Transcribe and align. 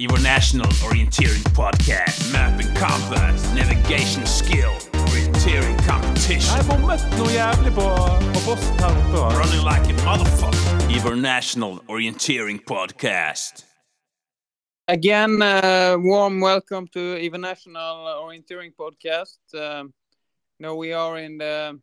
Your 0.00 0.20
National 0.20 0.70
Orienteering 0.86 1.42
Podcast. 1.54 2.32
Map 2.32 2.60
and 2.60 2.76
compass, 2.76 3.52
navigation 3.52 4.24
skill, 4.26 4.70
orienteering 4.92 5.76
competition. 5.90 6.54
Jeg 6.56 6.64
bommet 6.70 7.02
noe 7.18 7.32
jævlig 7.34 7.72
på, 7.74 7.86
på 8.34 8.40
posten 8.46 8.78
her 8.78 8.94
oppe. 8.94 9.18
Running 9.40 9.64
like 9.66 9.86
a 9.90 9.96
motherfucker. 10.06 10.86
Your 10.94 11.16
National 11.16 11.80
Orienteering 11.88 12.60
Podcast. 12.70 13.64
Again, 14.86 15.42
uh, 15.42 15.96
warm 15.98 16.40
welcome 16.40 16.86
to 16.92 17.18
Even 17.18 17.40
National 17.40 17.96
Orienteering 18.22 18.74
Podcast. 18.78 19.42
Um, 19.52 19.92
now 20.60 20.76
we 20.76 20.92
are 20.92 21.18
in 21.18 21.38
the 21.38 21.80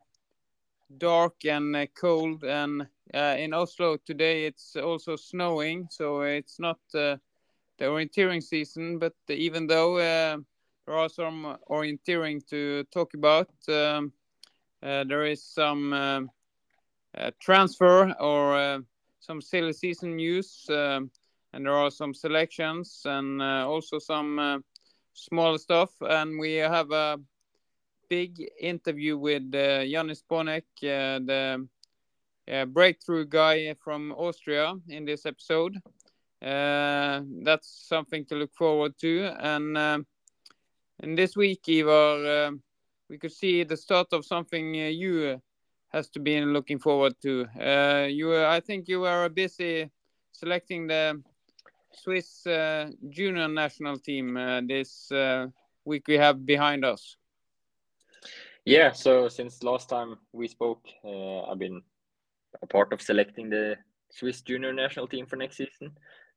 dark 0.96 1.44
and 1.44 1.76
uh, 1.76 1.86
cold, 1.94 2.44
and 2.44 2.86
uh, 3.12 3.36
in 3.38 3.52
Oslo 3.52 3.98
today 4.06 4.46
it's 4.46 4.74
also 4.74 5.16
snowing, 5.16 5.86
so 5.90 6.22
it's 6.22 6.58
not 6.58 6.78
uh, 6.94 7.16
the 7.78 7.86
orienteering 7.86 8.42
season. 8.42 8.98
But 8.98 9.14
even 9.28 9.66
though 9.66 9.96
uh, 9.96 10.38
there 10.86 10.96
are 10.96 11.08
some 11.08 11.56
orienteering 11.70 12.46
to 12.48 12.84
talk 12.92 13.14
about, 13.14 13.50
um, 13.68 14.12
uh, 14.82 15.04
there 15.04 15.26
is 15.26 15.42
some 15.44 15.92
um, 15.92 16.30
uh, 17.16 17.30
transfer 17.40 18.12
or 18.20 18.56
uh, 18.56 18.78
some 19.20 19.40
silly 19.40 19.72
season 19.72 20.16
news. 20.16 20.66
Um, 20.68 21.10
and 21.52 21.64
there 21.64 21.74
are 21.74 21.90
some 21.90 22.12
selections 22.12 23.02
and 23.04 23.40
also 23.40 23.98
some 23.98 24.62
small 25.14 25.56
stuff. 25.56 25.90
And 26.02 26.38
we 26.38 26.54
have 26.54 26.90
a 26.90 27.18
big 28.08 28.44
interview 28.60 29.16
with 29.18 29.42
uh, 29.54 29.82
Jannis 29.84 30.22
Bonek, 30.30 30.62
uh, 30.82 31.18
the 31.24 31.66
uh, 32.50 32.64
breakthrough 32.66 33.26
guy 33.26 33.74
from 33.82 34.12
Austria, 34.12 34.74
in 34.88 35.04
this 35.04 35.26
episode. 35.26 35.76
Uh, 36.46 37.22
that's 37.42 37.86
something 37.88 38.24
to 38.26 38.36
look 38.36 38.54
forward 38.54 38.94
to. 39.00 39.32
And 39.40 39.76
and 41.00 41.18
this 41.18 41.36
week, 41.36 41.68
Ivar, 41.68 42.46
um 42.46 42.62
we 43.08 43.18
could 43.18 43.32
see 43.32 43.64
the 43.64 43.76
start 43.76 44.12
of 44.12 44.24
something 44.24 44.74
you 44.74 45.40
has 45.92 46.08
to 46.10 46.20
be 46.20 46.40
looking 46.40 46.78
forward 46.78 47.14
to. 47.22 47.46
You, 48.10 48.44
I 48.44 48.60
think, 48.60 48.88
you 48.88 49.00
were 49.00 49.28
busy 49.28 49.90
selecting 50.32 50.86
the 50.86 51.22
Swiss 51.92 52.46
uh, 52.46 52.90
junior 53.08 53.48
national 53.48 53.98
team 53.98 54.36
uh, 54.36 54.60
this 54.60 55.10
uh, 55.10 55.46
week 55.84 56.06
we 56.08 56.14
have 56.14 56.44
behind 56.44 56.84
us. 56.84 57.16
Yeah, 58.64 58.92
so 58.92 59.28
since 59.28 59.62
last 59.62 59.88
time 59.88 60.16
we 60.32 60.48
spoke, 60.48 60.84
I've 61.04 61.58
been 61.58 61.80
a 62.62 62.66
part 62.66 62.92
of 62.92 63.00
selecting 63.00 63.48
the 63.48 63.76
Swiss 64.10 64.42
junior 64.42 64.72
national 64.72 65.06
team 65.06 65.26
for 65.26 65.36
next 65.36 65.56
season. 65.56 65.92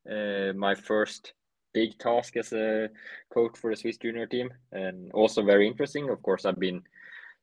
Uh, 0.09 0.53
my 0.53 0.75
first 0.75 1.33
big 1.73 1.97
task 1.99 2.37
as 2.37 2.53
a 2.53 2.89
coach 3.33 3.57
for 3.57 3.71
the 3.71 3.77
Swiss 3.77 3.97
junior 3.97 4.25
team, 4.25 4.49
and 4.71 5.11
also 5.13 5.43
very 5.43 5.67
interesting. 5.67 6.09
Of 6.09 6.21
course, 6.21 6.45
I've 6.45 6.59
been 6.59 6.83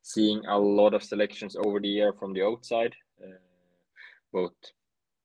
seeing 0.03 0.45
a 0.47 0.59
lot 0.59 0.95
of 0.95 1.03
selections 1.03 1.57
over 1.57 1.81
the 1.81 1.89
year 1.89 2.13
from 2.13 2.33
the 2.33 2.43
outside, 2.43 2.95
uh, 3.23 3.39
both 4.33 4.55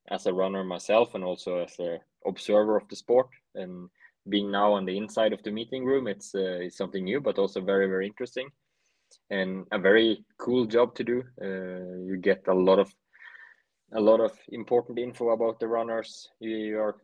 as 0.09 0.25
a 0.25 0.33
runner 0.33 0.63
myself 0.63 1.15
and 1.15 1.23
also 1.23 1.59
as 1.59 1.79
a 1.79 1.99
observer 2.25 2.77
of 2.77 2.87
the 2.89 2.95
sport. 2.95 3.29
And 3.55 3.89
being 4.29 4.51
now 4.51 4.73
on 4.73 4.85
the 4.85 4.97
inside 4.97 5.33
of 5.33 5.43
the 5.43 5.51
meeting 5.51 5.85
room, 5.85 6.07
it's 6.07 6.33
uh, 6.35 6.59
it's 6.61 6.77
something 6.77 7.03
new, 7.03 7.21
but 7.21 7.37
also 7.37 7.61
very 7.61 7.87
very 7.87 8.07
interesting 8.07 8.49
and 9.29 9.65
a 9.71 9.79
very 9.79 10.23
cool 10.37 10.65
job 10.65 10.95
to 10.95 11.03
do. 11.03 11.23
Uh, 11.41 12.05
you 12.05 12.17
get 12.17 12.47
a 12.47 12.53
lot 12.53 12.79
of 12.79 12.93
a 13.93 13.99
lot 13.99 14.21
of 14.21 14.31
important 14.49 14.97
info 14.97 15.29
about 15.31 15.59
the 15.59 15.67
runners 15.67 16.29
you 16.39 16.79
are 16.79 16.95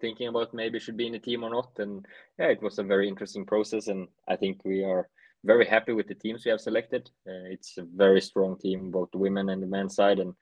thinking 0.00 0.28
about 0.28 0.54
maybe 0.54 0.78
should 0.78 0.96
be 0.96 1.06
in 1.06 1.12
the 1.12 1.18
team 1.18 1.44
or 1.44 1.50
not. 1.50 1.70
And 1.78 2.06
yeah, 2.38 2.46
it 2.46 2.62
was 2.62 2.78
a 2.78 2.82
very 2.82 3.08
interesting 3.08 3.44
process, 3.44 3.88
and 3.88 4.08
I 4.28 4.36
think 4.36 4.64
we 4.64 4.84
are 4.84 5.08
very 5.44 5.66
happy 5.66 5.92
with 5.92 6.08
the 6.08 6.14
teams 6.14 6.44
we 6.44 6.50
have 6.50 6.60
selected. 6.60 7.10
Uh, 7.26 7.46
it's 7.50 7.78
a 7.78 7.86
very 7.94 8.20
strong 8.20 8.58
team, 8.58 8.90
both 8.90 9.10
the 9.12 9.18
women 9.18 9.48
and 9.50 9.62
the 9.62 9.66
men's 9.66 9.94
side, 9.94 10.18
and 10.18 10.34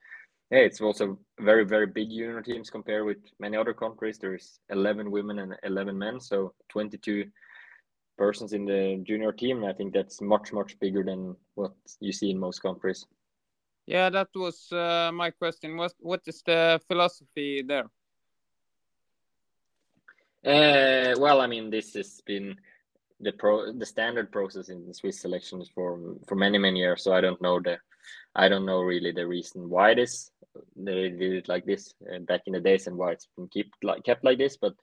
yeah, 0.51 0.59
it's 0.59 0.81
also 0.81 1.19
very 1.39 1.65
very 1.65 1.87
big 1.87 2.09
junior 2.09 2.41
teams 2.41 2.69
compared 2.69 3.05
with 3.05 3.17
many 3.39 3.57
other 3.57 3.73
countries. 3.73 4.17
There 4.17 4.35
is 4.35 4.59
11 4.69 5.11
women 5.11 5.39
and 5.39 5.55
11 5.63 5.97
men, 5.97 6.19
so 6.19 6.53
22 6.69 7.25
persons 8.17 8.53
in 8.53 8.65
the 8.65 9.03
junior 9.05 9.31
team. 9.31 9.63
I 9.65 9.73
think 9.73 9.93
that's 9.93 10.21
much 10.21 10.53
much 10.53 10.79
bigger 10.79 11.03
than 11.03 11.35
what 11.55 11.73
you 11.99 12.11
see 12.11 12.31
in 12.31 12.39
most 12.39 12.61
countries. 12.61 13.05
Yeah, 13.85 14.09
that 14.09 14.27
was 14.35 14.71
uh, 14.71 15.11
my 15.13 15.31
question. 15.31 15.77
What 15.77 15.93
what 15.99 16.21
is 16.27 16.41
the 16.43 16.79
philosophy 16.87 17.63
there? 17.65 17.85
Uh, 20.47 21.13
well, 21.19 21.41
I 21.41 21.47
mean, 21.47 21.69
this 21.69 21.93
has 21.95 22.21
been 22.25 22.55
the 23.19 23.33
pro 23.33 23.73
the 23.73 23.85
standard 23.85 24.31
process 24.31 24.69
in 24.69 24.87
the 24.87 24.93
Swiss 24.93 25.19
selections 25.19 25.69
for 25.75 26.15
for 26.25 26.35
many 26.35 26.57
many 26.57 26.79
years. 26.79 27.03
So 27.03 27.13
I 27.13 27.19
don't 27.19 27.41
know 27.41 27.59
the 27.59 27.77
I 28.33 28.47
don't 28.47 28.65
know 28.65 28.79
really 28.79 29.11
the 29.11 29.27
reason 29.27 29.69
why 29.69 29.93
this 29.93 30.31
they 30.77 31.09
did 31.09 31.33
it 31.33 31.49
like 31.49 31.65
this 31.65 31.93
uh, 32.09 32.19
back 32.19 32.41
in 32.45 32.53
the 32.53 32.61
days 32.61 32.87
and 32.87 32.95
why 32.97 33.11
it's 33.11 33.27
been 33.35 33.49
kept 33.49 33.83
like 33.83 34.03
kept 34.05 34.23
like 34.23 34.37
this. 34.37 34.55
But 34.55 34.73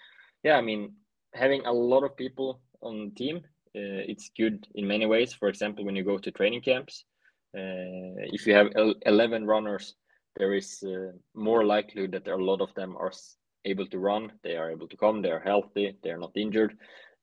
yeah, 0.42 0.56
I 0.56 0.60
mean, 0.60 0.92
having 1.32 1.64
a 1.64 1.72
lot 1.72 2.04
of 2.04 2.14
people 2.14 2.60
on 2.82 3.06
the 3.06 3.14
team, 3.14 3.36
uh, 3.38 4.04
it's 4.06 4.31
good 4.36 4.66
in 4.75 4.86
many 4.86 5.06
ways. 5.06 5.32
For 5.32 5.48
example, 5.48 5.86
when 5.86 5.96
you 5.96 6.04
go 6.04 6.19
to 6.19 6.31
training 6.31 6.60
camps, 6.60 7.04
uh, 7.56 8.20
if 8.36 8.46
you 8.46 8.54
have 8.54 8.69
11 9.06 9.46
runners, 9.46 9.94
there 10.36 10.52
is 10.52 10.82
uh, 10.82 11.12
more 11.34 11.64
likelihood 11.64 12.12
that 12.12 12.28
a 12.28 12.36
lot 12.36 12.60
of 12.60 12.75
them 12.75 12.96
are 12.98 13.12
able 13.64 13.86
to 13.86 13.98
run. 13.98 14.32
They 14.42 14.56
are 14.56 14.70
able 14.70 14.88
to 14.88 14.97
come. 14.97 15.22
They 15.22 15.30
are 15.30 15.41
healthy. 15.41 15.97
They 16.02 16.10
are 16.10 16.19
not 16.19 16.36
injured. 16.36 16.76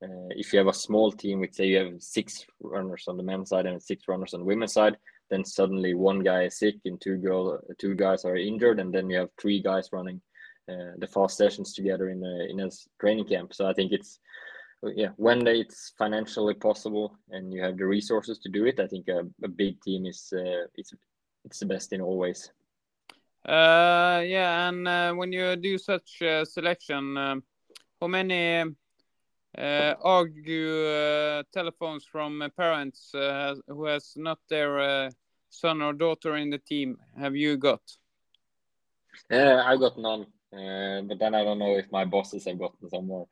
Uh, 0.03 0.29
if 0.31 0.51
you 0.51 0.59
have 0.59 0.67
a 0.67 0.73
small 0.73 1.11
team, 1.11 1.39
which 1.39 1.53
say 1.53 1.67
you 1.67 1.77
have 1.77 2.01
six 2.01 2.45
runners 2.59 3.05
on 3.07 3.17
the 3.17 3.23
men's 3.23 3.49
side 3.49 3.67
and 3.67 3.81
six 3.81 4.07
runners 4.07 4.33
on 4.33 4.39
the 4.39 4.45
women's 4.45 4.73
side, 4.73 4.97
then 5.29 5.45
suddenly 5.45 5.93
one 5.93 6.19
guy 6.19 6.43
is 6.43 6.57
sick 6.57 6.75
and 6.85 6.99
two 6.99 7.17
girl, 7.17 7.59
two 7.77 7.95
guys 7.95 8.25
are 8.25 8.35
injured, 8.35 8.79
and 8.79 8.93
then 8.93 9.09
you 9.09 9.17
have 9.19 9.29
three 9.39 9.61
guys 9.61 9.89
running 9.91 10.19
uh, 10.69 10.93
the 10.97 11.07
fast 11.07 11.37
sessions 11.37 11.73
together 11.73 12.09
in 12.09 12.23
a 12.23 12.51
in 12.51 12.59
a 12.59 12.69
training 12.99 13.25
camp. 13.25 13.53
So 13.53 13.67
I 13.67 13.73
think 13.73 13.91
it's 13.91 14.19
yeah 14.95 15.09
when 15.17 15.45
it's 15.45 15.93
financially 15.97 16.55
possible 16.55 17.15
and 17.29 17.53
you 17.53 17.61
have 17.61 17.77
the 17.77 17.85
resources 17.85 18.39
to 18.39 18.49
do 18.49 18.65
it, 18.65 18.79
I 18.79 18.87
think 18.87 19.07
a, 19.07 19.21
a 19.43 19.47
big 19.47 19.81
team 19.81 20.05
is 20.05 20.33
uh, 20.35 20.65
it's 20.75 20.93
it's 21.45 21.59
the 21.59 21.65
best 21.65 21.93
in 21.93 22.01
all 22.01 22.17
ways. 22.17 22.51
Uh, 23.45 24.21
yeah, 24.23 24.69
and 24.69 24.87
uh, 24.87 25.13
when 25.13 25.31
you 25.31 25.55
do 25.55 25.77
such 25.77 26.21
uh, 26.21 26.45
selection, 26.45 27.17
um, 27.17 27.43
how 27.99 28.07
many 28.07 28.63
uh, 29.57 29.95
argue 30.01 30.85
uh, 30.85 31.43
telephones 31.51 32.05
from 32.05 32.43
parents 32.55 33.13
uh, 33.15 33.55
who 33.67 33.85
has 33.85 34.13
not 34.15 34.37
their 34.47 34.79
uh, 34.79 35.09
son 35.49 35.81
or 35.81 35.91
daughter 35.91 36.35
in 36.35 36.51
the 36.51 36.59
team 36.59 36.97
have 37.19 37.35
you 37.35 37.57
got? 37.57 37.81
Uh, 39.31 39.63
I 39.65 39.75
got 39.75 39.97
none, 39.97 40.27
but 40.51 41.19
then 41.19 41.33
I 41.33 41.43
don't 41.43 41.59
know 41.59 41.77
if 41.77 41.91
my 41.91 42.05
bosses 42.05 42.45
have 42.45 42.59
gotten 42.59 42.89
some 42.89 43.07
more. 43.07 43.27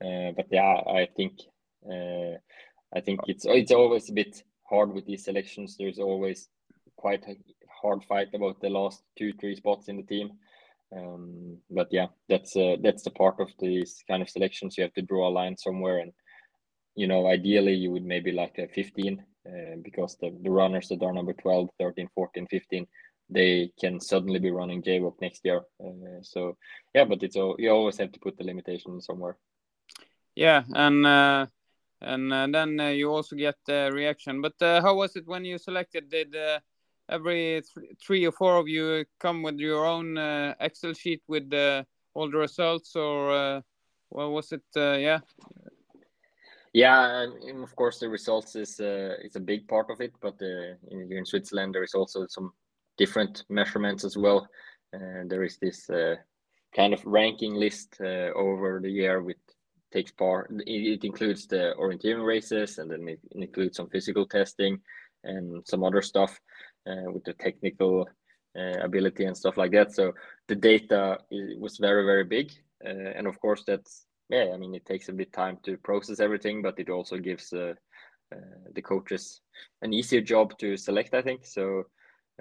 But 0.00 0.46
yeah, 0.50 0.82
I 0.88 1.08
think 1.16 1.40
I 1.88 3.00
think 3.00 3.20
it's 3.26 3.44
it's 3.46 3.72
always 3.72 4.10
a 4.10 4.12
bit 4.12 4.42
hard 4.68 4.92
with 4.92 5.06
these 5.06 5.24
selections. 5.24 5.76
There's 5.78 5.98
always 5.98 6.48
quite 6.96 7.24
hard 7.82 8.04
fight 8.04 8.28
about 8.34 8.60
the 8.60 8.70
last 8.70 9.02
two 9.18 9.32
three 9.40 9.56
spots 9.56 9.88
in 9.88 9.96
the 9.96 10.02
team. 10.02 10.32
Um, 10.96 11.56
but 11.70 11.88
yeah, 11.90 12.08
that's 12.28 12.56
uh, 12.56 12.76
that's 12.82 13.02
the 13.02 13.10
part 13.10 13.40
of 13.40 13.48
these 13.58 14.04
kind 14.08 14.22
of 14.22 14.30
selections. 14.30 14.76
You 14.76 14.84
have 14.84 14.94
to 14.94 15.02
draw 15.02 15.28
a 15.28 15.36
line 15.40 15.56
somewhere, 15.56 15.98
and 15.98 16.12
you 16.94 17.06
know, 17.06 17.26
ideally 17.26 17.74
you 17.74 17.90
would 17.90 18.04
maybe 18.04 18.32
like 18.32 18.54
to 18.54 18.62
have 18.62 18.72
15 18.72 19.24
uh, 19.46 19.76
because 19.82 20.16
the, 20.20 20.36
the 20.42 20.50
runners 20.50 20.88
that 20.88 21.02
are 21.02 21.12
number 21.12 21.32
12, 21.32 21.70
13, 21.78 22.08
14, 22.14 22.46
15 22.50 22.86
they 23.32 23.72
can 23.80 23.98
suddenly 23.98 24.38
be 24.38 24.50
running 24.50 24.82
JWOC 24.82 25.14
next 25.20 25.40
year. 25.44 25.62
Uh, 25.82 26.20
so 26.22 26.56
yeah, 26.94 27.04
but 27.04 27.22
it's 27.22 27.36
all 27.36 27.56
you 27.58 27.70
always 27.70 27.98
have 27.98 28.12
to 28.12 28.20
put 28.20 28.36
the 28.36 28.44
limitation 28.44 29.00
somewhere. 29.00 29.36
Yeah, 30.34 30.64
and 30.74 31.06
uh, 31.06 31.46
and 32.00 32.32
uh, 32.32 32.46
then 32.50 32.80
uh, 32.80 32.88
you 32.88 33.10
also 33.10 33.36
get 33.36 33.56
the 33.66 33.90
reaction. 33.92 34.40
But 34.40 34.60
uh, 34.60 34.82
how 34.82 34.96
was 34.96 35.16
it 35.16 35.26
when 35.26 35.44
you 35.44 35.58
selected? 35.58 36.10
Did 36.10 36.34
every 37.12 37.62
th- 37.62 37.96
three 38.04 38.26
or 38.26 38.32
four 38.32 38.56
of 38.56 38.68
you 38.68 39.04
come 39.20 39.42
with 39.42 39.58
your 39.58 39.84
own 39.84 40.16
uh, 40.16 40.54
Excel 40.60 40.94
sheet 40.94 41.22
with 41.28 41.52
uh, 41.52 41.84
all 42.14 42.30
the 42.30 42.38
results, 42.38 42.96
or 42.96 43.32
uh, 43.32 43.60
well, 44.10 44.32
was 44.32 44.52
it? 44.52 44.62
Uh, 44.76 44.96
yeah, 44.98 45.20
Yeah, 46.72 47.22
and, 47.22 47.62
of 47.62 47.76
course 47.76 47.98
the 48.00 48.08
results 48.08 48.56
is 48.56 48.80
uh, 48.80 49.14
is 49.22 49.36
a 49.36 49.40
big 49.40 49.68
part 49.68 49.90
of 49.90 50.00
it, 50.00 50.12
but 50.20 50.36
uh, 50.42 50.74
in, 50.90 51.08
here 51.08 51.18
in 51.18 51.26
Switzerland 51.26 51.74
there 51.74 51.84
is 51.84 51.94
also 51.94 52.26
some 52.28 52.52
different 52.96 53.44
measurements 53.48 54.04
as 54.04 54.16
well. 54.16 54.48
There 54.92 55.42
is 55.42 55.56
this 55.56 55.90
kind 56.76 56.92
of 56.92 57.06
ranking 57.06 57.54
list 57.54 58.00
over 58.00 58.80
the 58.82 58.90
year 58.90 59.22
with 59.22 59.38
takes 59.92 60.12
part. 60.12 60.50
It, 60.66 61.04
includes 61.04 61.46
the 61.46 61.74
orienteering 61.78 62.26
races, 62.26 62.78
and 62.78 62.90
then 62.90 63.08
it, 63.08 63.20
includes 63.32 63.76
some 63.76 63.88
physical 63.88 64.26
testing 64.26 64.80
and 65.24 65.66
some 65.66 65.84
other 65.84 66.02
stuff 66.02 66.40
with 66.86 67.24
the 67.24 67.32
technical 67.34 68.08
uh, 68.58 68.78
ability 68.82 69.24
and 69.24 69.36
stuff 69.36 69.56
like 69.56 69.72
that. 69.72 69.92
So 69.92 70.12
the 70.48 70.56
data 70.56 71.18
is, 71.30 71.58
was 71.58 71.78
very 71.78 72.04
very 72.04 72.24
big, 72.24 72.52
uh, 72.84 73.12
and 73.16 73.26
of 73.26 73.40
course 73.40 73.64
that's 73.66 74.06
yeah, 74.28 74.50
I 74.54 74.56
mean, 74.56 74.74
it 74.74 74.86
takes 74.86 75.08
a 75.08 75.12
bit 75.12 75.32
time 75.32 75.58
to 75.64 75.76
process 75.76 76.18
everything, 76.18 76.62
but 76.62 76.78
it 76.78 76.88
also 76.88 77.18
gives 77.18 77.52
uh, 77.52 77.74
uh, 78.34 78.38
the 78.74 78.80
coaches 78.80 79.42
an 79.82 79.92
easier 79.92 80.22
job 80.22 80.56
to 80.58 80.76
select. 80.76 81.14
I 81.14 81.22
think 81.22 81.44
so. 81.44 81.84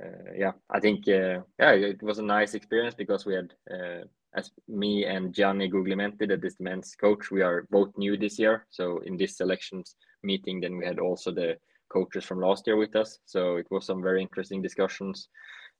Uh, 0.01 0.31
yeah, 0.37 0.53
I 0.69 0.79
think 0.79 1.07
uh, 1.07 1.41
yeah, 1.59 1.71
it 1.71 2.01
was 2.01 2.19
a 2.19 2.23
nice 2.23 2.53
experience 2.53 2.95
because 2.95 3.25
we 3.25 3.35
had 3.35 3.53
uh, 3.69 4.05
as 4.33 4.51
me 4.67 5.05
and 5.05 5.33
Gianni 5.33 5.69
Guglielmenti, 5.69 6.27
that 6.29 6.45
is 6.45 6.55
the 6.55 6.63
men's 6.63 6.95
coach, 6.95 7.31
we 7.31 7.41
are 7.41 7.67
both 7.69 7.89
new 7.97 8.15
this 8.15 8.39
year. 8.39 8.65
So 8.69 8.99
in 8.99 9.17
this 9.17 9.37
selections 9.37 9.95
meeting, 10.23 10.61
then 10.61 10.77
we 10.77 10.85
had 10.85 10.99
also 10.99 11.31
the 11.31 11.57
coaches 11.91 12.25
from 12.25 12.39
last 12.39 12.67
year 12.67 12.77
with 12.77 12.95
us. 12.95 13.19
So 13.25 13.57
it 13.57 13.67
was 13.69 13.85
some 13.85 14.01
very 14.01 14.21
interesting 14.21 14.61
discussions, 14.61 15.27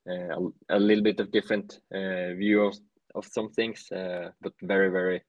uh, 0.08 0.36
a, 0.36 0.76
a, 0.76 0.78
little 0.78 1.04
bit 1.04 1.20
of 1.20 1.32
different 1.32 1.80
uh, 1.94 2.34
view 2.34 2.62
of, 2.62 2.76
of 3.14 3.24
some 3.26 3.50
things, 3.50 3.90
uh, 3.92 4.30
but 4.40 4.52
very, 4.62 4.90
very 4.90 5.22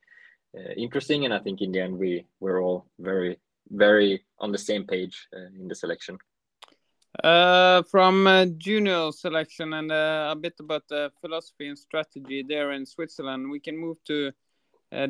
uh, 0.58 0.74
interesting. 0.76 1.26
And 1.26 1.34
I 1.34 1.40
think 1.40 1.62
in 1.62 1.72
the 1.72 1.80
end, 1.80 1.98
we 1.98 2.26
were 2.40 2.62
all 2.62 2.86
very, 3.00 3.38
very 3.70 4.26
on 4.40 4.52
the 4.52 4.58
same 4.58 4.86
page 4.86 5.28
uh, 5.36 5.62
in 5.62 5.68
the 5.68 5.76
selection. 5.76 6.18
Uh, 7.24 7.84
from 7.84 8.56
junior 8.58 9.12
selection 9.12 9.74
and 9.74 9.92
a 9.92 10.36
bit 10.40 10.56
about 10.60 10.88
the 10.88 11.12
philosophy 11.22 11.68
and 11.68 11.78
strategy 11.78 12.44
there 12.48 12.72
in 12.72 12.86
Switzerland, 12.88 13.52
we 13.52 13.60
can 13.60 13.78
move 13.78 14.04
to 14.06 14.32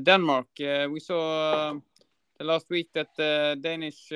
Denmark. 0.04 0.48
We 0.60 1.00
saw 1.00 1.70
um, 1.70 1.84
last 2.42 2.70
week 2.70 2.90
that 2.94 3.08
the 3.16 3.58
Danish 3.62 4.12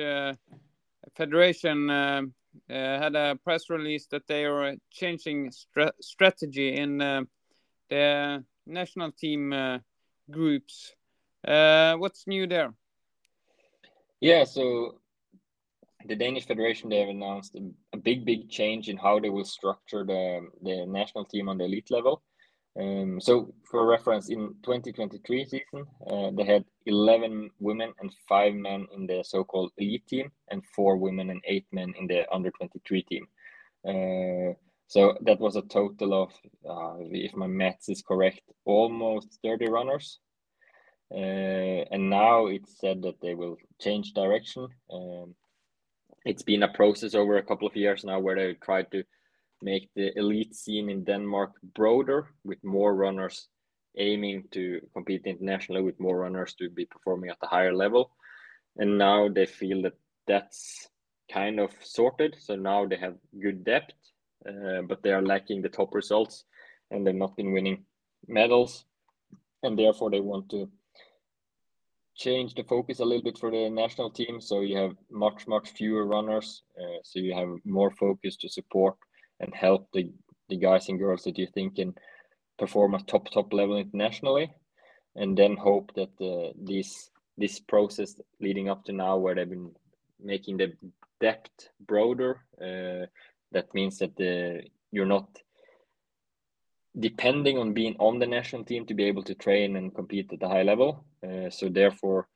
Federation 1.16 1.90
uh, 1.90 2.22
uh, 2.70 2.74
had 2.74 3.14
a 3.14 3.38
press 3.44 3.70
release 3.70 4.06
that 4.06 4.26
they 4.26 4.44
are 4.44 4.74
changing 4.90 5.50
stra 5.50 5.92
strategy 6.00 6.76
in 6.76 7.00
uh, 7.00 7.22
the 7.90 8.44
national 8.66 9.12
team 9.12 9.80
groups. 10.30 10.94
what's 11.44 12.26
new 12.26 12.46
there? 12.46 12.74
Yeah, 14.20 14.44
so 14.44 14.98
the 16.06 16.16
Danish 16.16 16.46
Federation 16.46 16.88
they 16.88 17.00
have 17.00 17.08
announced 17.08 17.56
a, 17.92 17.96
big, 17.96 18.24
big 18.24 18.48
change 18.48 18.88
in 18.88 18.96
how 18.96 19.20
they 19.20 19.30
will 19.30 19.44
structure 19.44 20.04
the 20.04 20.48
the 20.62 20.86
national 20.86 21.24
team 21.24 21.48
on 21.48 21.58
the 21.58 21.64
elite 21.64 21.90
level. 21.90 22.22
Um, 22.78 23.20
so, 23.20 23.52
for 23.68 23.86
reference, 23.86 24.28
in 24.28 24.54
2023 24.62 25.44
season, 25.44 25.86
uh, 26.06 26.30
they 26.36 26.44
had 26.44 26.64
11 26.86 27.50
women 27.58 27.92
and 28.00 28.14
five 28.28 28.54
men 28.54 28.86
in 28.94 29.06
the 29.06 29.24
so-called 29.24 29.72
elite 29.78 30.06
team, 30.06 30.30
and 30.50 30.62
four 30.76 30.96
women 30.96 31.30
and 31.30 31.42
eight 31.44 31.66
men 31.72 31.92
in 31.98 32.06
the 32.06 32.24
under 32.32 32.50
23 32.52 33.02
team. 33.02 33.26
Uh, 33.86 34.54
so 34.86 35.16
that 35.22 35.40
was 35.40 35.56
a 35.56 35.62
total 35.62 36.22
of, 36.22 36.30
uh, 36.68 37.04
if 37.10 37.34
my 37.34 37.48
maths 37.48 37.88
is 37.88 38.02
correct, 38.02 38.40
almost 38.64 39.38
30 39.42 39.68
runners. 39.68 40.20
Uh, 41.10 41.84
and 41.90 42.08
now 42.10 42.46
it's 42.46 42.78
said 42.80 43.02
that 43.02 43.20
they 43.20 43.34
will 43.34 43.56
change 43.80 44.12
direction. 44.12 44.68
Um, 44.92 45.34
it's 46.24 46.42
been 46.42 46.62
a 46.62 46.72
process 46.72 47.14
over 47.14 47.38
a 47.38 47.42
couple 47.42 47.66
of 47.66 47.76
years 47.76 48.04
now 48.04 48.20
where 48.20 48.36
they 48.36 48.54
tried 48.54 48.90
to 48.92 49.02
make 49.62 49.90
the 49.94 50.16
elite 50.16 50.54
scene 50.54 50.90
in 50.90 51.04
Denmark 51.04 51.52
broader 51.74 52.28
with 52.44 52.62
more 52.62 52.94
runners 52.94 53.48
aiming 53.96 54.44
to 54.52 54.80
compete 54.94 55.22
internationally 55.26 55.82
with 55.82 55.98
more 55.98 56.18
runners 56.18 56.54
to 56.54 56.70
be 56.70 56.84
performing 56.84 57.30
at 57.30 57.38
a 57.42 57.46
higher 57.46 57.74
level. 57.74 58.10
And 58.76 58.98
now 58.98 59.28
they 59.28 59.46
feel 59.46 59.82
that 59.82 59.94
that's 60.26 60.88
kind 61.32 61.58
of 61.58 61.70
sorted. 61.82 62.36
So 62.38 62.54
now 62.54 62.86
they 62.86 62.96
have 62.96 63.16
good 63.40 63.64
depth, 63.64 63.94
uh, 64.48 64.82
but 64.82 65.02
they 65.02 65.10
are 65.12 65.22
lacking 65.22 65.62
the 65.62 65.68
top 65.68 65.94
results 65.94 66.44
and 66.90 67.06
they've 67.06 67.14
not 67.14 67.36
been 67.36 67.52
winning 67.52 67.84
medals. 68.26 68.84
And 69.62 69.76
therefore, 69.76 70.10
they 70.10 70.20
want 70.20 70.48
to 70.50 70.70
change 72.14 72.54
the 72.54 72.62
focus 72.62 73.00
a 73.00 73.04
little 73.04 73.22
bit 73.22 73.38
for 73.38 73.50
the 73.50 73.68
national 73.68 74.10
team. 74.10 74.40
So 74.40 74.60
you 74.60 74.76
have 74.76 74.94
much, 75.10 75.48
much 75.48 75.70
fewer 75.70 76.06
runners. 76.06 76.62
Uh, 76.80 76.98
so 77.02 77.18
you 77.18 77.34
have 77.34 77.48
more 77.64 77.90
focus 77.90 78.36
to 78.36 78.48
support 78.48 78.96
and 79.40 79.54
help 79.54 79.88
the, 79.92 80.10
the 80.48 80.56
guys 80.56 80.88
and 80.88 80.98
girls 80.98 81.22
that 81.24 81.38
you 81.38 81.46
think 81.46 81.76
can 81.76 81.94
perform 82.58 82.94
at 82.94 83.06
top, 83.06 83.30
top 83.30 83.52
level 83.52 83.76
internationally. 83.76 84.52
And 85.16 85.36
then 85.36 85.56
hope 85.56 85.92
that 85.94 86.10
uh, 86.20 86.52
this 86.56 87.10
this 87.38 87.60
process 87.60 88.20
leading 88.40 88.68
up 88.68 88.84
to 88.84 88.92
now, 88.92 89.16
where 89.16 89.34
they've 89.34 89.48
been 89.48 89.70
making 90.20 90.56
the 90.56 90.72
depth 91.20 91.68
broader, 91.86 92.40
uh, 92.60 93.06
that 93.52 93.72
means 93.74 93.98
that 93.98 94.16
the, 94.16 94.64
you're 94.90 95.06
not 95.06 95.28
depending 96.98 97.58
on 97.58 97.72
being 97.72 97.94
on 98.00 98.18
the 98.18 98.26
national 98.26 98.64
team 98.64 98.84
to 98.86 98.94
be 98.94 99.04
able 99.04 99.22
to 99.22 99.34
train 99.34 99.76
and 99.76 99.94
compete 99.94 100.32
at 100.32 100.42
a 100.42 100.48
high 100.48 100.64
level. 100.64 101.04
Uh, 101.22 101.48
so 101.48 101.68
therefore, 101.68 102.26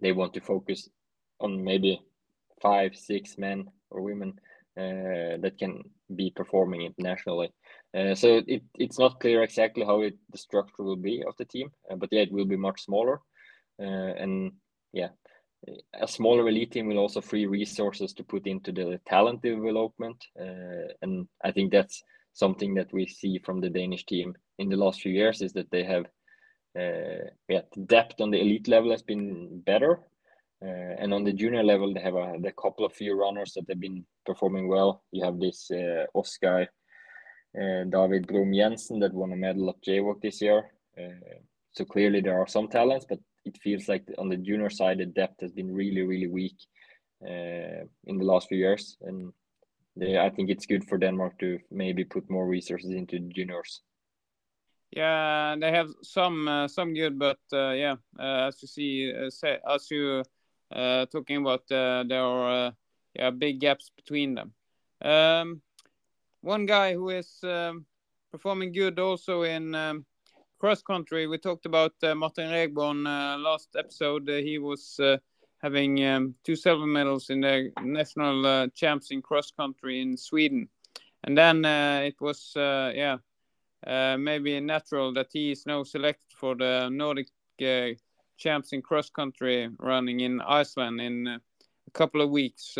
they 0.00 0.12
want 0.12 0.32
to 0.34 0.40
focus 0.40 0.88
on 1.40 1.64
maybe 1.64 2.00
five, 2.62 2.94
six 2.94 3.36
men 3.36 3.68
or 3.90 4.00
women 4.02 4.32
uh, 4.38 4.47
that 4.78 5.54
can 5.58 5.82
be 6.14 6.30
performing 6.34 6.82
internationally. 6.82 7.50
Uh, 7.96 8.14
so 8.14 8.42
it, 8.46 8.62
it's 8.78 8.98
not 8.98 9.20
clear 9.20 9.42
exactly 9.42 9.84
how 9.84 10.02
it, 10.02 10.16
the 10.30 10.38
structure 10.38 10.82
will 10.82 10.96
be 10.96 11.22
of 11.26 11.36
the 11.36 11.44
team, 11.44 11.70
uh, 11.90 11.96
but 11.96 12.08
yeah, 12.12 12.22
it 12.22 12.32
will 12.32 12.44
be 12.46 12.56
much 12.56 12.82
smaller. 12.82 13.20
Uh, 13.80 14.12
and 14.18 14.52
yeah, 14.92 15.08
a 16.00 16.06
smaller 16.06 16.48
elite 16.48 16.72
team 16.72 16.86
will 16.88 16.98
also 16.98 17.20
free 17.20 17.46
resources 17.46 18.12
to 18.12 18.24
put 18.24 18.46
into 18.46 18.72
the 18.72 19.00
talent 19.06 19.42
development. 19.42 20.24
Uh, 20.38 20.92
and 21.02 21.26
I 21.44 21.52
think 21.52 21.72
that's 21.72 22.02
something 22.32 22.74
that 22.74 22.92
we 22.92 23.06
see 23.06 23.38
from 23.38 23.60
the 23.60 23.70
Danish 23.70 24.04
team 24.06 24.34
in 24.58 24.68
the 24.68 24.76
last 24.76 25.00
few 25.00 25.12
years 25.12 25.42
is 25.42 25.52
that 25.54 25.70
they 25.70 25.84
have 25.84 26.04
uh, 26.78 27.30
yeah, 27.48 27.62
depth 27.86 28.20
on 28.20 28.30
the 28.30 28.40
elite 28.40 28.68
level 28.68 28.90
has 28.90 29.02
been 29.02 29.60
better. 29.60 30.00
Uh, 30.60 30.94
and 30.98 31.14
on 31.14 31.24
the 31.24 31.32
junior 31.32 31.62
level, 31.62 31.94
they 31.94 32.00
have 32.00 32.16
a, 32.16 32.34
a 32.44 32.52
couple 32.52 32.84
of 32.84 32.92
few 32.92 33.14
runners 33.14 33.52
that 33.54 33.64
have 33.68 33.80
been 33.80 34.04
performing 34.26 34.68
well. 34.68 35.04
You 35.12 35.24
have 35.24 35.38
this 35.38 35.70
uh, 35.70 36.06
Oscar 36.14 36.62
uh, 36.62 37.84
David 37.84 38.26
Blom 38.26 38.52
Jensen 38.52 38.98
that 39.00 39.14
won 39.14 39.32
a 39.32 39.36
medal 39.36 39.70
at 39.70 39.80
JWOC 39.82 40.20
this 40.20 40.42
year. 40.42 40.70
So 41.72 41.84
clearly 41.84 42.20
there 42.20 42.40
are 42.40 42.48
some 42.48 42.66
talents, 42.66 43.06
but 43.08 43.20
it 43.44 43.56
feels 43.58 43.88
like 43.88 44.04
on 44.18 44.28
the 44.28 44.36
junior 44.36 44.68
side, 44.68 44.98
the 44.98 45.06
depth 45.06 45.40
has 45.40 45.52
been 45.52 45.72
really, 45.72 46.02
really 46.02 46.26
weak 46.26 46.56
in 47.22 48.18
the 48.18 48.24
last 48.24 48.48
few 48.48 48.58
years. 48.58 48.96
And 49.02 49.32
they, 49.94 50.18
I 50.18 50.30
think 50.30 50.50
it's 50.50 50.66
good 50.66 50.84
for 50.84 50.98
Denmark 50.98 51.38
to 51.38 51.58
maybe 51.70 52.04
put 52.04 52.28
more 52.28 52.48
resources 52.48 52.90
into 52.90 53.20
juniors. 53.20 53.82
Yeah, 54.90 55.56
they 55.60 55.70
have 55.70 55.90
some 56.02 56.48
uh, 56.48 56.66
some 56.68 56.94
good, 56.94 57.18
but 57.18 57.38
uh, 57.52 57.72
yeah, 57.72 57.96
uh, 58.18 58.48
as 58.48 58.62
you 58.62 58.68
see, 58.68 59.12
as 59.12 59.90
you 59.90 60.22
talking 60.72 61.38
about, 61.38 61.70
uh, 61.70 62.04
there 62.06 62.22
are 62.22 62.72
yeah 63.14 63.30
big 63.30 63.60
gaps 63.60 63.90
between 63.96 64.34
them. 64.34 64.52
Um, 65.02 65.62
one 66.40 66.66
guy 66.66 66.94
who 66.94 67.10
is 67.10 67.38
um, 67.42 67.86
performing 68.30 68.72
good 68.72 68.98
also 68.98 69.42
in 69.42 69.74
um, 69.74 70.04
cross 70.58 70.82
country. 70.82 71.26
We 71.26 71.38
talked 71.38 71.66
about 71.66 71.92
uh, 72.02 72.14
Martin 72.14 72.50
Regborn 72.50 73.04
last 73.04 73.68
episode. 73.76 74.28
he 74.28 74.58
was 74.58 75.00
having 75.60 76.04
um, 76.04 76.34
two 76.44 76.56
silver 76.56 76.86
medals 76.86 77.30
in 77.30 77.40
the 77.40 77.70
national 77.82 78.46
uh, 78.46 78.68
champs 78.74 79.10
in 79.10 79.22
cross 79.22 79.50
country 79.50 80.00
in 80.00 80.16
Sweden. 80.16 80.68
And 81.24 81.36
then 81.36 81.64
uh, 81.64 82.02
it 82.04 82.20
was, 82.20 82.54
uh, 82.56 82.92
yeah, 82.94 83.16
uh, 83.86 84.16
maybe 84.16 84.58
natural 84.60 85.12
that 85.14 85.28
he 85.32 85.52
is 85.52 85.66
now 85.66 85.82
selected 85.82 86.32
for 86.32 86.54
the 86.54 86.88
Nordic 86.90 87.28
uh, 87.60 87.94
champs 88.38 88.72
in 88.72 88.82
cross 88.82 89.10
country 89.10 89.68
running 89.78 90.20
in 90.20 90.40
Iceland 90.40 91.00
in 91.00 91.28
uh, 91.28 91.38
a 91.86 91.90
couple 91.90 92.20
of 92.20 92.30
weeks. 92.30 92.78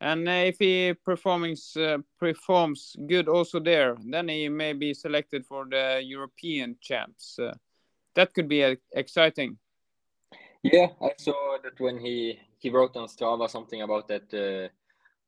and 0.00 0.28
if 0.28 0.58
he 0.58 0.94
performings 1.04 1.76
performs 2.18 2.96
good 3.06 3.28
also 3.28 3.60
there, 3.60 3.96
then 4.10 4.28
he 4.28 4.48
may 4.48 4.72
be 4.72 4.94
selected 4.94 5.46
for 5.46 5.66
the 5.70 6.00
European 6.04 6.76
champs. 6.80 7.38
that 8.14 8.34
could 8.34 8.48
be 8.48 8.76
exciting. 8.92 9.58
Yeah, 10.62 10.88
I 11.00 11.10
saw 11.18 11.58
that 11.64 11.80
when 11.80 11.98
he 11.98 12.38
he 12.58 12.70
wrote 12.70 12.96
on 12.96 13.08
Strava 13.08 13.50
something 13.50 13.82
about 13.82 14.06
that 14.08 14.32
uh, 14.32 14.68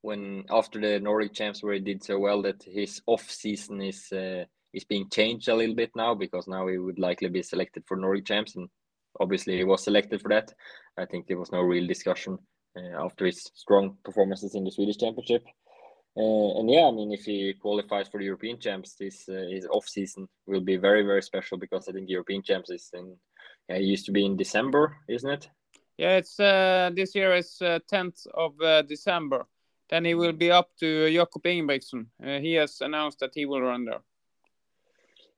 when 0.03 0.45
after 0.51 0.81
the 0.81 1.01
Nordic 1.01 1.33
champs 1.33 1.63
where 1.63 1.75
he 1.75 1.81
did 1.81 2.05
so 2.05 2.19
well 2.19 2.41
that 2.43 2.63
his 2.63 3.03
off 3.07 3.29
season 3.29 3.83
is 3.83 4.13
uh, 4.13 4.45
is 4.73 4.85
being 4.85 5.09
changed 5.11 5.49
a 5.49 5.55
little 5.55 5.75
bit 5.75 5.91
now 5.97 6.15
because 6.15 6.47
now 6.47 6.69
he 6.69 6.79
would 6.79 6.99
likely 6.99 7.29
be 7.29 7.43
selected 7.43 7.83
for 7.87 7.97
Nordic 7.97 8.27
champs 8.27 8.55
and 8.55 8.69
obviously 9.21 9.57
he 9.57 9.65
was 9.65 9.85
selected 9.85 10.21
for 10.21 10.29
that. 10.29 10.53
I 10.99 11.05
think 11.07 11.27
there 11.27 11.39
was 11.39 11.53
no 11.53 11.61
real 11.61 11.87
discussion 11.87 12.39
uh, 12.77 13.05
after 13.05 13.27
his 13.27 13.51
strong 13.55 13.97
performances 14.05 14.55
in 14.55 14.65
the 14.65 14.71
Swedish 14.71 14.99
championship. 14.99 15.45
Uh, 16.17 16.61
and 16.61 16.71
yeah, 16.71 16.87
I 16.87 16.93
mean, 16.93 17.13
if 17.13 17.25
he 17.25 17.55
qualifies 17.61 18.09
for 18.09 18.19
the 18.19 18.27
European 18.27 18.61
champs, 18.61 18.95
this 18.95 19.29
uh, 19.29 19.47
his 19.51 19.67
off 19.67 19.89
season 19.89 20.29
will 20.47 20.61
be 20.61 20.77
very 20.77 21.03
very 21.03 21.23
special 21.23 21.59
because 21.59 21.89
I 21.89 21.93
think 21.93 22.09
European 22.09 22.43
champs 22.43 22.71
is 22.71 22.91
in 22.93 23.17
yeah, 23.69 23.77
used 23.77 24.07
to 24.07 24.13
be 24.13 24.25
in 24.25 24.37
December, 24.37 24.97
isn't 25.09 25.31
it? 25.31 25.49
Yeah, 25.97 26.17
it's 26.17 26.39
uh, 26.39 26.91
this 26.95 27.15
year 27.15 27.35
is 27.35 27.61
uh, 27.63 27.79
tenth 27.89 28.27
of 28.35 28.61
uh, 28.61 28.83
December. 28.83 29.47
Then 29.89 30.05
he 30.05 30.15
will 30.15 30.33
be 30.33 30.51
up 30.51 30.71
to 30.81 31.13
Jakob 31.13 31.43
Ingebrigtsen. 31.43 32.07
Uh, 32.23 32.39
he 32.39 32.55
has 32.55 32.81
announced 32.81 33.21
that 33.21 33.33
he 33.35 33.47
will 33.47 33.61
run 33.61 33.85
there. 33.85 34.01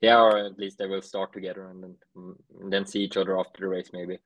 Yeah, 0.00 0.20
or 0.20 0.36
at 0.36 0.58
least 0.58 0.78
they 0.78 0.86
will 0.86 1.02
start 1.02 1.32
together 1.32 1.68
and 1.70 1.82
then, 1.82 1.96
and 2.60 2.72
then 2.72 2.86
see 2.86 3.00
each 3.00 3.16
other 3.16 3.38
after 3.38 3.60
the 3.60 3.68
race, 3.68 3.90
maybe. 3.92 4.18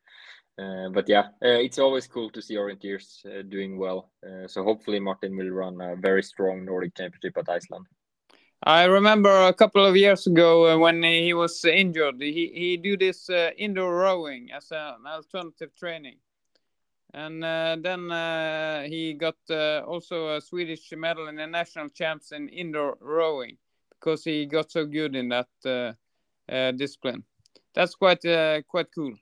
Uh, 0.60 0.90
but 0.90 1.08
yeah, 1.08 1.28
uh, 1.42 1.58
it's 1.64 1.78
always 1.78 2.06
cool 2.06 2.28
to 2.30 2.42
see 2.42 2.56
Orienteers 2.56 3.24
uh, 3.24 3.42
doing 3.42 3.78
well. 3.78 4.10
Uh, 4.26 4.46
so 4.46 4.62
hopefully 4.62 5.00
Martin 5.00 5.36
will 5.36 5.48
run 5.48 5.80
a 5.80 5.96
very 5.96 6.22
strong 6.22 6.64
Nordic 6.64 6.94
Championship 6.96 7.38
at 7.38 7.48
Iceland. 7.48 7.86
I 8.62 8.84
remember 8.84 9.30
a 9.30 9.54
couple 9.54 9.86
of 9.86 9.96
years 9.96 10.26
ago 10.26 10.66
uh, 10.66 10.76
when 10.76 11.02
he 11.02 11.32
was 11.32 11.64
injured, 11.64 12.16
he 12.20 12.50
he 12.54 12.76
do 12.76 12.96
this 12.96 13.30
uh, 13.30 13.52
indoor 13.56 13.96
rowing 13.96 14.50
as 14.52 14.70
an 14.70 15.06
alternative 15.06 15.74
training, 15.74 16.18
and 17.14 17.42
then 17.42 18.10
he 18.90 19.14
got 19.14 19.38
also 19.86 20.36
a 20.36 20.42
Swedish 20.42 20.92
medal 20.92 21.28
in 21.28 21.36
the 21.36 21.46
national 21.46 21.88
champs 21.88 22.32
in 22.32 22.50
indoor 22.50 22.98
rowing 23.00 23.56
because 24.00 24.25
he 24.25 24.47
got 24.47 24.71
so 24.71 24.87
good 24.87 25.14
in 25.14 25.28
that 25.28 25.97
discipline. 26.76 27.25
That's 27.75 27.95
quite 27.95 28.23
quite 28.69 28.88
cool. 28.95 29.14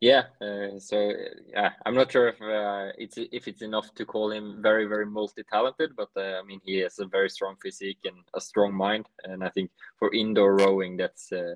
Yeah, 0.00 0.24
uh, 0.40 0.78
so 0.78 1.12
yeah, 1.48 1.70
I'm 1.86 1.94
not 1.94 2.12
sure 2.12 2.28
if 2.28 2.40
uh, 2.42 2.92
it's 2.98 3.16
if 3.18 3.48
it's 3.48 3.62
enough 3.62 3.94
to 3.94 4.04
call 4.04 4.30
him 4.30 4.60
very 4.60 4.86
very 4.86 5.06
multi-talented, 5.06 5.96
but 5.96 6.10
uh, 6.16 6.40
I 6.40 6.42
mean 6.42 6.60
he 6.64 6.78
has 6.78 6.98
a 6.98 7.06
very 7.06 7.30
strong 7.30 7.56
physique 7.62 8.00
and 8.04 8.16
a 8.34 8.40
strong 8.40 8.74
mind, 8.74 9.06
and 9.24 9.42
I 9.42 9.48
think 9.48 9.70
for 9.98 10.12
indoor 10.14 10.56
rowing 10.56 10.96
that's 10.96 11.32
uh, 11.32 11.54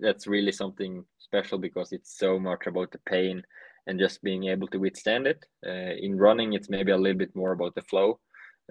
that's 0.00 0.26
really 0.26 0.52
something 0.52 1.04
special 1.18 1.58
because 1.58 1.92
it's 1.92 2.18
so 2.18 2.38
much 2.38 2.66
about 2.66 2.90
the 2.92 2.98
pain 2.98 3.42
and 3.86 3.98
just 3.98 4.22
being 4.22 4.44
able 4.44 4.68
to 4.68 4.78
withstand 4.78 5.26
it. 5.26 5.44
Uh, 5.66 5.94
in 6.00 6.16
running, 6.16 6.54
it's 6.54 6.70
maybe 6.70 6.92
a 6.92 6.96
little 6.96 7.18
bit 7.18 7.36
more 7.36 7.52
about 7.52 7.74
the 7.74 7.82
flow 7.82 8.18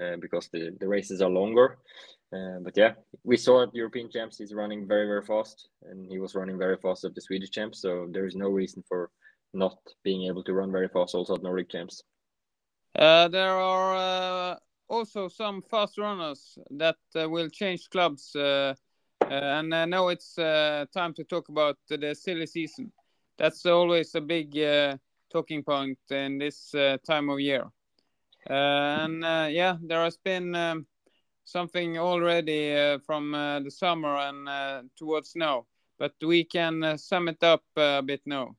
uh, 0.01 0.15
because 0.19 0.49
the 0.51 0.75
the 0.79 0.87
races 0.87 1.21
are 1.21 1.29
longer. 1.29 1.77
Uh, 2.33 2.57
but 2.61 2.75
yeah, 2.75 2.93
we 3.23 3.37
saw 3.37 3.63
at 3.63 3.75
European 3.75 4.09
champs 4.09 4.37
he's 4.37 4.53
running 4.53 4.87
very 4.87 5.05
very 5.05 5.23
fast, 5.23 5.69
and 5.83 6.09
he 6.09 6.19
was 6.19 6.33
running 6.33 6.57
very 6.57 6.77
fast 6.77 7.03
at 7.03 7.13
the 7.13 7.21
Swedish 7.21 7.51
champs. 7.51 7.81
So 7.81 8.07
there 8.09 8.25
is 8.25 8.35
no 8.35 8.49
reason 8.49 8.83
for 8.87 9.11
not 9.53 9.77
being 10.03 10.23
able 10.23 10.43
to 10.45 10.53
run 10.53 10.71
very 10.71 10.87
fast 10.87 11.13
also 11.13 11.35
at 11.35 11.43
Nordic 11.43 11.69
champs. 11.69 12.01
Uh, 12.97 13.27
there 13.27 13.55
are 13.55 13.95
uh, 13.95 14.55
also 14.87 15.27
some 15.27 15.61
fast 15.61 15.97
runners 15.97 16.57
that 16.71 16.97
uh, 17.15 17.29
will 17.29 17.49
change 17.49 17.89
clubs, 17.89 18.35
uh, 18.35 18.73
and 19.29 19.69
now 19.69 20.07
it's 20.07 20.35
time 20.35 21.13
to 21.13 21.23
talk 21.23 21.49
about 21.49 21.77
the 21.87 22.15
silly 22.15 22.47
season. 22.47 22.91
That's 23.37 23.65
always 23.65 24.15
a 24.15 24.21
big 24.21 24.53
talking 25.31 25.63
point 25.63 25.99
in 26.09 26.39
this 26.39 26.73
time 27.05 27.29
of 27.29 27.39
year. 27.39 27.65
and 28.47 29.21
yeah, 29.53 29.77
there 29.83 30.03
has 30.03 30.17
been. 30.17 30.55
Um, 30.55 30.87
something 31.43 31.97
already 31.97 32.75
uh, 32.75 32.99
from 32.99 33.33
uh, 33.33 33.59
the 33.59 33.71
summer 33.71 34.15
and 34.17 34.47
uh, 34.47 34.81
towards 34.97 35.35
now, 35.35 35.65
but 35.99 36.13
we 36.21 36.43
can 36.43 36.97
sum 36.97 37.27
it 37.27 37.43
up 37.43 37.63
a 37.75 38.01
bit 38.01 38.21
now. 38.25 38.55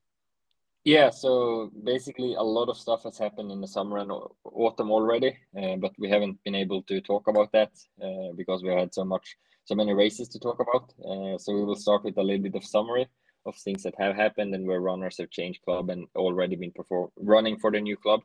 Yeah, 0.85 1.09
so 1.09 1.71
basically 1.83 2.35
a 2.35 2.43
lot 2.43 2.69
of 2.69 2.77
stuff 2.77 3.05
has 3.05 3.17
happened 3.17 3.51
in 3.51 3.63
the 3.63 3.67
summer 3.67 3.99
and 3.99 4.13
autumn 4.45 4.91
already, 4.91 5.35
uh, 5.59 5.77
but 5.77 5.93
we 5.99 6.11
haven't 6.11 6.45
been 6.45 6.55
able 6.55 6.83
to 6.83 7.01
talk 7.01 7.27
about 7.27 7.53
that 7.53 7.71
uh, 8.03 8.35
because 8.37 8.63
we 8.63 8.69
had 8.69 8.93
so 8.93 9.03
much, 9.03 9.35
so 9.65 9.75
many 9.75 9.95
races 9.95 10.29
to 10.29 10.39
talk 10.39 10.61
about. 10.61 10.93
Uh, 11.01 11.39
so 11.39 11.55
we 11.55 11.65
will 11.65 11.75
start 11.75 12.05
with 12.05 12.19
a 12.19 12.23
little 12.23 12.43
bit 12.43 12.55
of 12.55 12.65
summary 12.65 13.07
of 13.47 13.57
things 13.57 13.83
that 13.83 13.95
have 13.99 14.15
happened 14.15 14.55
and 14.55 14.67
where 14.67 14.81
runners 14.81 15.17
have 15.19 15.31
changed 15.31 15.63
club 15.65 15.89
and 15.89 16.07
already 16.17 16.55
been 16.55 16.73
perform 16.73 17.09
running 17.17 17.59
for 17.59 17.71
the 17.71 17.81
new 17.81 17.97
club. 17.97 18.21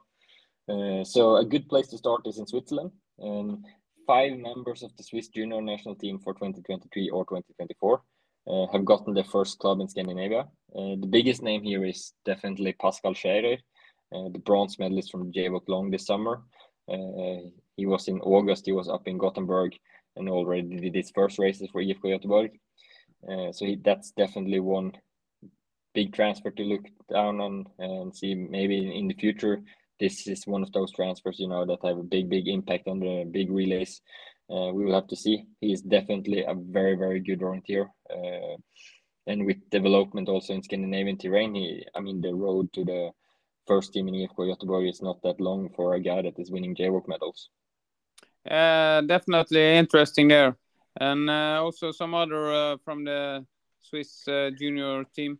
so 1.05 1.37
a 1.37 1.45
good 1.45 1.67
place 1.69 1.87
to 1.87 1.97
start 1.97 2.27
is 2.27 2.39
in 2.39 2.45
Switzerland. 2.47 2.91
And 3.19 3.65
five 4.09 4.39
members 4.39 4.81
of 4.81 4.89
the 4.97 5.03
Swiss 5.03 5.27
junior 5.27 5.61
national 5.61 5.93
team 5.93 6.17
for 6.17 6.33
2023 6.33 7.11
or 7.11 7.25
2024 7.25 8.01
uh, 8.47 8.65
have 8.71 8.83
gotten 8.83 9.13
their 9.13 9.23
first 9.35 9.59
club 9.59 9.79
in 9.81 9.87
Scandinavia. 9.87 10.47
Uh, 10.75 10.95
the 10.99 11.07
biggest 11.07 11.43
name 11.43 11.61
here 11.61 11.85
is 11.85 12.13
definitely 12.25 12.73
Pascal 12.81 13.13
Scherer, 13.13 13.57
uh, 14.11 14.29
the 14.33 14.41
bronze 14.43 14.79
medalist 14.79 15.11
from 15.11 15.31
JWOC 15.31 15.61
Long 15.67 15.91
this 15.91 16.07
summer. 16.07 16.41
Uh, 16.91 17.51
he 17.77 17.85
was 17.85 18.07
in 18.07 18.19
August, 18.21 18.65
he 18.65 18.71
was 18.71 18.89
up 18.89 19.07
in 19.07 19.19
Gothenburg 19.19 19.73
and 20.15 20.27
already 20.27 20.77
did 20.77 20.95
his 20.95 21.11
first 21.11 21.37
races 21.37 21.69
for 21.71 21.83
IFK 21.83 22.05
Göteborg. 22.05 22.49
Uh, 23.29 23.51
so 23.51 23.63
he, 23.63 23.75
that's 23.75 24.09
definitely 24.17 24.59
one 24.59 24.91
big 25.93 26.13
transfer 26.13 26.49
to 26.49 26.63
look 26.63 26.85
down 27.13 27.39
on 27.39 27.63
and 27.77 28.15
see 28.15 28.33
maybe 28.33 28.97
in 28.97 29.07
the 29.07 29.13
future 29.13 29.61
this 29.99 30.27
is 30.27 30.47
one 30.47 30.63
of 30.63 30.71
those 30.71 30.91
transfers, 30.93 31.39
you 31.39 31.47
know, 31.47 31.65
that 31.65 31.79
have 31.83 31.97
a 31.97 32.03
big, 32.03 32.29
big 32.29 32.47
impact 32.47 32.87
on 32.87 32.99
the 32.99 33.25
big 33.29 33.51
relays. 33.51 34.01
Uh, 34.49 34.71
we 34.73 34.85
will 34.85 34.93
have 34.93 35.07
to 35.07 35.15
see. 35.15 35.45
He 35.61 35.71
is 35.71 35.81
definitely 35.81 36.43
a 36.43 36.55
very, 36.55 36.95
very 36.95 37.19
good 37.19 37.39
orienteer. 37.39 37.87
Uh, 38.09 38.57
and 39.27 39.45
with 39.45 39.69
development 39.69 40.27
also 40.27 40.53
in 40.53 40.63
Scandinavian 40.63 41.17
terrain, 41.17 41.53
he, 41.53 41.85
I 41.95 41.99
mean, 41.99 42.21
the 42.21 42.33
road 42.33 42.73
to 42.73 42.83
the 42.83 43.11
first 43.67 43.93
team 43.93 44.07
in 44.07 44.15
IFK 44.15 44.49
Göteborg 44.49 44.89
is 44.89 45.01
not 45.01 45.21
that 45.21 45.39
long 45.39 45.69
for 45.75 45.93
a 45.93 45.99
guy 45.99 46.23
that 46.23 46.39
is 46.39 46.49
winning 46.49 46.75
JWOC 46.75 47.07
medals. 47.07 47.49
Uh, 48.49 49.01
definitely 49.01 49.77
interesting 49.77 50.29
there. 50.29 50.57
And 50.99 51.29
uh, 51.29 51.61
also 51.63 51.91
some 51.91 52.15
other 52.15 52.51
uh, 52.51 52.77
from 52.83 53.03
the 53.03 53.45
Swiss 53.81 54.27
uh, 54.27 54.49
junior 54.57 55.03
team. 55.15 55.39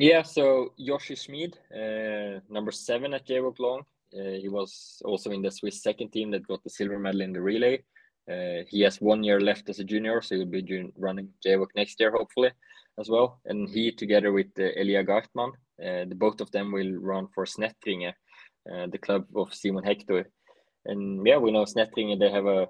Yeah, 0.00 0.22
so 0.22 0.74
Yoshi 0.76 1.16
Schmid, 1.16 1.58
uh, 1.74 2.38
number 2.48 2.70
seven 2.70 3.14
at 3.14 3.26
JWOC 3.26 3.58
Long. 3.58 3.80
Uh, 4.14 4.38
he 4.40 4.48
was 4.48 5.02
also 5.04 5.32
in 5.32 5.42
the 5.42 5.50
Swiss 5.50 5.82
second 5.82 6.12
team 6.12 6.30
that 6.30 6.46
got 6.46 6.62
the 6.62 6.70
silver 6.70 7.00
medal 7.00 7.20
in 7.22 7.32
the 7.32 7.40
relay. 7.40 7.82
Uh, 8.30 8.62
he 8.68 8.80
has 8.82 9.00
one 9.00 9.24
year 9.24 9.40
left 9.40 9.68
as 9.68 9.80
a 9.80 9.84
junior, 9.84 10.22
so 10.22 10.36
he'll 10.36 10.46
be 10.46 10.92
running 10.96 11.28
JWOC 11.44 11.66
next 11.74 11.98
year, 11.98 12.12
hopefully, 12.12 12.52
as 13.00 13.08
well. 13.08 13.40
And 13.46 13.68
he, 13.68 13.90
together 13.90 14.30
with 14.30 14.46
uh, 14.60 14.66
Elia 14.76 15.02
Gartman, 15.02 15.50
uh, 15.82 16.04
the 16.08 16.14
both 16.14 16.40
of 16.40 16.52
them 16.52 16.70
will 16.70 16.92
run 16.92 17.26
for 17.34 17.44
Snättringe, 17.44 18.12
uh, 18.72 18.86
the 18.92 18.98
club 18.98 19.26
of 19.34 19.52
Simon 19.52 19.82
Hector. 19.82 20.30
And 20.84 21.26
yeah, 21.26 21.38
we 21.38 21.50
know 21.50 21.64
Snättringe, 21.64 22.20
they 22.20 22.30
have 22.30 22.46
a 22.46 22.68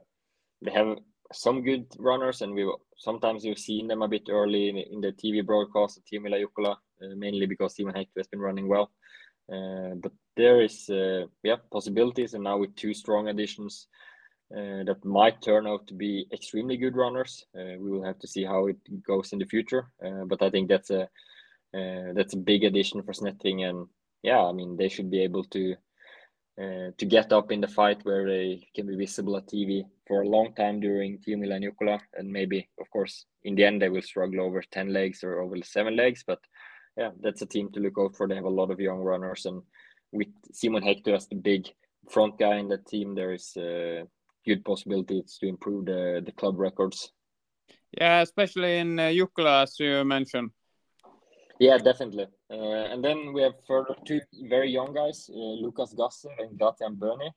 they 0.63 0.71
have 0.71 0.97
some 1.35 1.63
good 1.63 1.95
runners, 1.99 2.41
and 2.41 2.55
we 2.55 2.73
sometimes 2.97 3.45
you've 3.45 3.59
seen 3.59 3.87
them 3.87 4.01
a 4.01 4.09
bit 4.09 4.29
early 4.31 4.71
in, 4.71 4.79
in 4.79 5.03
the 5.03 5.13
TV 5.13 5.45
broadcast 5.45 5.99
of 5.99 6.05
uh, 6.11 6.75
mainly 7.17 7.47
because 7.47 7.77
Simon 7.77 7.95
Hector 7.95 8.21
has 8.21 8.27
been 8.27 8.41
running 8.41 8.69
well. 8.69 8.91
Uh, 9.51 9.95
but 10.03 10.13
there 10.37 10.61
is 10.61 10.91
uh, 10.91 11.27
yeah 11.43 11.57
possibilities, 11.73 12.35
and 12.35 12.45
now 12.45 12.59
with 12.59 12.75
two 12.77 12.93
strong 12.93 13.29
additions 13.29 13.89
uh, 14.55 14.85
that 14.85 15.05
might 15.05 15.41
turn 15.41 15.67
out 15.67 15.87
to 15.87 15.95
be 15.95 16.27
extremely 16.33 16.77
good 16.77 16.97
runners. 16.97 17.47
Uh, 17.59 17.79
we 17.79 17.91
will 17.91 18.05
have 18.05 18.19
to 18.19 18.29
see 18.29 18.45
how 18.45 18.67
it 18.67 18.77
goes 19.07 19.33
in 19.33 19.39
the 19.39 19.47
future. 19.47 19.91
Uh, 20.05 20.25
but 20.27 20.43
I 20.43 20.51
think 20.51 20.69
that's 20.69 20.91
a 20.91 21.09
that's 21.73 22.35
a 22.35 22.39
big 22.39 22.65
addition 22.65 23.03
for 23.03 23.13
Snettring, 23.13 23.69
and 23.69 23.87
yeah, 24.23 24.43
I 24.43 24.53
mean 24.53 24.77
they 24.77 24.89
should 24.89 25.11
be 25.11 25.23
able 25.23 25.45
to 25.45 25.77
uh, 26.61 26.91
to 26.99 27.07
get 27.07 27.33
up 27.33 27.53
in 27.53 27.61
the 27.61 27.69
fight 27.69 28.05
where 28.05 28.27
they 28.27 28.67
can 28.75 28.85
be 28.87 28.97
visible 28.97 29.37
at 29.37 29.47
TV 29.47 29.85
for 30.09 30.23
a 30.23 30.29
long 30.29 30.53
time 30.55 30.81
during 30.81 31.19
Team 31.21 31.41
Jukola. 31.41 32.01
And 32.15 32.33
maybe, 32.33 32.69
of 32.81 32.91
course, 32.91 33.27
in 33.45 33.55
the 33.55 33.65
end, 33.65 33.81
they 33.81 33.89
will 33.89 34.03
struggle 34.03 34.41
over 34.41 34.61
10 34.73 34.93
legs 34.93 35.23
or 35.23 35.41
over 35.41 35.57
seven 35.63 35.95
legs. 35.95 36.25
But 36.27 36.41
yeah, 36.99 37.11
that's 37.21 37.43
a 37.43 37.47
team 37.47 37.71
to 37.73 37.81
look 37.81 37.97
out 37.99 38.17
for. 38.17 38.27
They 38.27 38.35
have 38.35 38.45
a 38.45 38.61
lot 38.61 38.71
of 38.73 38.81
young 38.81 38.99
runners. 38.99 39.47
And 39.47 39.63
with 40.11 40.29
Simon 40.53 40.83
Hector 40.83 41.15
as 41.15 41.29
the 41.29 41.37
big 41.37 41.69
front 42.11 42.39
guy 42.39 42.57
in 42.57 42.69
that 42.69 42.87
team, 42.87 43.15
there 43.15 43.33
is 43.33 43.57
uh, 43.57 44.05
good 44.45 44.65
possibilities 44.65 45.39
to 45.41 45.47
improve 45.47 45.87
the, 45.87 46.23
the 46.27 46.33
club 46.33 46.59
records. 46.59 47.13
Yeah, 47.97 48.21
especially 48.21 48.79
in 48.79 48.99
uh, 48.99 49.05
Jukola, 49.05 49.63
as 49.63 49.79
you 49.79 50.05
mentioned. 50.05 50.51
Yeah, 51.61 51.79
definitely. 51.79 52.27
Uh, 52.51 52.93
and 52.93 53.03
then 53.03 53.33
we 53.33 53.43
have 53.43 53.55
further 53.67 53.95
two 54.05 54.21
very 54.49 54.71
young 54.71 54.93
guys, 54.93 55.31
uh, 55.33 55.39
Lucas 55.39 55.95
Gasser 55.97 56.31
and 56.39 56.59
Gatian 56.59 56.97
Böni. 56.97 57.31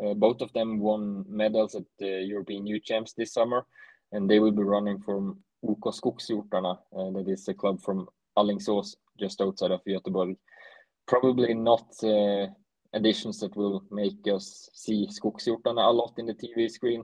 Uh, 0.00 0.14
both 0.14 0.40
of 0.42 0.52
them 0.52 0.78
won 0.78 1.24
medals 1.28 1.74
at 1.74 1.84
the 1.98 2.22
European 2.22 2.66
Youth 2.66 2.84
Champs 2.84 3.14
this 3.14 3.32
summer, 3.32 3.66
and 4.12 4.30
they 4.30 4.38
will 4.38 4.52
be 4.52 4.62
running 4.62 5.00
from 5.00 5.38
OK 5.66 5.90
Skogshjortarna, 5.90 6.78
uh, 6.96 7.10
that 7.10 7.28
is 7.28 7.48
a 7.48 7.54
club 7.54 7.80
from 7.80 8.08
Alingsås, 8.36 8.94
just 9.18 9.40
outside 9.40 9.70
of 9.70 9.84
Göteborg. 9.84 10.36
Probably 11.06 11.54
not 11.54 11.86
uh, 12.02 12.46
additions 12.92 13.40
that 13.40 13.56
will 13.56 13.82
make 13.90 14.26
us 14.26 14.68
see 14.74 15.06
Skogshjortarna 15.06 15.86
a 15.86 15.90
lot 15.90 16.14
in 16.18 16.26
the 16.26 16.34
TV 16.34 16.70
screen, 16.70 17.02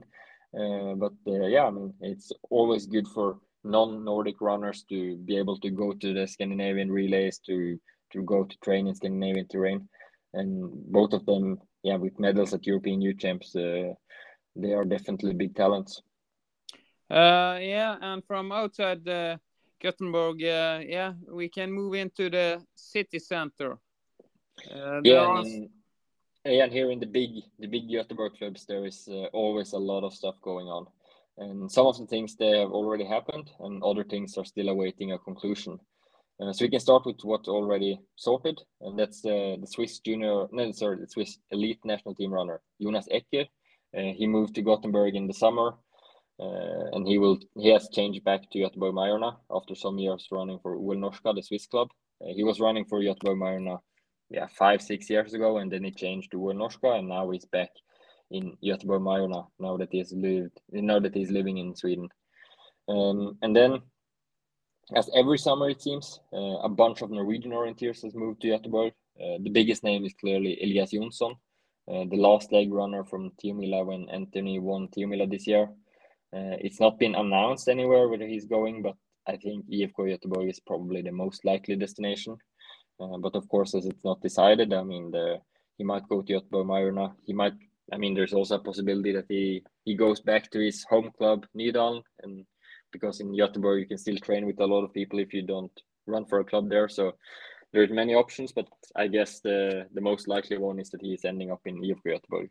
uh, 0.59 0.93
but 0.95 1.13
yeah, 1.25 1.65
I 1.65 1.71
mean 1.71 1.93
it's 2.01 2.31
always 2.49 2.85
good 2.85 3.07
for 3.07 3.39
non-Nordic 3.63 4.39
runners 4.41 4.85
to 4.89 5.17
be 5.17 5.37
able 5.37 5.59
to 5.59 5.71
go 5.71 5.91
to 5.93 6.13
the 6.13 6.27
Scandinavian 6.27 6.91
relays 6.91 7.39
to 7.47 7.79
to 8.13 8.21
go 8.21 8.43
to 8.43 8.57
train 8.63 8.87
in 8.87 8.95
Scandinavian 8.95 9.47
terrain, 9.47 9.89
and 10.33 10.71
both 10.91 11.13
of 11.13 11.25
them, 11.25 11.57
yeah, 11.83 11.97
with 11.97 12.19
medals 12.19 12.53
at 12.53 12.67
European 12.67 13.01
Youth 13.01 13.17
Champs, 13.17 13.55
uh, 13.55 13.93
they 14.55 14.73
are 14.73 14.85
definitely 14.85 15.33
big 15.33 15.55
talents. 15.55 16.01
Uh, 17.09 17.57
yeah, 17.61 17.97
and 18.01 18.23
from 18.25 18.51
outside 18.51 19.07
uh, 19.07 19.37
Gothenburg, 19.81 20.43
uh, 20.43 20.79
yeah, 20.85 21.13
we 21.29 21.49
can 21.49 21.71
move 21.71 21.93
into 21.93 22.29
the 22.29 22.61
city 22.75 23.19
center. 23.19 23.77
Uh, 24.73 25.01
yeah, 25.03 25.43
and, 26.45 26.71
here 26.71 26.91
in 26.91 26.99
the 26.99 27.05
big 27.05 27.41
the 27.59 27.67
big 27.67 27.91
Gothenburg 27.91 28.33
clubs, 28.37 28.65
there 28.65 28.85
is 28.85 29.07
uh, 29.09 29.25
always 29.33 29.73
a 29.73 29.77
lot 29.77 30.03
of 30.03 30.13
stuff 30.13 30.35
going 30.41 30.67
on. 30.67 30.85
And 31.37 31.69
some 31.69 31.87
of 31.87 31.97
the 31.97 32.05
things 32.05 32.35
they 32.35 32.59
have 32.59 32.71
already 32.71 33.03
happened, 33.03 33.51
and 33.59 33.83
other 33.83 34.05
things 34.05 34.37
are 34.37 34.45
still 34.45 34.69
awaiting 34.69 35.11
a 35.11 35.19
conclusion. 35.19 35.79
Uh, 36.39 36.53
so 36.53 36.65
we 36.65 36.69
can 36.69 36.79
start 36.79 37.05
with 37.05 37.19
what's 37.23 37.49
already 37.49 37.99
sorted, 38.15 38.61
and 38.81 38.97
that's 38.97 39.25
uh, 39.25 39.55
the 39.59 39.67
Swiss 39.67 39.99
junior, 39.99 40.47
no, 40.51 40.71
sorry, 40.71 40.97
the 40.97 41.07
Swiss 41.07 41.37
elite 41.51 41.79
national 41.83 42.15
team 42.15 42.33
runner 42.33 42.61
Jonas 42.81 43.07
Ecker. 43.11 43.47
He 43.93 44.27
moved 44.27 44.55
to 44.55 44.61
Gothenburg 44.61 45.15
in 45.15 45.25
the 45.25 45.33
summer, 45.33 45.75
uh, 46.39 46.91
and 46.91 47.07
he 47.07 47.17
will 47.17 47.39
he 47.57 47.69
has 47.69 47.87
changed 47.89 48.23
back 48.23 48.49
to 48.51 48.59
Göteborg 48.59 48.93
Majorna 48.93 49.37
after 49.49 49.73
some 49.73 49.97
years 49.97 50.27
running 50.31 50.59
for 50.59 50.75
OL 50.75 50.95
Norska, 50.95 51.33
the 51.33 51.41
Swiss 51.41 51.65
club. 51.65 51.89
Uh, 52.21 52.33
he 52.35 52.43
was 52.43 52.59
running 52.59 52.85
for 52.85 52.99
Göteborg 52.99 53.37
Majorna, 53.37 53.79
yeah, 54.29 54.47
five 54.47 54.81
six 54.81 55.09
years 55.09 55.33
ago, 55.33 55.57
and 55.57 55.71
then 55.71 55.83
he 55.83 55.91
changed 55.91 56.31
to 56.31 56.37
OL 56.37 56.53
Norska, 56.53 56.99
and 56.99 57.07
now 57.07 57.29
he's 57.29 57.45
back 57.45 57.69
in 58.31 58.57
Göteborg 58.63 59.01
Majorna 59.01 59.47
now 59.59 59.77
that 59.77 59.89
he's 59.91 60.11
lived 60.11 60.59
now 60.71 60.99
that 60.99 61.15
he's 61.15 61.31
living 61.31 61.57
in 61.57 61.73
Sweden. 61.73 62.09
Um, 62.89 63.37
and 63.41 63.55
then, 63.55 63.81
as 64.93 65.09
every 65.15 65.37
summer 65.37 65.69
it 65.69 65.81
seems, 65.81 66.19
uh, 66.33 66.57
a 66.63 66.69
bunch 66.69 67.01
of 67.01 67.11
Norwegian 67.11 67.51
orienteers 67.51 68.03
has 68.03 68.13
moved 68.13 68.41
to 68.41 68.49
Göteborg. 68.49 68.91
The 69.17 69.49
biggest 69.49 69.85
name 69.85 70.03
is 70.05 70.13
clearly 70.19 70.59
Elias 70.61 70.91
Jonsson, 70.91 71.33
the 71.87 72.17
last 72.17 72.51
leg 72.51 72.73
runner 72.73 73.05
from 73.05 73.31
Tiomila 73.41 73.85
when 73.85 74.07
NTNUI 74.07 74.61
won 74.61 74.89
Tiomila 74.89 75.31
this 75.31 75.47
year. 75.47 75.69
Uh, 76.33 76.57
it's 76.59 76.79
not 76.79 76.99
been 76.99 77.15
announced 77.15 77.67
anywhere 77.67 78.07
whether 78.07 78.27
he's 78.27 78.45
going, 78.45 78.81
but 78.81 78.95
I 79.27 79.37
think 79.37 79.65
IFK 79.69 79.93
Göteborg 79.97 80.49
is 80.49 80.59
probably 80.59 81.01
the 81.01 81.11
most 81.11 81.45
likely 81.45 81.75
destination. 81.75 82.37
Uh, 82.99 83.17
but 83.17 83.35
of 83.35 83.47
course, 83.49 83.75
as 83.75 83.85
it's 83.85 84.03
not 84.03 84.21
decided, 84.21 84.73
I 84.73 84.83
mean, 84.83 85.11
the, 85.11 85.39
he 85.77 85.83
might 85.83 86.07
go 86.07 86.21
to 86.21 86.33
Göteborg 86.33 86.65
Majorna. 86.65 87.13
He 87.25 87.33
might 87.33 87.53
I 87.93 87.97
mean, 87.97 88.13
there's 88.13 88.33
also 88.33 88.55
a 88.55 88.59
possibility 88.59 89.11
that 89.13 89.25
he 89.29 89.63
he 89.83 89.95
goes 89.95 90.19
back 90.19 90.49
to 90.51 90.59
his 90.59 90.83
home 90.89 91.11
club 91.17 91.45
Nydalen, 91.55 92.01
and 92.23 92.45
because 92.91 93.19
in 93.19 93.31
Göteborg 93.31 93.79
you 93.79 93.87
can 93.87 93.97
still 93.97 94.17
train 94.17 94.45
with 94.45 94.59
a 94.59 94.65
lot 94.65 94.83
of 94.83 94.93
people 94.93 95.19
if 95.19 95.33
you 95.33 95.43
don't 95.43 95.71
run 96.07 96.25
for 96.25 96.39
a 96.39 96.45
club 96.45 96.69
there. 96.69 96.89
So 96.89 97.13
there's 97.73 97.91
many 97.91 98.15
options, 98.15 98.51
but 98.51 98.67
I 98.95 99.07
guess 99.07 99.39
the 99.39 99.87
the 99.93 100.01
most 100.01 100.27
likely 100.27 100.57
one 100.57 100.79
is 100.79 100.89
that 100.91 101.01
he 101.01 101.13
is 101.13 101.25
ending 101.25 101.51
up 101.51 101.61
in 101.65 101.81
IFK 101.81 102.05
Göteborg. 102.05 102.49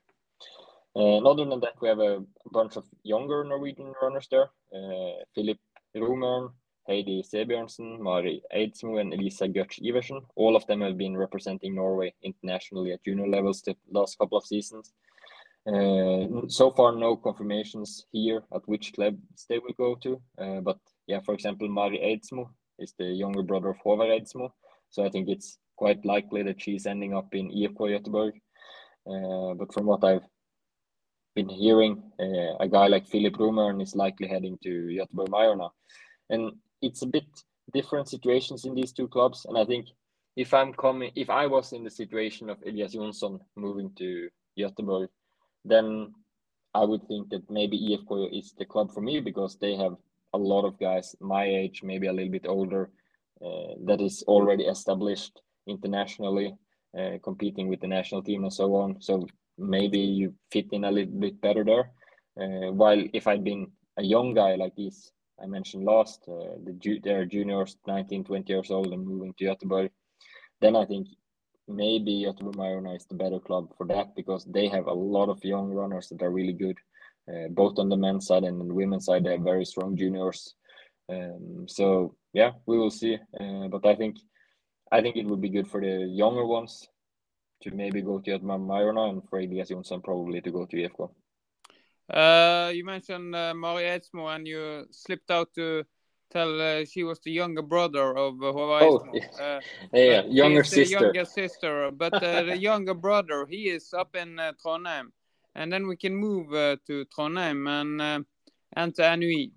And 0.95 1.27
other 1.27 1.45
than 1.45 1.61
that, 1.61 1.81
we 1.81 1.89
have 1.89 1.99
a, 1.99 2.23
bunch 2.53 2.77
of 2.77 2.85
younger 3.03 3.43
Norwegian 3.43 3.93
runners 4.01 4.29
there. 4.31 4.49
Uh, 4.73 5.25
Philip 5.35 5.59
Romern, 5.97 6.53
Heidi 6.87 7.23
Sebjørnsen, 7.23 7.99
Mari 8.01 8.43
Eidsmo, 8.55 9.01
and 9.01 9.13
Elisa 9.13 9.49
Götz 9.49 9.81
Iversen. 9.81 10.21
All 10.37 10.55
of 10.55 10.67
them 10.67 10.83
have 10.83 10.97
been 10.97 11.17
representing 11.17 11.75
Norway 11.75 12.15
internationally 12.23 12.93
at 12.93 13.03
junior 13.05 13.27
levels 13.27 13.63
the 13.63 13.75
last 13.91 14.19
couple 14.19 14.39
of 14.39 14.47
seasons. 14.47 14.93
Uh, 15.67 16.47
so 16.49 16.71
far, 16.71 16.93
no 16.93 17.17
confirmations 17.17 18.07
here 18.13 18.43
at 18.55 18.69
which 18.69 18.93
clubs 18.93 19.47
they 19.49 19.59
will 19.59 19.75
go 19.79 19.95
to. 19.97 20.21
Uh, 20.39 20.61
but 20.61 20.79
yeah, 21.07 21.21
for 21.21 21.35
example, 21.35 21.69
Mari 21.69 21.99
Eidsmo 21.99 22.51
is 22.79 22.95
the 22.99 23.07
younger 23.07 23.43
brother 23.43 23.71
of 23.71 23.79
Håvard 23.79 24.11
Eidsmo. 24.11 24.51
So 24.91 25.05
I 25.05 25.09
think 25.09 25.29
it's 25.29 25.59
quite 25.77 26.05
likely 26.05 26.43
that 26.43 26.61
she's 26.61 26.87
ending 26.87 27.15
up 27.15 27.35
in 27.35 27.51
IFK 27.51 27.99
Göteborg. 27.99 28.33
Uh, 29.07 29.55
but 29.55 29.73
from 29.73 29.87
what 29.87 30.05
I've 30.05 30.27
been 31.35 31.49
hearing, 31.49 32.03
uh, 32.21 32.57
a 32.61 32.69
guy 32.69 32.87
like 32.87 33.07
Philip 33.07 33.35
Romern 33.35 33.83
is 33.83 33.95
likely 33.95 34.29
heading 34.29 34.59
to 34.63 34.87
Göteborg 34.87 35.29
Majorna. 35.29 35.71
And 36.31 36.53
it's 36.81 37.03
a 37.03 37.07
bit 37.07 37.25
different 37.73 38.09
situations 38.09 38.65
in 38.65 38.75
these 38.75 38.93
two 38.93 39.09
clubs. 39.09 39.47
And 39.49 39.59
I 39.59 39.65
think 39.65 39.87
if 40.37 40.55
I'm 40.55 40.73
coming, 40.73 41.11
if 41.15 41.31
I 41.31 41.47
was 41.47 41.73
in 41.73 41.85
the 41.85 41.91
situation 41.91 42.51
of 42.51 42.59
Elias 42.67 42.95
Jonsson 42.95 43.41
moving 43.57 43.91
to 43.99 44.29
Göteborg, 44.59 45.09
then 45.65 46.15
I 46.75 46.85
would 46.85 47.07
think 47.07 47.31
that 47.31 47.49
maybe 47.51 47.79
IFK 47.79 48.37
is 48.37 48.53
the 48.53 48.65
club 48.65 48.93
for 48.93 49.01
me 49.01 49.21
because 49.21 49.57
they 49.57 49.77
have 49.77 49.97
a 50.33 50.39
lot 50.39 50.65
of 50.65 50.79
guys 50.79 51.15
my 51.21 51.45
age, 51.45 51.83
maybe 51.83 52.09
a 52.09 52.13
little 52.13 52.33
bit 52.33 52.47
older, 52.47 52.91
uh, 53.45 53.75
that 53.85 54.01
is 54.01 54.25
already 54.27 54.65
established 54.65 55.41
internationally, 55.67 56.55
uh, 56.99 57.19
competing 57.23 57.69
with 57.69 57.81
the 57.81 57.87
national 57.87 58.23
team 58.23 58.43
and 58.43 58.53
so 58.53 58.75
on. 58.75 59.01
So 59.01 59.27
maybe 59.59 59.99
you 59.99 60.35
fit 60.51 60.67
in 60.73 60.85
a 60.85 60.91
little 60.91 61.19
bit 61.19 61.41
better 61.41 61.65
there. 61.65 61.91
Uh, 62.41 62.73
while 62.73 63.03
if 63.13 63.27
I'd 63.27 63.45
been 63.45 63.71
a 63.97 64.03
young 64.03 64.35
guy 64.35 64.57
like 64.57 64.75
this, 64.77 65.13
I 65.43 65.47
mentioned 65.47 65.85
last, 65.85 66.25
uh, 66.29 66.57
the 66.65 66.73
ju- 66.79 67.01
they're 67.03 67.27
juniors, 67.27 67.77
19, 67.87 68.25
20 68.25 68.53
years 68.53 68.71
old 68.71 68.93
and 68.93 69.07
moving 69.07 69.35
to 69.39 69.45
Göteborg, 69.45 69.91
then 70.61 70.77
I 70.77 70.85
think 70.85 71.09
maybe 71.69 72.25
Göteborg 72.27 72.57
Majorna 72.57 72.97
is 72.97 73.07
the 73.07 73.15
better 73.15 73.41
club 73.41 73.73
for 73.77 73.87
that 73.87 74.15
because 74.15 74.45
they 74.45 74.69
have 74.69 74.87
a 74.87 74.93
lot 74.93 75.29
of 75.29 75.45
young 75.45 75.71
runners 75.71 76.09
that 76.09 76.23
are 76.23 76.31
really 76.31 76.53
good, 76.53 76.79
uh, 77.29 77.49
both 77.51 77.79
on 77.79 77.89
the 77.89 77.97
men's 77.97 78.27
side 78.27 78.45
and 78.45 78.61
the 78.61 78.75
women's 78.75 79.07
side. 79.07 79.25
They 79.25 79.33
have 79.33 79.41
very 79.41 79.65
strong 79.65 79.97
juniors. 79.97 80.55
Um, 81.09 81.67
so 81.69 82.15
yeah, 82.33 82.53
we 82.67 82.79
will 82.79 82.91
see. 82.91 83.19
Uh, 83.39 83.69
but 83.69 83.87
I 83.87 83.95
think 83.95 84.17
I 84.93 85.01
think 85.01 85.17
it 85.17 85.27
would 85.27 85.41
be 85.41 85.49
good 85.49 85.69
for 85.69 85.81
the 85.81 86.07
younger 86.07 86.47
ones 86.47 86.87
to 87.65 87.71
maybe 87.71 88.03
go 88.03 88.19
to 88.19 88.31
Göteborg 88.31 88.67
Majorna 88.67 89.11
and 89.11 89.23
for 89.29 89.39
Elias 89.41 89.71
Jonsson 89.71 90.03
probably 90.03 90.41
to 90.41 90.51
go 90.51 90.67
to 90.67 90.77
IFK. 90.77 91.11
Uh, 92.13 92.71
you 92.71 92.85
mentioned 92.85 93.35
uh, 93.35 93.55
Mari 93.55 93.85
Eidsmo 93.85 94.35
and 94.35 94.47
you 94.47 94.87
slipped 94.91 95.31
out 95.31 95.49
to 95.55 95.85
tell 96.31 96.61
uh, 96.61 96.85
she 96.85 97.03
was 97.03 97.19
the 97.21 97.31
younger 97.33 97.63
brother 97.63 98.17
of 98.17 98.43
uh, 98.43 98.53
Oh, 98.55 99.07
yeah. 99.15 99.29
Uh, 99.41 99.61
Yeah, 99.93 100.23
younger 100.27 100.63
he's 100.63 100.71
the 100.71 100.77
sister. 100.77 100.99
younger 101.01 101.25
sister, 101.25 101.91
but 101.93 102.13
uh, 102.23 102.43
the 102.43 102.57
younger 102.71 102.95
brother, 102.95 103.47
he 103.49 103.71
is 103.71 103.95
up 103.95 104.15
in 104.17 104.39
uh, 104.39 104.53
Trondheim. 104.63 105.13
And 105.55 105.73
then 105.73 105.87
we 105.87 105.97
can 105.97 106.15
move 106.15 106.53
uh, 106.53 106.77
to 106.87 107.07
Trondheim 107.07 107.69
and 107.69 108.03
uh, 108.03 108.21
and 108.77 108.95
to 108.97 109.03
NTNUI. 109.03 109.53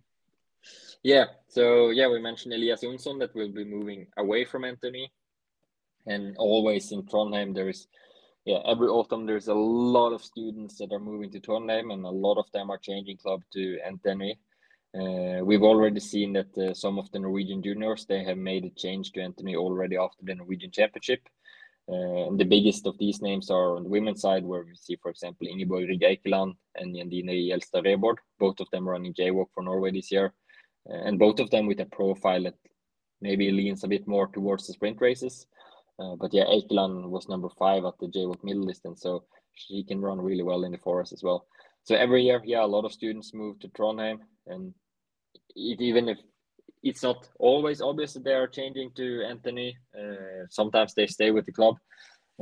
Yeah, 1.03 1.25
so 1.47 1.89
yeah, 1.89 2.07
we 2.07 2.21
mentioned 2.21 2.53
Elias 2.53 2.83
Jonsson 2.83 3.19
that 3.19 3.33
will 3.35 3.51
be 3.51 3.65
moving 3.65 4.07
away 4.17 4.45
from 4.45 4.61
NTNUI, 4.63 5.09
and 6.07 6.35
always 6.37 6.91
in 6.91 7.03
Trondheim 7.03 7.53
there 7.53 7.69
is, 7.69 7.87
yeah, 8.45 8.59
every 8.65 8.87
autumn 8.87 9.25
there's 9.25 9.47
a 9.47 9.53
lot 9.53 10.13
of 10.13 10.23
students 10.23 10.77
that 10.77 10.91
are 10.91 10.99
moving 10.99 11.31
to 11.31 11.39
Trondheim, 11.39 11.93
and 11.93 12.05
a 12.05 12.09
lot 12.09 12.37
of 12.37 12.51
them 12.51 12.69
are 12.69 12.77
changing 12.77 13.17
club 13.17 13.41
to 13.53 13.77
NTNUI. 13.85 14.33
Uh, 14.95 15.43
we've 15.43 15.63
already 15.63 15.99
seen 15.99 16.33
that 16.33 16.57
uh, 16.57 16.73
some 16.73 16.97
of 16.97 17.11
the 17.11 17.19
Norwegian 17.19 17.61
juniors 17.61 18.05
they 18.05 18.23
have 18.23 18.37
made 18.37 18.65
a 18.65 18.69
change 18.71 19.11
to 19.11 19.19
NTNUI 19.19 19.55
already 19.55 19.97
after 19.97 20.23
the 20.23 20.35
Norwegian 20.35 20.71
Championship. 20.71 21.21
Uh, 21.89 22.27
and 22.27 22.39
the 22.39 22.45
biggest 22.45 22.85
of 22.85 22.97
these 22.97 23.21
names 23.21 23.49
are 23.49 23.77
on 23.77 23.83
the 23.83 23.89
women's 23.89 24.21
side, 24.21 24.43
where 24.43 24.63
we 24.63 24.75
see, 24.75 24.97
for 25.01 25.09
example, 25.09 25.47
Ingeborg 25.47 25.87
Rygg 25.87 26.01
Eikeland 26.01 26.53
and 26.75 26.93
Jandine 26.93 27.49
Gjelstad 27.49 27.85
Rebord. 27.85 28.17
Both 28.39 28.59
of 28.59 28.69
them 28.71 28.87
running 28.87 29.13
JWOC 29.13 29.47
for 29.53 29.63
Norway 29.63 29.91
this 29.91 30.11
year. 30.11 30.33
Uh, 30.89 30.95
and 31.05 31.19
both 31.19 31.39
of 31.39 31.49
them 31.49 31.65
with 31.65 31.79
a 31.79 31.85
profile 31.85 32.43
that 32.43 32.55
maybe 33.21 33.51
leans 33.51 33.83
a 33.83 33.87
bit 33.87 34.07
more 34.07 34.27
towards 34.27 34.67
the 34.67 34.73
sprint 34.73 34.99
races. 34.99 35.47
Uh, 35.99 36.15
but 36.15 36.33
yeah, 36.33 36.45
Eikeland 36.45 37.09
was 37.09 37.27
number 37.27 37.49
five 37.57 37.83
at 37.85 37.97
the 37.99 38.07
JWOC 38.07 38.43
middle 38.43 38.65
distance, 38.65 39.01
so 39.01 39.23
she 39.55 39.83
can 39.83 40.01
run 40.01 40.21
really 40.21 40.43
well 40.43 40.63
in 40.63 40.71
the 40.71 40.77
forest 40.77 41.13
as 41.13 41.23
well. 41.23 41.47
So 41.83 41.95
every 41.95 42.23
year, 42.23 42.41
yeah, 42.45 42.63
a 42.63 42.67
lot 42.67 42.85
of 42.85 42.91
students 42.91 43.33
move 43.33 43.59
to 43.59 43.69
Trondheim, 43.69 44.19
and 44.45 44.73
it, 45.55 45.81
even 45.81 46.09
if 46.09 46.19
it's 46.83 47.03
not 47.03 47.27
always 47.39 47.81
obvious 47.81 48.13
that 48.13 48.23
they 48.23 48.33
are 48.33 48.47
changing 48.47 48.91
to 48.95 49.23
NTNUI, 49.25 49.73
uh, 49.97 50.45
sometimes 50.49 50.93
they 50.93 51.07
stay 51.07 51.31
with 51.31 51.45
the 51.45 51.51
club. 51.51 51.75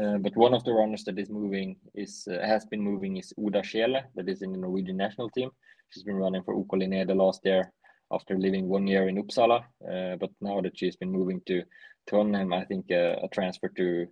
Uh, 0.02 0.18
but 0.18 0.36
one 0.36 0.54
of 0.54 0.63
the 0.65 0.74
runners 0.74 1.06
that 1.06 1.18
is 1.18 1.30
moving 1.30 1.78
is 1.94 2.28
uh, 2.30 2.46
has 2.46 2.65
been 2.65 2.82
moving 2.82 3.15
is 3.15 3.32
Uda 3.39 3.62
Schele, 3.63 4.02
that 4.15 4.28
is 4.28 4.41
in 4.41 4.52
the 4.52 4.58
Norwegian 4.58 4.98
national 4.98 5.30
team. 5.30 5.50
She's 5.89 6.04
been 6.04 6.18
running 6.18 6.44
for 6.44 6.54
OK 6.54 6.78
the 7.06 7.15
last 7.15 7.41
year 7.46 7.72
after 8.12 8.38
living 8.38 8.68
one 8.68 8.88
year 8.88 9.08
in 9.08 9.24
Uppsala. 9.24 9.63
Uh, 9.89 10.18
but 10.18 10.32
now 10.41 10.60
that 10.62 10.78
she's 10.78 10.98
been 10.98 11.12
moving 11.12 11.41
to 11.48 11.63
Trondheim, 12.10 12.54
I 12.54 12.65
think 12.65 12.86
uh, 12.91 13.15
a 13.24 13.28
transfer 13.32 13.70
to 13.70 14.08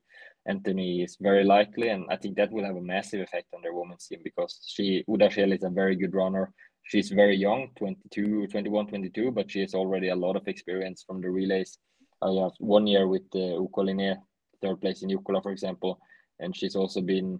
NTNUI 0.49 1.03
is 1.05 1.17
very 1.21 1.43
likely, 1.43 1.89
and 1.89 2.05
I 2.09 2.17
think 2.17 2.35
that 2.35 2.51
will 2.51 2.65
have 2.65 2.75
a 2.75 2.81
massive 2.81 3.21
effect 3.21 3.47
on 3.53 3.61
their 3.61 3.73
women's 3.73 4.07
team 4.07 4.19
because 4.23 4.59
she 4.65 5.03
Uda 5.09 5.29
Schele 5.29 5.55
is 5.55 5.63
a 5.63 5.69
very 5.69 5.95
good 5.95 6.13
runner. 6.13 6.51
She's 6.83 7.09
very 7.09 7.37
young, 7.37 7.69
22, 7.77 8.47
21, 8.47 8.87
22, 8.87 9.31
but 9.31 9.49
she 9.49 9.61
has 9.61 9.73
already 9.73 10.09
a 10.09 10.15
lot 10.15 10.35
of 10.35 10.47
experience 10.47 11.03
from 11.07 11.21
the 11.21 11.29
relays. 11.29 11.77
I 12.21 12.27
have 12.41 12.51
one 12.59 12.87
year 12.87 13.07
with 13.07 13.29
the 13.31 13.53
OK 13.53 13.81
Linné, 13.81 14.17
third 14.61 14.81
place 14.81 15.01
in 15.01 15.09
Jukola, 15.09 15.41
for 15.41 15.51
example, 15.51 15.99
and 16.39 16.55
she's 16.55 16.75
also 16.75 16.99
been 16.99 17.39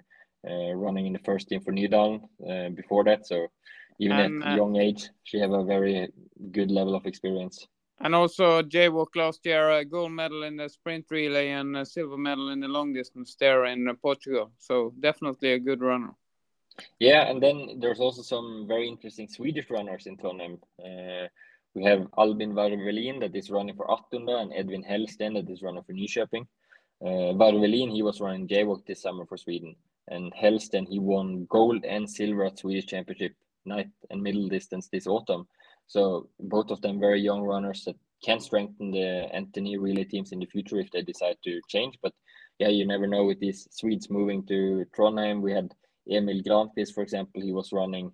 uh, 0.49 0.73
running 0.73 1.07
in 1.07 1.13
the 1.13 1.19
first 1.19 1.49
team 1.49 1.61
for 1.61 1.73
Nydalen 1.73 2.21
uh, 2.49 2.69
before 2.69 3.03
that. 3.05 3.27
So 3.27 3.47
even 3.99 4.17
And, 4.17 4.43
at 4.43 4.53
uh, 4.53 4.55
young 4.55 4.75
age, 4.77 5.09
she 5.23 5.39
have 5.39 5.51
a 5.51 5.63
very 5.63 6.09
good 6.51 6.71
level 6.71 6.95
of 6.95 7.05
experience. 7.05 7.67
And 8.03 8.13
also 8.13 8.61
JWOC 8.61 9.15
last 9.15 9.45
year, 9.45 9.71
a 9.71 9.85
gold 9.85 10.11
medal 10.11 10.43
in 10.43 10.57
the 10.57 10.67
sprint 10.67 11.05
relay 11.09 11.51
and 11.51 11.77
a 11.77 11.85
silver 11.85 12.17
medal 12.17 12.49
in 12.49 12.59
the 12.59 12.67
long 12.67 12.91
distance 12.91 13.35
there 13.39 13.65
in 13.65 13.87
uh, 13.87 13.93
Portugal. 13.93 14.51
So 14.59 14.93
definitely 14.99 15.53
a 15.53 15.59
good 15.59 15.81
runner. 15.81 16.13
Yeah, 16.99 17.29
and 17.29 17.41
then 17.41 17.79
there's 17.79 18.01
also 18.01 18.21
some 18.21 18.65
very 18.67 18.89
interesting 18.89 19.29
Swedish 19.29 19.69
runners 19.69 20.05
in 20.05 20.17
Trondheim. 20.17 20.59
Uh, 20.83 21.29
we 21.75 21.83
have 21.85 22.07
Albin 22.17 22.53
Varvelin 22.53 23.21
that 23.21 23.35
is 23.35 23.49
running 23.49 23.75
for 23.75 23.87
Attunda 23.87 24.41
and 24.41 24.51
Edwin 24.53 24.83
Hellsten 24.83 25.33
that 25.35 25.49
is 25.49 25.61
running 25.61 25.83
for 25.83 25.93
Nyköping. 25.93 26.45
Uh, 27.01 27.33
Varvelin, 27.39 27.89
he 27.89 28.03
was 28.03 28.19
running 28.19 28.49
JWOC 28.49 28.85
this 28.85 29.01
summer 29.01 29.25
for 29.25 29.37
Sweden. 29.37 29.75
And 30.09 30.33
Hellsten, 30.33 30.87
he 30.89 30.99
won 30.99 31.45
gold 31.49 31.85
and 31.85 32.09
silver 32.09 32.45
at 32.45 32.59
Swedish 32.59 32.87
Championship 32.87 33.33
night 33.63 33.89
and 34.09 34.21
middle 34.21 34.49
distance 34.49 34.89
this 34.89 35.07
autumn. 35.07 35.47
So 35.87 36.29
both 36.39 36.71
of 36.71 36.81
them 36.81 36.99
very 36.99 37.21
young 37.21 37.41
runners 37.41 37.83
that 37.85 37.95
can 38.23 38.39
strengthen 38.39 38.91
the 38.91 39.27
NTNUI 39.35 39.79
relay 39.79 40.05
teams 40.05 40.31
in 40.31 40.39
the 40.39 40.45
future 40.45 40.79
if 40.79 40.89
they 40.91 41.01
decide 41.01 41.37
to 41.43 41.59
change. 41.67 41.97
But 42.01 42.13
yeah, 42.59 42.69
you 42.69 42.85
never 42.87 43.07
know 43.07 43.25
with 43.25 43.39
these 43.39 43.67
Swedes 43.71 44.09
moving 44.09 44.45
to 44.47 44.85
Trondheim. 44.95 45.41
We 45.41 45.51
had 45.51 45.73
Emil 46.09 46.41
Granqvist, 46.41 46.93
for 46.93 47.03
example. 47.03 47.41
He 47.41 47.51
was 47.51 47.71
running. 47.71 48.11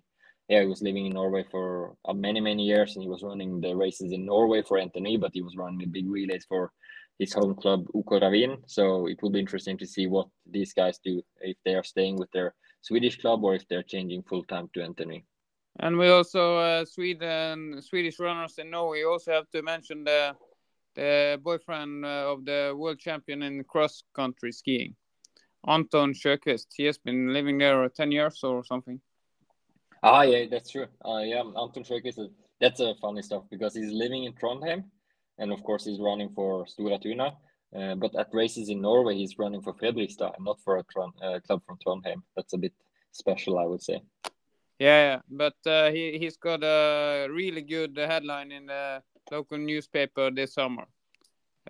Yeah, 0.48 0.62
he 0.62 0.66
was 0.66 0.82
living 0.82 1.06
in 1.06 1.12
Norway 1.12 1.44
for 1.48 1.94
uh, 2.04 2.12
many 2.12 2.40
many 2.40 2.64
years, 2.64 2.96
and 2.96 3.02
he 3.02 3.08
was 3.08 3.22
running 3.22 3.60
the 3.60 3.74
races 3.74 4.12
in 4.12 4.26
Norway 4.26 4.62
for 4.62 4.78
NTNUI, 4.78 5.20
but 5.20 5.30
he 5.32 5.42
was 5.42 5.56
running 5.56 5.78
the 5.78 5.86
big 5.86 6.10
relays 6.10 6.44
for 6.48 6.72
his 7.20 7.32
home 7.32 7.54
club 7.54 7.86
UK 7.96 8.22
Ravin. 8.22 8.56
So 8.66 9.06
it 9.06 9.22
will 9.22 9.30
be 9.30 9.38
interesting 9.38 9.78
to 9.78 9.86
see 9.86 10.06
what 10.06 10.26
these 10.50 10.72
guys 10.72 10.98
do 11.04 11.22
if 11.40 11.56
they 11.64 11.74
are 11.74 11.84
staying 11.84 12.16
with 12.16 12.30
their 12.32 12.54
Swedish 12.80 13.20
club 13.20 13.44
or 13.44 13.54
if 13.54 13.68
they're 13.68 13.84
changing 13.84 14.22
full 14.22 14.42
time 14.44 14.68
to 14.74 14.80
NTNUI. 14.80 15.22
And 15.82 15.96
we 15.96 16.08
also 16.08 16.58
uh, 16.58 16.84
Sweden 16.84 17.80
Swedish 17.80 18.20
runners 18.20 18.58
in 18.58 18.70
Norway. 18.70 18.98
We 18.98 19.04
also 19.04 19.32
have 19.32 19.50
to 19.50 19.62
mention 19.62 20.04
the 20.04 20.34
the 20.94 21.40
boyfriend 21.42 22.04
uh, 22.04 22.32
of 22.32 22.44
the 22.44 22.74
world 22.76 22.98
champion 22.98 23.42
in 23.42 23.64
cross 23.64 24.02
country 24.14 24.52
skiing, 24.52 24.94
Anton 25.66 26.12
Sjöqvist. 26.12 26.66
He 26.76 26.84
has 26.84 26.98
been 26.98 27.32
living 27.32 27.58
there 27.58 27.88
ten 27.88 28.12
years 28.12 28.40
or 28.44 28.62
something. 28.64 29.00
Ah, 30.02 30.22
yeah, 30.22 30.44
that's 30.50 30.70
true. 30.70 30.86
Uh, 31.02 31.22
yeah, 31.24 31.40
Anton 31.40 31.84
Sjöqvist. 31.84 32.28
That's 32.60 32.80
a 32.80 32.94
funny 33.00 33.22
stuff 33.22 33.44
because 33.50 33.74
he's 33.74 33.92
living 33.92 34.24
in 34.24 34.34
Trondheim, 34.34 34.84
and 35.38 35.50
of 35.50 35.62
course 35.62 35.86
he's 35.86 35.98
running 35.98 36.28
for 36.34 36.66
Stora 36.66 37.00
Tuna. 37.00 37.38
Uh, 37.74 37.94
but 37.94 38.14
at 38.16 38.34
races 38.34 38.68
in 38.68 38.82
Norway, 38.82 39.14
he's 39.14 39.38
running 39.38 39.62
for 39.62 39.72
Fredrikstad, 39.72 40.36
and 40.36 40.44
not 40.44 40.60
for 40.60 40.76
a 40.76 40.82
Tron- 40.92 41.14
uh, 41.22 41.38
club 41.40 41.62
from 41.64 41.78
Trondheim. 41.78 42.22
That's 42.36 42.52
a 42.52 42.58
bit 42.58 42.74
special, 43.12 43.58
I 43.58 43.64
would 43.64 43.82
say. 43.82 44.02
Yeah, 44.80 45.00
yeah. 45.12 45.20
but 45.30 45.56
uh, 45.66 45.90
he 45.92 46.18
he's 46.18 46.36
got 46.38 46.64
a 46.64 47.28
really 47.30 47.62
good 47.62 47.96
headline 47.98 48.52
in 48.52 48.66
the 48.66 49.02
local 49.30 49.58
newspaper 49.58 50.30
this 50.30 50.54
summer. 50.54 50.86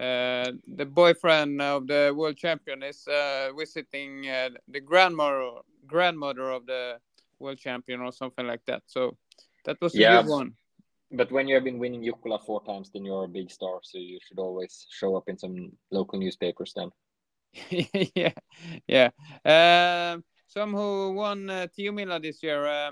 Uh, 0.01 0.53
the 0.77 0.87
boyfriend 0.87 1.61
of 1.61 1.87
the 1.89 2.13
world 2.17 2.37
champion 2.37 2.83
is 2.85 3.07
uh, 3.09 3.51
visiting 3.59 4.29
uh, 4.29 4.51
the 4.69 4.81
grandmother 4.81 5.61
grandmother 5.87 6.51
of 6.51 6.67
the 6.67 6.99
world 7.41 7.59
champion 7.59 8.01
or 8.01 8.13
something 8.13 8.47
like 8.47 8.65
that. 8.67 8.83
So 8.87 9.19
that 9.65 9.81
was 9.83 9.99
a 9.99 10.05
Yeah. 10.05 10.23
good 10.23 10.27
one. 10.27 10.57
But 11.13 11.33
when 11.33 11.49
you 11.49 11.57
have 11.57 11.65
been 11.65 11.79
winning 11.81 12.03
Jukola 12.03 12.41
four 12.45 12.63
times, 12.65 12.91
then 12.93 13.05
you're 13.05 13.25
a 13.25 13.29
big 13.29 13.51
star. 13.51 13.81
So 13.83 13.99
you 13.99 14.21
should 14.27 14.39
always 14.39 14.87
show 14.91 15.17
up 15.17 15.29
in 15.29 15.39
some 15.39 15.77
local 15.91 16.19
newspapers 16.19 16.73
then. 16.75 16.91
yeah, 18.15 18.33
yeah. 18.87 19.11
Um, 19.45 20.25
some 20.51 20.73
who 20.73 21.13
won 21.13 21.49
uh, 21.49 21.67
Tiomila 21.79 22.21
this 22.21 22.43
year 22.43 22.67
uh, 22.67 22.91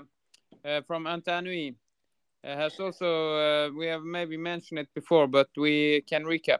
uh, 0.63 0.81
from 0.87 1.03
NTNUI 1.03 1.75
uh, 2.43 2.55
has 2.55 2.79
also 2.79 3.35
uh, 3.35 3.69
we 3.77 3.85
have 3.87 4.01
maybe 4.01 4.37
mentioned 4.37 4.79
it 4.79 4.87
before, 4.95 5.27
but 5.27 5.49
we 5.57 6.01
can 6.09 6.23
recap. 6.23 6.59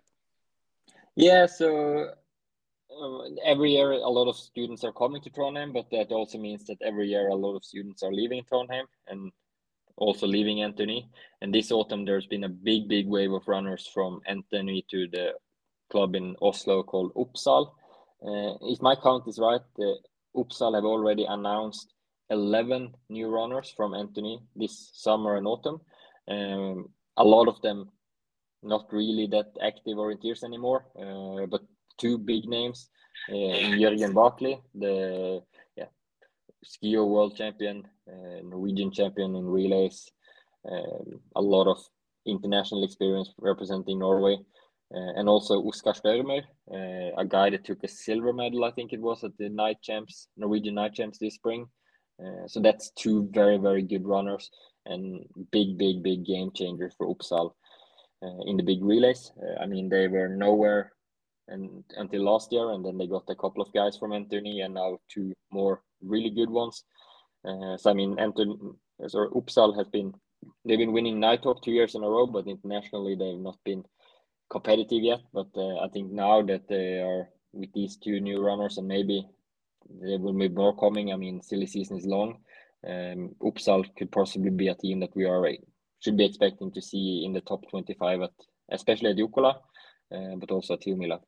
Yeah, 1.15 1.45
so 1.45 2.09
uh, 2.91 3.19
every 3.45 3.71
year 3.71 3.93
a 3.93 4.09
lot 4.09 4.27
of 4.27 4.35
students 4.35 4.83
are 4.83 4.91
coming 4.91 5.21
to 5.21 5.29
Trondheim, 5.29 5.73
but 5.73 5.89
that 5.91 6.11
also 6.11 6.37
means 6.37 6.65
that 6.65 6.81
every 6.81 7.07
year 7.07 7.29
a 7.29 7.35
lot 7.35 7.55
of 7.55 7.63
students 7.63 8.03
are 8.03 8.11
leaving 8.11 8.43
Trondheim 8.43 8.83
and 9.07 9.31
also 9.95 10.27
leaving 10.27 10.57
NTNUI. 10.57 11.07
And 11.41 11.53
this 11.53 11.71
autumn 11.71 12.03
there's 12.03 12.27
been 12.27 12.43
a 12.43 12.49
big, 12.49 12.89
big 12.89 13.07
wave 13.07 13.31
of 13.31 13.47
runners 13.47 13.89
from 13.93 14.19
NTNUI 14.29 14.87
to 14.89 15.07
the 15.07 15.33
club 15.89 16.15
in 16.15 16.35
Oslo 16.41 16.83
called 16.83 17.13
Oppsal. 17.15 17.71
Uh, 18.21 18.57
if 18.63 18.81
my 18.81 18.95
count 18.95 19.27
is 19.27 19.39
right, 19.39 19.61
Oppsal 20.39 20.75
have 20.75 20.85
already 20.85 21.25
announced 21.25 21.93
11 22.29 22.93
new 23.09 23.27
runners 23.27 23.73
from 23.75 23.91
NTNUI 23.91 24.39
this 24.55 24.91
summer 24.93 25.35
and 25.37 25.47
autumn. 25.47 25.81
Um, 26.27 26.89
a 27.17 27.23
lot 27.23 27.47
of 27.47 27.61
them 27.61 27.89
not 28.61 28.91
really 28.91 29.27
that 29.27 29.51
active 29.61 29.97
orienteers 29.97 30.43
anymore, 30.43 30.85
uh, 30.99 31.45
but 31.47 31.61
two 31.97 32.17
big 32.17 32.45
names 32.45 32.89
uh, 33.27 33.77
Jørgen 33.77 34.13
Baklid, 34.13 34.61
the 34.73 35.41
yeah, 35.75 35.89
skier 36.65 37.05
world 37.05 37.35
champion, 37.35 37.87
uh, 38.07 38.41
Norwegian 38.43 38.91
champion 38.91 39.35
in 39.35 39.45
relays, 39.45 40.11
um, 40.69 41.19
a 41.35 41.41
lot 41.41 41.67
of 41.67 41.77
international 42.25 42.83
experience 42.83 43.33
representing 43.39 43.99
Norway, 43.99 44.37
and 44.91 45.29
also 45.29 45.61
Oskar 45.61 45.93
Størmer, 45.93 46.43
uh, 46.71 47.21
a 47.21 47.25
guy 47.25 47.49
that 47.51 47.63
took 47.63 47.83
a 47.83 47.87
silver 47.87 48.33
medal, 48.33 48.63
I 48.63 48.71
think 48.71 48.93
it 48.93 49.01
was, 49.01 49.23
at 49.23 49.37
the 49.37 49.49
night 49.49 49.77
champs, 49.81 50.27
Norwegian 50.35 50.75
night 50.75 50.93
champs 50.93 51.19
this 51.19 51.35
spring. 51.35 51.67
Uh, 52.19 52.47
so 52.47 52.59
that's 52.59 52.91
two 52.91 53.29
very, 53.31 53.57
very 53.57 53.81
good 53.81 54.05
runners 54.05 54.49
and 54.85 55.25
big, 55.51 55.77
big, 55.77 56.03
big 56.03 56.25
game 56.25 56.51
changers 56.53 56.93
for 56.97 57.07
Oppsal 57.07 57.53
in 58.47 58.57
the 58.57 58.63
big 58.63 58.83
relays. 58.83 59.31
I 59.61 59.65
mean, 59.65 59.87
they 59.87 60.07
were 60.07 60.27
nowhere 60.27 60.91
and 61.49 61.83
until 61.97 62.23
last 62.23 62.51
year, 62.51 62.71
and 62.71 62.85
then 62.85 62.97
they 62.97 63.07
got 63.07 63.29
a 63.29 63.35
couple 63.35 63.61
of 63.61 63.73
guys 63.73 63.97
from 63.97 64.11
NTNUI, 64.11 64.63
and 64.65 64.73
now 64.75 64.99
two 65.09 65.33
more 65.51 65.81
really 66.01 66.29
good 66.29 66.49
ones. 66.49 66.83
Uh, 67.45 67.77
so 67.77 67.89
I 67.89 67.93
mean, 67.93 68.15
NTNUI, 68.15 68.75
sorry, 69.07 69.29
Oppsal 69.29 69.75
has 69.77 69.87
been 69.87 70.13
they've 70.65 70.77
been 70.77 70.93
winning 70.93 71.19
Night 71.19 71.43
Talk 71.43 71.61
two 71.61 71.71
years 71.71 71.95
in 71.95 72.03
a 72.03 72.09
row, 72.09 72.25
but 72.27 72.47
internationally 72.47 73.15
they've 73.15 73.39
not 73.39 73.57
been 73.65 73.83
competitive 74.49 75.03
yet. 75.03 75.21
But 75.33 75.47
uh, 75.55 75.79
I 75.79 75.87
think 75.89 76.11
now 76.11 76.41
that 76.43 76.67
they 76.67 77.01
are 77.01 77.29
with 77.53 77.73
these 77.73 77.97
two 77.97 78.19
new 78.19 78.41
runners, 78.41 78.77
and 78.77 78.87
maybe 78.87 79.27
there 80.01 80.19
will 80.19 80.33
be 80.33 80.49
more 80.49 80.75
coming. 80.75 81.11
I 81.11 81.15
mean, 81.15 81.41
silly 81.41 81.65
season 81.65 81.97
is 81.97 82.05
long. 82.05 82.39
Um, 82.87 83.35
Oppsal 83.41 83.85
could 83.97 84.11
possibly 84.11 84.51
be 84.51 84.69
a 84.69 84.75
team 84.75 85.01
that 85.01 85.15
we 85.15 85.25
are 85.25 85.45
should 85.99 86.17
be 86.17 86.25
expecting 86.25 86.71
to 86.71 86.81
see 86.81 87.23
in 87.25 87.33
the 87.33 87.41
top 87.41 87.69
25 87.69 88.21
at 88.21 88.31
especially 88.71 89.09
at 89.09 89.17
Jukola, 89.17 89.55
uh, 90.11 90.35
but 90.37 90.51
also 90.51 90.75
at 90.75 90.81
Tiomila. 90.81 91.19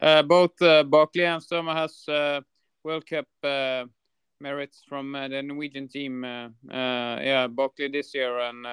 Uh, 0.00 0.22
both 0.22 0.60
uh, 0.60 0.84
Baklid 0.84 1.26
and 1.26 1.42
Stoma 1.42 1.74
has 1.74 2.06
uh, 2.08 2.40
World 2.84 3.06
Cup 3.06 3.26
uh, 3.42 3.84
merits 4.40 4.82
from 4.88 5.14
uh, 5.14 5.28
the 5.28 5.42
Norwegian 5.42 5.88
team. 5.88 6.24
Uh, 6.24 6.48
yeah, 6.70 7.48
Baklid 7.48 7.92
this 7.92 8.14
year 8.14 8.38
and 8.38 8.66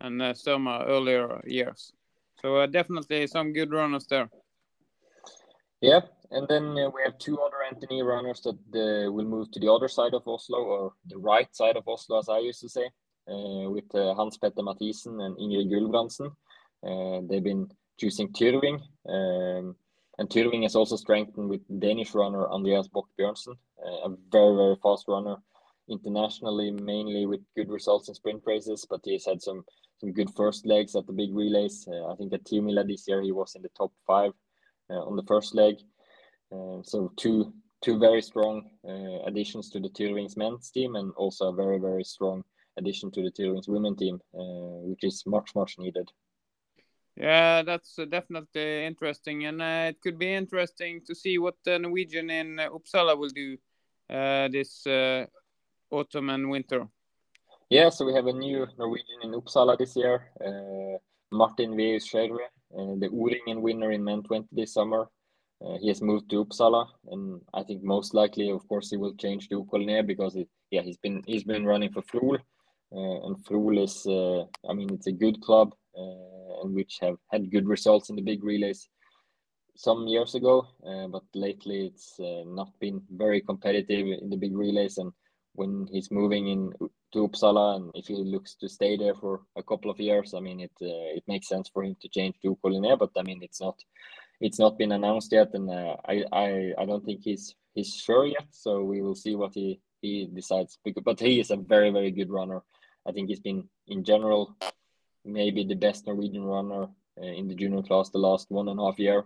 and 0.00 0.20
Stoma 0.34 0.86
earlier 0.88 1.42
years. 1.44 1.92
So 2.40 2.56
uh, 2.56 2.66
definitely 2.66 3.26
some 3.26 3.52
good 3.52 3.70
runners 3.72 4.06
there. 4.06 4.30
Yeah, 5.80 6.00
and 6.30 6.46
then 6.48 6.76
uh, 6.78 6.90
we 6.90 7.02
have 7.04 7.18
two 7.18 7.38
other 7.38 7.56
NTNUI 7.72 8.04
runners 8.04 8.40
that 8.42 8.58
uh, 8.74 9.10
will 9.10 9.24
move 9.24 9.50
to 9.52 9.60
the 9.60 9.70
other 9.70 9.88
side 9.88 10.14
of 10.14 10.26
Oslo, 10.26 10.58
or 10.58 10.92
the 11.06 11.18
right 11.18 11.54
side 11.54 11.76
of 11.76 11.88
Oslo, 11.88 12.18
as 12.18 12.28
I 12.28 12.38
used 12.38 12.60
to 12.60 12.68
say, 12.68 12.86
uh, 13.28 13.70
with 13.70 13.94
uh, 13.94 14.14
Hans 14.14 14.38
Petter 14.38 14.62
Mathisen 14.62 15.22
and 15.24 15.36
Ingrid 15.36 15.70
Gulbrandsen. 15.70 16.30
Uh, 16.82 17.26
they've 17.28 17.44
been 17.44 17.70
choosing 17.98 18.32
Tyrving, 18.32 18.80
um, 19.08 19.74
and 20.18 20.30
Tyrving 20.30 20.64
is 20.64 20.76
also 20.76 20.96
strengthened 20.96 21.48
with 21.48 21.60
Danish 21.80 22.14
runner 22.14 22.48
Andreas 22.48 22.88
Bock 22.88 23.08
Bjørnsen, 23.18 23.54
a 24.04 24.08
very, 24.30 24.56
very 24.56 24.76
fast 24.82 25.06
runner 25.08 25.36
internationally, 25.88 26.70
mainly 26.70 27.26
with 27.26 27.40
good 27.56 27.68
results 27.68 28.08
in 28.08 28.14
sprint 28.14 28.42
races, 28.46 28.86
but 28.88 29.00
he's 29.04 29.26
had 29.26 29.42
some 29.42 29.64
some 30.00 30.12
good 30.12 30.30
first 30.34 30.66
legs 30.66 30.96
at 30.96 31.06
the 31.06 31.12
big 31.12 31.34
relays. 31.34 31.86
Uh, 31.86 32.06
I 32.10 32.16
think 32.16 32.32
at 32.32 32.44
Tiomila 32.44 32.86
this 32.86 33.06
year 33.06 33.20
he 33.22 33.32
was 33.32 33.54
in 33.54 33.62
the 33.62 33.70
top 33.76 33.92
five 34.06 34.32
uh, 34.88 35.02
on 35.02 35.16
the 35.16 35.22
first 35.24 35.54
leg. 35.54 35.76
Uh, 36.52 36.82
so 36.82 37.12
two 37.16 37.52
two 37.82 37.98
very 37.98 38.20
strong 38.20 38.68
additions 39.26 39.70
to 39.70 39.80
the 39.80 39.88
Tyrving's 39.88 40.36
men's 40.36 40.70
team, 40.70 40.96
and 40.96 41.12
also 41.16 41.48
a 41.48 41.54
very 41.54 41.78
very 41.78 42.04
strong 42.04 42.42
addition 42.76 43.10
to 43.12 43.22
the 43.22 43.30
Tyrving's 43.30 43.68
women 43.68 43.96
team, 43.96 44.20
which 44.32 45.04
is 45.04 45.22
much 45.26 45.54
much 45.54 45.78
needed. 45.78 46.10
Yeah, 47.16 47.62
that's 47.62 47.98
definitely 48.08 48.86
interesting, 48.86 49.44
and 49.44 49.60
uh, 49.60 49.90
it 49.90 50.00
could 50.02 50.18
be 50.18 50.32
interesting 50.32 51.00
to 51.06 51.14
see 51.14 51.38
what 51.38 51.56
the 51.64 51.78
Norwegian 51.78 52.30
in 52.30 52.56
Uppsala 52.56 53.18
will 53.18 53.28
do 53.28 53.56
uh, 54.08 54.48
this 54.48 54.86
uh, 54.86 55.26
autumn 55.90 56.30
and 56.30 56.48
winter. 56.50 56.88
Yeah, 57.70 57.88
so 57.88 58.04
we 58.04 58.12
have 58.14 58.26
a 58.26 58.32
new 58.32 58.66
Norwegian 58.78 59.22
in 59.22 59.30
Uppsala 59.30 59.78
this 59.78 59.94
year, 59.94 60.32
uh, 60.44 60.98
Martin 61.30 61.76
Veus 61.76 62.04
Skjerve, 62.04 62.42
uh, 62.76 62.96
the 62.98 63.08
O-ringen 63.12 63.62
winner 63.62 63.92
in 63.92 64.02
Men 64.02 64.24
20 64.24 64.48
this 64.50 64.74
summer. 64.74 65.08
Uh, 65.64 65.78
he 65.78 65.86
has 65.86 66.02
moved 66.02 66.28
to 66.30 66.44
Uppsala, 66.44 66.88
and 67.12 67.40
I 67.54 67.62
think 67.62 67.84
most 67.84 68.12
likely, 68.12 68.50
of 68.50 68.66
course, 68.66 68.90
he 68.90 68.96
will 68.96 69.14
change 69.14 69.48
to 69.48 69.60
OK 69.60 69.78
Linné 69.78 70.04
because 70.04 70.34
it, 70.34 70.48
yeah, 70.72 70.82
he's 70.82 70.96
been 70.96 71.22
he's 71.26 71.44
been 71.44 71.64
running 71.64 71.92
for 71.92 72.02
Frol, 72.02 72.38
uh, 72.92 73.26
and 73.26 73.46
Frol 73.46 73.78
is, 73.78 74.04
uh, 74.04 74.46
I 74.68 74.74
mean, 74.74 74.92
it's 74.92 75.06
a 75.06 75.12
good 75.12 75.40
club, 75.40 75.72
uh, 75.96 76.62
and 76.62 76.74
which 76.74 76.98
have 77.02 77.18
had 77.30 77.52
good 77.52 77.68
results 77.68 78.10
in 78.10 78.16
the 78.16 78.22
big 78.22 78.42
relays 78.42 78.88
some 79.76 80.08
years 80.08 80.34
ago, 80.34 80.66
but 81.12 81.22
lately 81.34 81.86
it's 81.86 82.16
not 82.18 82.72
been 82.80 83.00
very 83.12 83.40
competitive 83.40 84.06
in 84.20 84.28
the 84.28 84.36
big 84.36 84.56
relays. 84.56 84.98
And 84.98 85.12
when 85.54 85.86
he's 85.90 86.10
moving 86.10 86.48
in 86.48 86.72
to 87.12 87.26
Uppsala, 87.26 87.76
and 87.76 87.90
if 87.94 88.06
he 88.06 88.14
looks 88.14 88.54
to 88.56 88.68
stay 88.68 88.96
there 88.96 89.14
for 89.14 89.42
a 89.56 89.62
couple 89.62 89.90
of 89.90 90.00
years, 90.00 90.34
I 90.34 90.40
mean, 90.40 90.60
it 90.60 90.72
uh, 90.82 91.16
it 91.16 91.24
makes 91.26 91.48
sense 91.48 91.68
for 91.68 91.82
him 91.82 91.96
to 92.00 92.08
change 92.08 92.36
to 92.40 92.48
OK 92.50 92.68
Linné. 92.68 92.98
But 92.98 93.10
I 93.16 93.22
mean, 93.22 93.40
it's 93.42 93.60
not 93.60 93.76
it's 94.40 94.58
not 94.58 94.78
been 94.78 94.92
announced 94.92 95.32
yet, 95.32 95.54
and 95.54 95.70
uh, 95.70 95.96
I, 96.06 96.24
I 96.32 96.72
I 96.78 96.84
don't 96.86 97.04
think 97.04 97.22
he's 97.22 97.54
he's 97.74 97.94
sure 97.94 98.26
yet. 98.26 98.46
So 98.50 98.82
we 98.82 99.02
will 99.02 99.14
see 99.14 99.34
what 99.34 99.54
he 99.54 99.80
he 100.00 100.26
decides. 100.32 100.78
But 101.04 101.20
he 101.20 101.40
is 101.40 101.50
a 101.50 101.56
very 101.56 101.90
very 101.90 102.10
good 102.10 102.30
runner. 102.30 102.62
I 103.06 103.12
think 103.12 103.28
he's 103.28 103.40
been 103.40 103.68
in 103.86 104.04
general 104.04 104.56
maybe 105.24 105.64
the 105.64 105.74
best 105.74 106.06
Norwegian 106.06 106.44
runner 106.44 106.88
uh, 107.20 107.22
in 107.22 107.48
the 107.48 107.54
junior 107.54 107.82
class 107.82 108.10
the 108.10 108.18
last 108.18 108.50
one 108.50 108.68
and 108.68 108.80
a 108.80 108.84
half 108.84 108.98
year. 108.98 109.24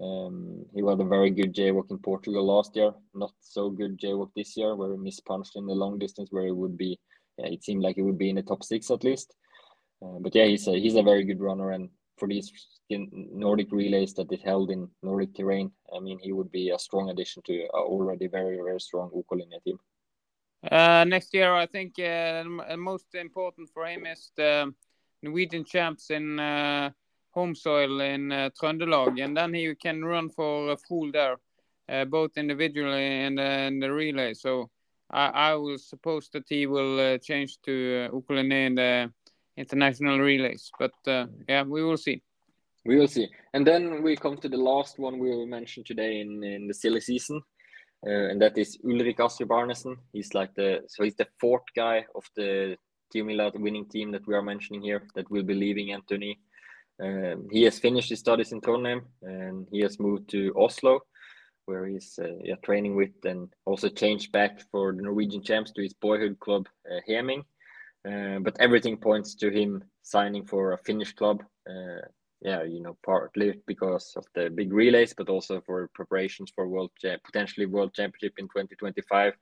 Um, 0.00 0.64
he 0.74 0.80
had 0.86 1.00
a 1.00 1.04
very 1.04 1.30
good 1.30 1.54
JWOC 1.54 1.90
in 1.90 1.98
Portugal 1.98 2.46
last 2.46 2.76
year. 2.76 2.92
Not 3.14 3.32
so 3.40 3.70
good 3.70 3.98
JWOC 3.98 4.30
this 4.36 4.56
year, 4.56 4.76
where 4.76 4.92
he 4.92 4.98
mispunched 4.98 5.56
in 5.56 5.66
the 5.66 5.74
long 5.74 5.98
distance, 5.98 6.28
where 6.30 6.44
he 6.44 6.52
would 6.52 6.76
be. 6.76 6.98
Yeah, 7.36 7.46
it 7.46 7.64
seemed 7.64 7.82
like 7.82 7.96
he 7.96 8.02
would 8.02 8.18
be 8.18 8.30
in 8.30 8.36
the 8.36 8.42
top 8.42 8.62
six 8.62 8.90
at 8.90 9.04
least. 9.04 9.34
Uh, 10.02 10.18
but 10.20 10.34
yeah, 10.34 10.44
he's 10.44 10.68
a 10.68 10.78
he's 10.78 10.96
a 10.96 11.02
very 11.02 11.24
good 11.24 11.40
runner, 11.40 11.72
and 11.72 11.88
for 12.16 12.28
these 12.28 12.52
Nordic 12.90 13.72
relays 13.72 14.14
that 14.14 14.32
it 14.32 14.42
held 14.42 14.70
in 14.70 14.88
Nordic 15.02 15.34
terrain, 15.34 15.70
I 15.94 16.00
mean, 16.00 16.18
he 16.20 16.32
would 16.32 16.50
be 16.50 16.70
a 16.70 16.78
strong 16.78 17.10
addition 17.10 17.42
to 17.46 17.66
a 17.74 17.78
already 17.78 18.28
very 18.28 18.56
very 18.56 18.80
strong 18.80 19.10
OK 19.14 19.36
Linné 19.36 19.62
team. 19.64 19.78
Uh, 20.70 21.04
next 21.04 21.32
year, 21.34 21.54
I 21.54 21.66
think 21.66 21.98
uh, 21.98 22.44
most 22.76 23.14
important 23.14 23.70
for 23.72 23.86
him 23.86 24.06
is 24.06 24.30
the 24.36 24.72
Norwegian 25.22 25.64
champs 25.64 26.10
in 26.10 26.38
uh, 26.38 26.90
home 27.30 27.54
soil 27.54 28.00
in 28.00 28.32
uh, 28.32 28.50
Trøndelag, 28.60 29.22
and 29.22 29.36
then 29.36 29.54
he 29.54 29.74
can 29.74 30.04
run 30.04 30.30
for 30.30 30.70
a 30.70 30.76
full 30.76 31.10
there, 31.12 31.36
uh, 31.88 32.04
both 32.04 32.36
individually 32.36 33.24
and 33.24 33.38
in 33.38 33.80
the 33.80 33.92
relay. 33.92 34.34
So 34.34 34.70
I, 35.10 35.26
I 35.28 35.54
will 35.54 35.78
suppose 35.78 36.28
that 36.32 36.44
he 36.48 36.66
will 36.66 37.18
change 37.18 37.58
to 37.64 38.10
uh, 38.12 38.32
in 38.34 38.74
the 38.74 39.12
international 39.56 40.18
relays. 40.18 40.70
But 40.78 40.92
yeah, 41.48 41.62
we 41.64 41.82
will 41.82 41.96
see. 41.96 42.22
We 42.84 42.96
will 42.96 43.08
see. 43.08 43.28
And 43.52 43.66
then 43.66 44.02
we 44.02 44.16
come 44.16 44.36
to 44.38 44.48
the 44.48 44.56
last 44.56 44.98
one 44.98 45.18
we 45.18 45.30
will 45.30 45.46
mention 45.46 45.84
today 45.84 46.20
in, 46.20 46.42
in 46.44 46.68
the 46.68 46.74
silly 46.74 47.00
season. 47.00 47.42
And 48.02 48.40
that 48.40 48.56
is 48.56 48.78
Ulrik 48.84 49.16
Astrup. 49.16 49.96
He's 50.12 50.32
like 50.32 50.54
the 50.54 50.82
so 50.86 51.02
he's 51.02 51.16
the 51.16 51.26
fourth 51.40 51.64
guy 51.74 52.06
of 52.14 52.24
the 52.36 52.78
Team 53.10 53.26
winning 53.54 53.86
team 53.86 54.12
that 54.12 54.26
we 54.26 54.34
are 54.34 54.42
mentioning 54.42 54.82
here 54.82 55.02
that 55.14 55.30
will 55.30 55.42
be 55.42 55.54
leaving 55.54 55.88
NTNUI. 55.88 56.36
Um, 57.02 57.48
he 57.50 57.62
has 57.64 57.78
finished 57.78 58.10
his 58.10 58.20
studies 58.20 58.52
in 58.52 58.60
Trondheim 58.60 59.02
and 59.22 59.66
he 59.70 59.80
has 59.80 60.00
moved 60.00 60.28
to 60.30 60.52
Oslo, 60.56 61.00
where 61.66 61.86
he's 61.86 62.18
uh, 62.20 62.38
yeah, 62.42 62.56
training 62.64 62.96
with 62.96 63.10
and 63.24 63.48
also 63.66 63.88
changed 63.88 64.32
back 64.32 64.60
for 64.70 64.92
the 64.92 65.02
Norwegian 65.02 65.42
champs 65.42 65.72
to 65.72 65.82
his 65.82 65.94
boyhood 65.94 66.38
club, 66.40 66.66
uh, 66.90 67.00
Heming. 67.06 67.44
Uh, 68.08 68.38
but 68.40 68.56
everything 68.60 68.96
points 68.96 69.34
to 69.34 69.50
him 69.50 69.82
signing 70.02 70.44
for 70.44 70.72
a 70.72 70.78
Finnish 70.78 71.12
club. 71.12 71.42
Uh, 71.68 72.06
yeah, 72.40 72.62
you 72.62 72.80
know, 72.80 72.96
partly 73.04 73.60
because 73.66 74.12
of 74.16 74.24
the 74.34 74.48
big 74.48 74.72
relays, 74.72 75.12
but 75.12 75.28
also 75.28 75.60
for 75.60 75.90
preparations 75.94 76.52
for 76.54 76.68
world 76.68 76.90
potentially 77.24 77.66
world 77.66 77.92
championship 77.94 78.34
in 78.38 78.46
2025. 78.46 79.32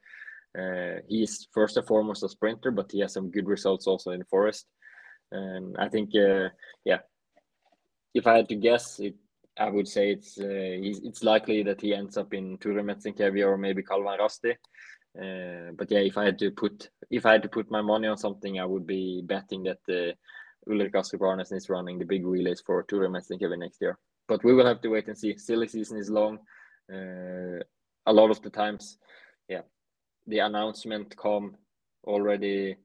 Uh, 0.59 1.01
he's 1.07 1.47
first 1.53 1.77
and 1.77 1.87
foremost 1.87 2.23
a 2.23 2.29
sprinter, 2.29 2.71
but 2.71 2.91
he 2.91 3.01
has 3.01 3.13
some 3.13 3.31
good 3.31 3.47
results 3.47 3.87
also 3.87 4.13
in 4.13 4.25
forest. 4.25 4.67
And 5.31 5.77
I 5.79 5.89
think, 5.89 6.11
uh, 6.15 6.49
yeah, 6.85 7.01
if 8.17 8.27
I 8.27 8.37
had 8.37 8.49
to 8.49 8.57
guess, 8.57 8.99
it 9.01 9.15
I 9.59 9.71
would 9.71 9.89
say 9.89 10.11
it's 10.13 10.39
uh, 10.39 11.07
it's 11.09 11.23
likely 11.23 11.63
that 11.63 11.81
he 11.81 11.95
ends 11.95 12.17
up 12.17 12.35
in 12.35 12.59
Turun 12.59 12.85
Metsänkävijät 12.85 13.47
or 13.47 13.57
maybe 13.57 13.83
Kalevan 13.83 14.19
Rasti. 14.19 14.51
Uh, 15.19 15.73
but 15.79 15.91
yeah, 15.91 16.01
if 16.01 16.19
I 16.19 16.25
had 16.25 16.39
to 16.39 16.51
put 16.51 16.91
if 17.11 17.25
I 17.25 17.33
had 17.33 17.43
to 17.43 17.49
put 17.49 17.71
my 17.71 17.83
money 17.83 18.09
on 18.09 18.19
something, 18.19 18.61
I 18.61 18.67
would 18.67 18.87
be 18.87 19.23
betting 19.25 19.63
that 19.65 19.81
uh, 19.89 20.13
Ulrik 20.71 20.93
Astrup 20.93 21.53
is 21.53 21.71
running 21.71 21.99
the 21.99 22.05
big 22.05 22.27
relays 22.27 22.61
for 22.61 22.85
Turun 22.85 23.13
Metsänkävijät 23.13 23.59
next 23.59 23.81
year. 23.81 23.99
But 24.29 24.45
we 24.45 24.53
will 24.53 24.67
have 24.67 24.81
to 24.81 24.91
wait 24.91 25.09
and 25.09 25.17
see. 25.17 25.39
Silly 25.39 25.69
season 25.69 25.99
is 25.99 26.11
long. 26.11 26.39
Uh, 26.93 27.63
a 28.07 28.13
lot 28.13 28.31
of 28.31 28.43
the 28.43 28.51
times, 28.51 28.99
yeah, 29.49 29.63
the 30.27 30.41
announcement 30.41 31.17
come 31.17 31.57
already 32.05 32.77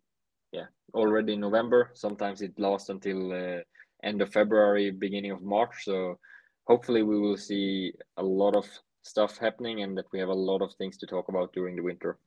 yeah 0.51 0.65
already 0.93 1.33
in 1.33 1.39
november 1.39 1.89
sometimes 1.93 2.41
it 2.41 2.57
lasts 2.59 2.89
until 2.89 3.31
uh, 3.31 3.61
end 4.03 4.21
of 4.21 4.31
february 4.31 4.91
beginning 4.91 5.31
of 5.31 5.41
march 5.41 5.83
so 5.83 6.17
hopefully 6.65 7.03
we 7.03 7.19
will 7.19 7.37
see 7.37 7.93
a 8.17 8.23
lot 8.23 8.55
of 8.55 8.67
stuff 9.03 9.37
happening 9.37 9.81
and 9.83 9.97
that 9.97 10.05
we 10.11 10.19
have 10.19 10.29
a 10.29 10.33
lot 10.33 10.61
of 10.61 10.73
things 10.73 10.97
to 10.97 11.07
talk 11.07 11.27
about 11.29 11.51
during 11.53 11.75
the 11.75 11.83
winter 11.83 12.17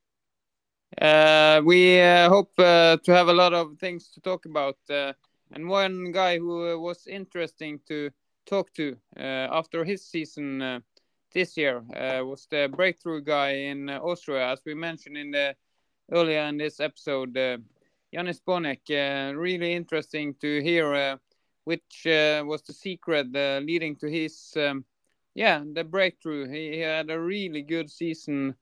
uh, 1.01 1.61
we 1.65 1.99
uh, 1.99 2.29
hope 2.29 2.51
uh, 2.59 2.97
to 3.03 3.13
have 3.13 3.27
a 3.27 3.33
lot 3.33 3.53
of 3.53 3.77
things 3.79 4.09
to 4.09 4.21
talk 4.21 4.45
about 4.45 4.77
uh, 4.89 5.13
and 5.51 5.67
one 5.67 6.11
guy 6.11 6.37
who 6.37 6.79
was 6.79 7.07
interesting 7.07 7.79
to 7.87 8.09
talk 8.45 8.71
to 8.73 8.95
uh, 9.17 9.47
after 9.51 9.83
his 9.83 10.05
season 10.05 10.81
this 11.35 11.57
year 11.57 11.83
uh, 11.93 12.25
was 12.25 12.47
the 12.49 12.67
breakthrough 12.73 13.21
guy 13.21 13.51
in 13.51 13.89
uh, 13.89 13.99
Austria, 13.99 14.51
as 14.51 14.61
we 14.65 14.73
mentioned 14.73 15.17
in 15.17 15.31
the 15.31 15.53
earlier 16.11 16.39
in 16.43 16.57
this 16.57 16.79
episode. 16.79 17.37
Uh, 17.37 17.57
Jannis 18.13 18.39
Bonek, 18.47 18.79
uh, 18.89 19.35
really 19.35 19.73
interesting 19.73 20.33
to 20.39 20.61
hear 20.63 20.93
uh, 20.95 21.17
which 21.65 22.07
uh, 22.07 22.43
was 22.45 22.61
the 22.63 22.73
secret 22.73 23.27
leading 23.31 23.95
to 23.97 24.07
his, 24.07 24.53
um, 24.55 24.85
yeah, 25.33 25.63
the 25.73 25.83
breakthrough. 25.83 26.47
He, 26.47 26.71
he, 26.71 26.79
had 26.79 27.09
a 27.09 27.19
really 27.19 27.61
good 27.61 27.91
season, 27.91 28.55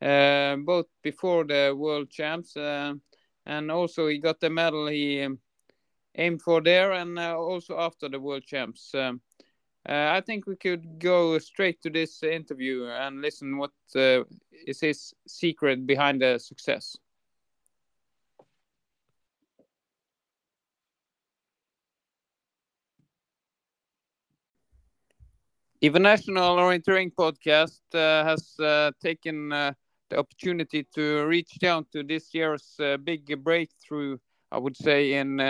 both 0.00 0.86
before 1.02 1.44
the 1.44 1.74
World 1.76 2.10
Champs, 2.10 2.56
and 2.56 3.70
also 3.70 4.08
he 4.08 4.18
got 4.18 4.40
the 4.40 4.50
medal 4.50 4.88
he 4.88 5.22
um, 5.22 5.38
aimed 6.16 6.42
for 6.42 6.60
there, 6.60 6.92
and 6.92 7.18
also 7.18 7.78
after 7.78 8.08
the 8.08 8.20
World 8.20 8.44
Champs. 8.44 8.94
Um, 8.94 9.20
uh, 9.88 10.10
I 10.16 10.20
think 10.20 10.46
we 10.46 10.56
could 10.56 10.98
go 10.98 11.38
straight 11.38 11.80
to 11.82 11.90
this 11.90 12.22
interview 12.24 12.86
and 12.86 13.22
listen 13.22 13.56
what 13.56 13.70
uh, 13.94 14.24
is 14.66 14.80
his 14.80 15.14
secret 15.28 15.86
behind 15.86 16.22
the 16.22 16.38
success. 16.38 16.96
Even 25.80 26.02
National 26.02 26.56
Orienteering 26.56 27.12
Podcast 27.12 27.80
uh, 27.94 28.24
has 28.24 28.58
uh, 28.58 28.90
taken 29.00 29.52
uh, 29.52 29.72
the 30.10 30.18
opportunity 30.18 30.86
to 30.94 31.26
reach 31.26 31.58
down 31.60 31.84
to 31.92 32.02
this 32.02 32.32
year's 32.32 32.74
uh, 32.80 32.96
big 32.96 33.42
breakthrough, 33.44 34.18
I 34.50 34.58
would 34.58 34.76
say, 34.76 35.14
in 35.14 35.40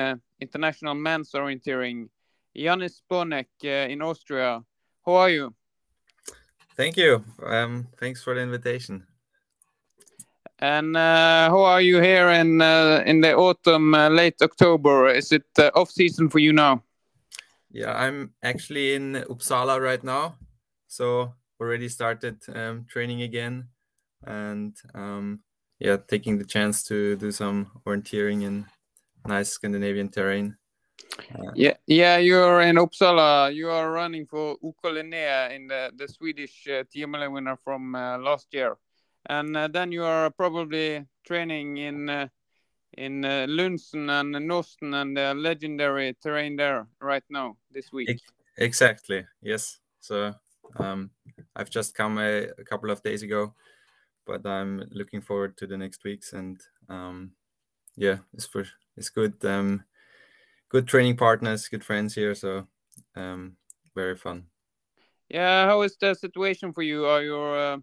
international 0.40 0.94
men's 0.94 1.32
orienteering 1.32 2.08
Jannis 2.56 3.02
Bonek 3.10 3.46
uh, 3.64 3.90
in 3.90 4.02
Austria. 4.02 4.62
How 5.04 5.14
are 5.14 5.30
you? 5.30 5.54
Thank 6.76 6.96
you. 6.96 7.24
Um, 7.44 7.88
thanks 7.98 8.22
for 8.22 8.34
the 8.34 8.40
invitation. 8.40 9.06
And 10.58 10.96
uh, 10.96 11.50
how 11.50 11.64
are 11.64 11.82
you 11.82 12.00
here 12.00 12.30
in 12.30 12.62
uh, 12.62 13.02
in 13.04 13.20
the 13.20 13.34
autumn, 13.34 13.94
uh, 13.94 14.08
late 14.08 14.40
October? 14.40 15.08
Is 15.08 15.30
it 15.32 15.44
uh, 15.58 15.70
off 15.74 15.90
season 15.90 16.30
for 16.30 16.38
you 16.38 16.52
now? 16.52 16.82
Yeah, 17.76 17.92
I'm 17.92 18.32
actually 18.42 18.94
in 18.94 19.22
Uppsala 19.28 19.78
right 19.78 20.02
now, 20.02 20.38
so 20.86 21.34
already 21.60 21.90
started 21.90 22.38
um, 22.54 22.86
training 22.88 23.20
again, 23.20 23.68
and 24.24 24.74
um, 24.94 25.40
yeah, 25.78 25.98
taking 26.08 26.38
the 26.38 26.46
chance 26.46 26.82
to 26.84 27.16
do 27.16 27.30
some 27.30 27.70
orienteering 27.86 28.44
in 28.44 28.64
nice 29.26 29.50
Scandinavian 29.50 30.08
terrain. 30.08 30.56
Yeah, 31.54 31.76
yeah, 31.86 32.16
you're 32.16 32.62
in 32.62 32.76
Uppsala. 32.76 33.54
You 33.54 33.68
are 33.68 33.92
running 33.92 34.24
for 34.24 34.56
OK 34.62 34.88
Linné 34.88 35.54
in 35.54 35.66
the, 35.66 35.92
the 35.94 36.08
Swedish 36.08 36.66
uh, 36.68 36.84
TML 36.84 37.30
winner 37.30 37.58
from 37.62 37.94
uh, 37.94 38.16
last 38.16 38.46
year, 38.52 38.78
and 39.28 39.54
uh, 39.54 39.68
then 39.68 39.92
you 39.92 40.02
are 40.02 40.30
probably 40.30 41.04
training 41.26 41.76
in 41.76 42.08
uh, 42.08 42.28
in 42.96 43.24
uh, 43.24 43.46
Lunsen 43.48 44.10
and 44.10 44.34
Nåsten 44.34 44.94
and 44.94 45.16
the 45.16 45.34
legendary 45.34 46.16
terrain 46.22 46.56
there 46.56 46.86
right 47.00 47.24
now 47.28 47.56
this 47.70 47.92
week. 47.92 48.20
Exactly. 48.58 49.26
Yes. 49.42 49.78
So 50.00 50.34
um, 50.76 51.10
I've 51.54 51.70
just 51.70 51.94
come 51.94 52.18
a, 52.18 52.48
a, 52.58 52.64
couple 52.64 52.90
of 52.90 53.02
days 53.02 53.22
ago, 53.22 53.54
but 54.26 54.46
I'm 54.46 54.84
looking 54.90 55.20
forward 55.20 55.56
to 55.58 55.66
the 55.66 55.76
next 55.76 56.04
weeks 56.04 56.32
and 56.32 56.60
um, 56.88 57.32
yeah, 57.96 58.18
it's 58.32 58.46
for 58.46 58.64
it's 58.96 59.10
good. 59.10 59.34
Um, 59.44 59.84
good 60.68 60.86
training 60.86 61.16
partners, 61.16 61.68
good 61.68 61.84
friends 61.84 62.14
here. 62.14 62.34
So 62.34 62.66
um, 63.14 63.56
very 63.94 64.16
fun. 64.16 64.46
Yeah, 65.28 65.66
how 65.66 65.82
is 65.82 65.96
the 65.96 66.14
situation 66.14 66.72
for 66.72 66.82
you? 66.82 67.06
Are 67.06 67.22
you 67.22 67.36
uh, 67.36 67.78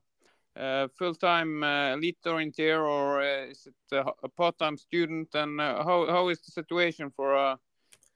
uh, 0.56 0.88
full-time 0.98 1.63
uh, 1.63 1.94
elite 1.94 2.18
orienteer 2.26 2.80
or 2.80 3.22
uh, 3.22 3.46
is 3.46 3.68
it 3.68 3.96
a, 3.96 4.12
a 4.24 4.30
part-time 4.30 4.78
student? 4.78 5.30
And 5.34 5.60
uh, 5.60 5.84
how 5.84 6.06
how 6.08 6.30
is 6.30 6.42
the 6.42 6.52
situation 6.52 7.12
for 7.16 7.34
a, 7.34 7.58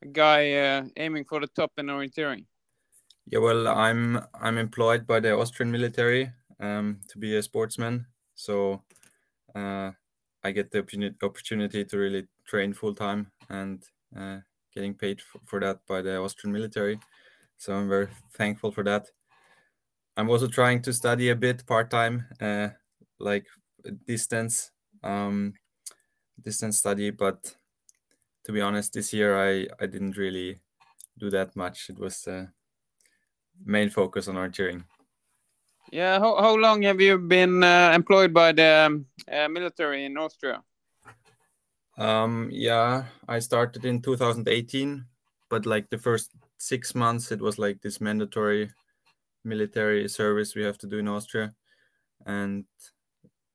a 0.03 0.07
guy 0.07 0.53
uh, 0.53 0.83
aiming 0.97 1.25
for 1.25 1.39
the 1.39 1.47
top 1.47 1.71
in 1.77 1.87
orienteering? 1.87 2.45
Yeah, 3.25 3.39
well, 3.39 3.67
I'm 3.67 4.19
I'm 4.39 4.57
employed 4.57 5.07
by 5.07 5.19
the 5.19 5.35
Austrian 5.35 5.71
military 5.71 6.31
um, 6.59 6.99
to 7.09 7.17
be 7.17 7.35
a 7.35 7.41
sportsman, 7.41 8.05
so 8.35 8.83
I 9.55 10.51
get 10.51 10.71
the 10.71 10.79
opportunity 11.23 11.83
to 11.83 11.97
really 11.97 12.27
train 12.45 12.73
full 12.73 12.93
time 12.93 13.31
and 13.49 13.83
getting 14.73 14.93
paid 14.93 15.21
for 15.45 15.59
that 15.59 15.79
by 15.87 16.01
the 16.01 16.17
Austrian 16.17 16.53
military. 16.53 16.99
So 17.57 17.73
I'm 17.73 17.89
very 17.89 18.07
thankful 18.33 18.71
for 18.71 18.83
that. 18.83 19.07
I'm 20.17 20.31
also 20.31 20.47
trying 20.47 20.81
to 20.81 20.93
study 20.93 21.29
a 21.29 21.35
bit 21.35 21.63
part 21.67 21.91
time, 21.91 22.25
uh, 22.41 22.69
like 23.19 23.45
distance 24.07 24.71
um, 25.03 25.53
distance 26.41 26.79
study, 26.79 27.11
but 27.11 27.55
to 28.45 28.51
be 28.51 28.61
honest, 28.61 28.93
this 28.93 29.13
year 29.13 29.37
I 29.37 29.67
I 29.79 29.85
didn't 29.85 30.17
really 30.17 30.59
do 31.19 31.29
that 31.29 31.55
much. 31.55 31.89
It 31.89 31.99
was 31.99 32.23
the 32.23 32.49
main 33.63 33.91
focus 33.91 34.27
on 34.27 34.35
orienteering. 34.35 34.85
Yeah, 35.91 36.19
how, 36.19 36.35
how 36.41 36.55
long 36.55 36.81
have 36.81 36.99
you 36.99 37.17
been 37.17 37.63
uh, 37.63 37.91
employed 37.93 38.33
by 38.33 38.51
the 38.51 38.85
um, 38.87 39.05
uh, 39.31 39.47
military 39.47 40.05
in 40.05 40.17
Austria? 40.17 40.63
Um, 41.97 42.49
yeah, 42.51 43.05
I 43.27 43.39
started 43.39 43.85
in 43.85 44.01
2018, 44.01 45.05
but 45.49 45.65
like 45.65 45.89
the 45.89 45.97
first 45.97 46.31
six 46.57 46.93
months, 46.93 47.31
it 47.31 47.39
was 47.39 47.57
like 47.57 47.81
this 47.81 48.01
mandatory 48.01 48.69
military 49.43 50.07
service 50.07 50.55
we 50.55 50.63
have 50.63 50.77
to 50.79 50.87
do 50.87 50.97
in 50.99 51.07
Austria, 51.07 51.53
and 52.25 52.65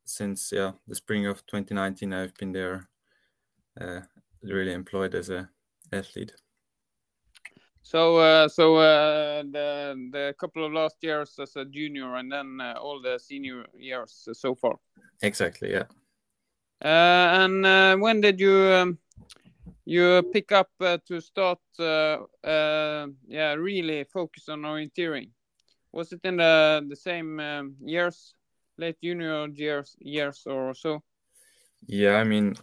since 0.05 0.53
yeah 0.53 0.73
the 0.87 0.95
spring 0.95 1.27
of 1.27 1.45
2019, 1.47 2.13
I've 2.13 2.35
been 2.35 2.53
there, 2.53 2.89
uh, 3.81 4.01
really 4.43 4.73
employed 4.73 5.15
as 5.15 5.31
a 5.31 5.49
athlete. 5.93 6.33
So, 7.83 8.17
uh, 8.17 8.49
so 8.49 8.77
uh, 8.77 9.43
the 9.43 10.09
the 10.13 10.35
couple 10.39 10.65
of 10.65 10.73
last 10.73 10.97
years 11.03 11.39
as 11.39 11.57
a 11.57 11.65
junior, 11.65 12.17
and 12.17 12.33
then 12.33 12.59
uh, 12.61 12.75
all 12.81 13.03
the 13.03 13.19
senior 13.19 13.67
years 13.77 14.29
so 14.33 14.55
far. 14.55 14.79
Exactly. 15.21 15.73
Yeah. 15.73 15.85
Uh, 16.83 17.45
and 17.45 17.67
uh, 17.67 17.97
when 17.97 18.21
did 18.21 18.41
you 18.41 18.57
um, 18.73 18.99
you 19.85 20.23
pick 20.33 20.53
up 20.53 20.71
uh, 20.81 20.99
to 21.07 21.21
start? 21.21 21.59
yeah, 21.79 23.55
really 23.59 24.05
focus 24.05 24.49
on 24.49 24.63
orienteering. 24.63 25.31
Was 25.93 26.13
it 26.13 26.21
in 26.25 26.37
the 26.37 26.85
the 26.89 26.97
same 26.97 27.41
um, 27.41 27.77
years, 27.85 28.35
late 28.79 28.97
junior 29.03 29.47
years, 29.49 29.97
years 30.01 30.43
or 30.47 30.75
so? 30.75 31.03
Yeah, 31.87 32.17
I 32.17 32.25
mean, 32.25 32.55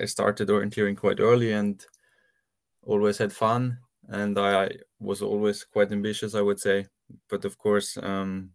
I 0.00 0.04
started 0.04 0.48
orienteering 0.48 0.96
quite 0.96 1.20
early 1.20 1.52
and 1.52 1.84
always 2.82 3.18
had 3.18 3.32
fun 3.32 3.78
and 4.08 4.38
I 4.38 4.70
was 5.00 5.22
always 5.22 5.64
quite 5.64 5.92
ambitious, 5.92 6.34
I 6.34 6.42
would 6.42 6.60
say. 6.60 6.86
But 7.28 7.44
of 7.44 7.58
course, 7.58 7.96
um, 8.02 8.50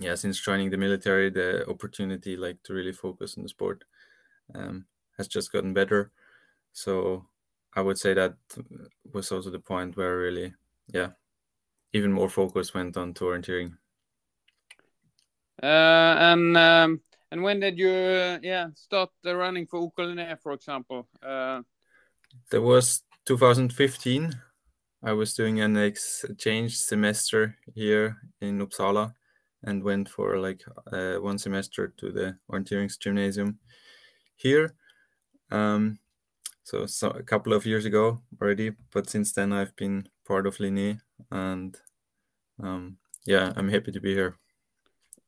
yeah, 0.00 0.14
since 0.14 0.40
joining 0.40 0.70
the 0.70 0.76
military, 0.76 1.30
the 1.30 1.68
opportunity 1.68 2.36
like 2.36 2.62
to 2.64 2.74
really 2.74 2.92
focus 2.92 3.36
on 3.36 3.42
the 3.42 3.48
sport 3.48 3.84
um, 4.54 4.86
has 5.16 5.28
just 5.28 5.52
gotten 5.52 5.72
better. 5.74 6.12
So 6.72 7.26
I 7.74 7.82
would 7.82 7.98
say 7.98 8.14
that 8.14 8.34
was 9.12 9.32
also 9.32 9.50
the 9.50 9.58
point 9.58 9.96
where 9.96 10.16
really, 10.16 10.54
yeah, 10.92 11.10
even 11.92 12.12
more 12.12 12.28
focus 12.28 12.74
went 12.74 12.96
on 12.96 13.14
to 13.14 13.24
orienteering. 13.24 13.76
Uh, 15.62 16.16
and 16.18 16.56
um, 16.56 17.00
and 17.30 17.42
when 17.42 17.60
did 17.60 17.78
you 17.78 17.90
uh, 17.90 18.38
yeah 18.42 18.68
start 18.74 19.10
running 19.24 19.66
for 19.66 19.80
OK 19.80 20.02
Linné, 20.02 20.38
for 20.40 20.52
example? 20.52 21.08
Uh... 21.22 21.62
There 22.50 22.62
was 22.62 23.02
2015, 23.26 24.32
I 25.02 25.12
was 25.12 25.34
doing 25.34 25.60
an 25.60 25.76
exchange 25.76 26.76
semester 26.76 27.56
here 27.74 28.18
in 28.40 28.58
Uppsala 28.60 29.14
and 29.64 29.82
went 29.82 30.08
for 30.08 30.38
like 30.38 30.62
uh, 30.92 31.14
one 31.16 31.38
semester 31.38 31.92
to 31.96 32.12
the 32.12 32.36
orienteering 32.50 32.90
gymnasium 32.98 33.58
here. 34.36 34.74
Um, 35.50 35.98
so, 36.64 36.86
so 36.86 37.10
a 37.10 37.22
couple 37.22 37.52
of 37.52 37.64
years 37.64 37.84
ago 37.86 38.20
already, 38.40 38.72
but 38.92 39.08
since 39.08 39.32
then 39.32 39.52
I've 39.52 39.74
been 39.74 40.06
part 40.30 40.46
of 40.46 40.58
Linné 40.58 41.00
and 41.32 41.76
um, 42.62 42.96
yeah, 43.26 43.52
I'm 43.56 43.68
happy 43.68 43.90
to 43.90 44.00
be 44.00 44.14
here. 44.14 44.36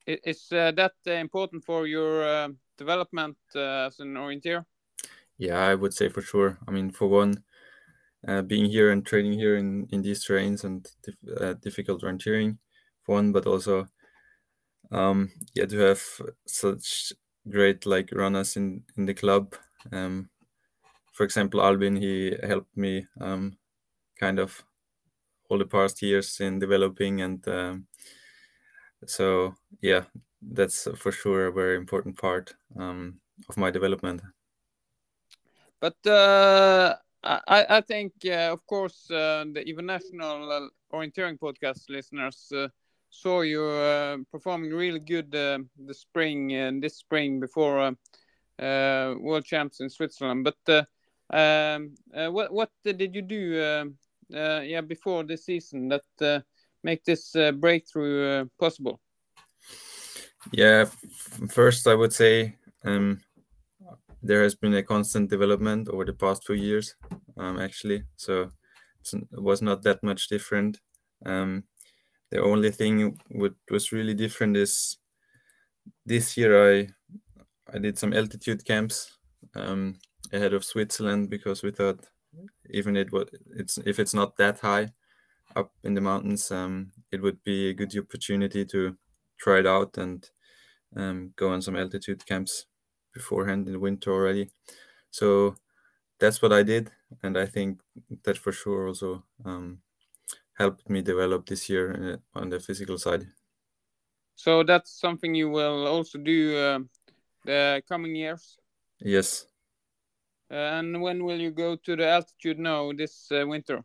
Is 0.07 0.47
uh, 0.53 0.71
that 0.77 0.93
uh, 1.07 1.13
important 1.13 1.65
for 1.65 1.89
your 1.89 2.23
uh, 2.23 2.49
development 2.79 3.37
uh, 3.57 3.87
as 3.89 3.99
an 3.99 4.15
orienteer? 4.15 4.65
Yeah, 5.39 5.59
I 5.59 5.75
would 5.75 5.93
say 5.93 6.09
for 6.09 6.23
sure. 6.23 6.59
I 6.69 6.71
mean, 6.71 6.91
for 6.91 7.09
one, 7.09 7.43
uh, 8.29 8.43
being 8.43 8.67
here 8.71 8.93
and 8.93 9.05
training 9.05 9.33
here 9.33 9.57
in, 9.57 9.89
in 9.91 10.03
these 10.03 10.25
terrains 10.25 10.65
and 10.65 10.89
dif 11.03 11.17
uh, 11.41 11.55
difficult 11.55 12.03
orienteering 12.03 12.59
for 13.03 13.17
one, 13.17 13.33
but 13.33 13.47
also 13.47 13.87
um, 14.93 15.31
yeah 15.55 15.67
to 15.67 15.79
have 15.79 16.03
such 16.47 17.13
great 17.51 17.87
like 17.87 18.11
runners 18.13 18.57
in 18.57 18.85
in 18.97 19.07
the 19.07 19.15
club. 19.15 19.55
Um, 19.93 20.31
for 21.13 21.25
example, 21.25 21.61
Albin 21.61 21.97
he 21.97 22.37
helped 22.43 22.77
me 22.77 23.07
um, 23.21 23.59
kind 24.21 24.39
of 24.39 24.65
all 25.53 25.59
the 25.59 25.67
past 25.67 26.01
years 26.01 26.41
in 26.41 26.59
developing 26.59 27.21
and 27.21 27.47
um, 27.49 27.87
so 29.07 29.55
yeah 29.83 30.05
that's 30.41 30.89
for 30.97 31.13
sure 31.13 31.49
a 31.49 31.53
very 31.53 31.77
important 31.77 32.17
part 32.17 32.55
um, 32.79 33.21
of 33.51 33.59
my 33.59 33.71
development 33.71 34.23
but 35.83 36.07
uh, 36.07 36.95
I, 37.25 37.67
I 37.69 37.81
think, 37.81 38.13
uh, 38.25 38.53
of 38.53 38.65
course, 38.67 39.11
uh, 39.11 39.45
the 39.53 39.65
even 39.67 39.85
national 39.87 40.51
uh, 40.51 40.97
orienteering 40.97 41.41
podcast 41.41 41.89
listeners 41.89 42.53
uh, 42.55 42.69
saw 43.11 43.41
you 43.41 43.65
uh, 43.65 44.19
performing 44.31 44.73
really 44.73 45.01
good 45.01 45.33
the 45.33 45.67
spring 45.91 46.53
and 46.53 46.81
this 46.81 46.99
spring 46.99 47.41
before 47.41 47.97
World 48.61 49.45
Champs 49.45 49.81
in 49.81 49.91
Switzerland. 49.91 50.45
But 50.45 50.87
um, 51.31 51.95
what 52.33 52.53
what 52.53 52.71
did 52.85 53.13
you 53.13 53.23
do, 53.23 53.95
yeah, 54.33 54.81
before 54.81 55.25
this 55.25 55.45
season 55.45 55.89
that 55.89 56.45
make 56.83 57.05
this 57.05 57.35
breakthrough 57.55 58.49
possible? 58.59 59.01
Yeah, 60.53 60.87
first 61.49 61.87
I 61.87 61.95
would 61.95 62.13
say 62.13 62.57
um, 62.85 63.21
there 64.23 64.43
has 64.43 64.55
been 64.55 64.75
a 64.75 64.83
constant 64.83 65.31
development 65.31 65.89
over 65.89 66.05
the 66.05 66.13
past 66.13 66.45
few 66.45 66.57
years, 66.57 66.95
um, 67.37 67.61
actually. 67.61 68.03
So 68.17 68.51
it 69.13 69.43
was 69.43 69.63
not 69.63 69.83
that 69.83 70.03
much 70.03 70.29
different. 70.29 70.81
Um, 71.25 71.65
the 72.31 72.43
only 72.43 72.71
thing 72.71 73.19
what 73.31 73.55
was 73.71 73.93
really 73.93 74.15
different 74.15 74.57
is 74.57 74.99
this 76.07 76.37
year 76.37 76.53
I 76.73 76.89
I 77.73 77.79
did 77.79 77.99
some 77.99 78.13
altitude 78.13 78.65
camps 78.65 79.19
um, 79.55 79.99
ahead 80.33 80.53
of 80.55 80.65
Switzerland 80.65 81.31
because 81.31 81.63
we 81.63 81.71
thought 81.71 82.07
even 82.73 82.97
it 82.97 83.13
was 83.13 83.29
it's 83.57 83.79
if 83.79 83.99
it's 83.99 84.15
not 84.15 84.37
that 84.37 84.61
high 84.61 84.93
up 85.55 85.73
in 85.85 85.95
the 85.95 86.01
mountains, 86.01 86.51
um, 86.51 86.93
it 87.11 87.23
would 87.23 87.43
be 87.45 87.69
a 87.69 87.75
good 87.75 87.97
opportunity 87.97 88.65
to 88.65 88.97
try 89.39 89.59
it 89.61 89.67
out 89.67 89.99
and 89.99 90.31
um, 90.97 91.33
go 91.37 91.51
on 91.51 91.63
some 91.63 91.77
altitude 91.77 92.25
camps 92.27 92.67
beforehand 93.13 93.67
in 93.67 93.75
the 93.75 93.79
winter 93.79 94.13
already. 94.13 94.51
So 95.11 95.57
that's 96.19 96.41
what 96.41 96.53
I 96.53 96.63
did, 96.63 96.91
and 97.23 97.37
I 97.37 97.47
think 97.47 97.81
that 98.25 98.39
for 98.39 98.53
sure 98.53 98.89
also 98.89 99.25
um, 99.45 99.83
helped 100.55 100.89
me 100.89 101.03
develop 101.03 101.47
this 101.47 101.69
year 101.69 102.21
uh, 102.35 102.39
on 102.39 102.51
the 102.51 102.61
physical 102.61 102.99
side. 102.99 103.27
So 104.37 104.63
that's 104.65 104.91
something 104.91 105.35
you 105.35 105.51
will 105.51 105.87
also 105.87 106.19
do 106.19 106.57
uh, 106.57 106.79
the 107.45 107.83
coming 107.89 108.17
years. 108.17 108.59
Yes. 109.01 109.47
And 110.53 111.01
when 111.01 111.25
will 111.25 111.41
you 111.41 111.51
go 111.51 111.77
to 111.77 111.97
the 111.97 112.07
altitude 112.07 112.59
now 112.59 112.93
this 112.93 113.33
uh, 113.33 113.47
winter? 113.47 113.83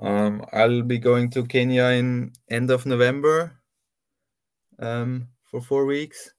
Um, 0.00 0.44
I'll 0.52 0.82
be 0.82 0.98
going 0.98 1.30
to 1.30 1.44
Kenya 1.44 1.86
in 1.86 2.32
end 2.48 2.70
of 2.70 2.86
November 2.86 3.60
um, 4.78 5.26
for 5.44 5.60
four 5.60 5.84
weeks 5.84 6.32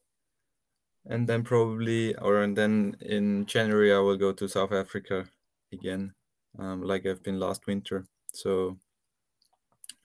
and 1.06 1.28
then 1.28 1.42
probably 1.42 2.14
or 2.16 2.42
and 2.42 2.56
then 2.56 2.96
in 3.00 3.46
January 3.46 3.92
I 3.92 3.98
will 3.98 4.16
go 4.16 4.32
to 4.32 4.48
South 4.48 4.72
Africa 4.72 5.26
again, 5.72 6.14
um, 6.58 6.82
like 6.82 7.06
I've 7.06 7.22
been 7.22 7.40
last 7.40 7.66
winter. 7.66 8.06
So 8.32 8.78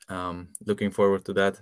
um, 0.09 0.49
looking 0.65 0.91
forward 0.91 1.25
to 1.25 1.33
that. 1.33 1.59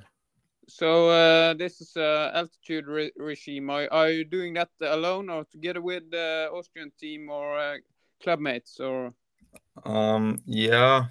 So 0.67 1.09
uh, 1.09 1.53
this 1.53 1.81
is 1.81 1.95
a 1.95 2.31
altitude 2.33 2.87
re 2.87 3.11
regime. 3.17 3.69
Are, 3.69 3.87
are, 3.91 4.09
you 4.09 4.25
doing 4.25 4.55
that 4.55 4.69
alone 4.81 5.29
or 5.29 5.45
together 5.45 5.81
with 5.81 6.09
the 6.09 6.49
Austrian 6.51 6.91
team 6.99 7.29
or 7.29 7.57
uh, 7.57 7.75
clubmates 8.25 8.79
or? 8.79 9.13
Um, 9.83 10.41
yeah, 10.45 11.05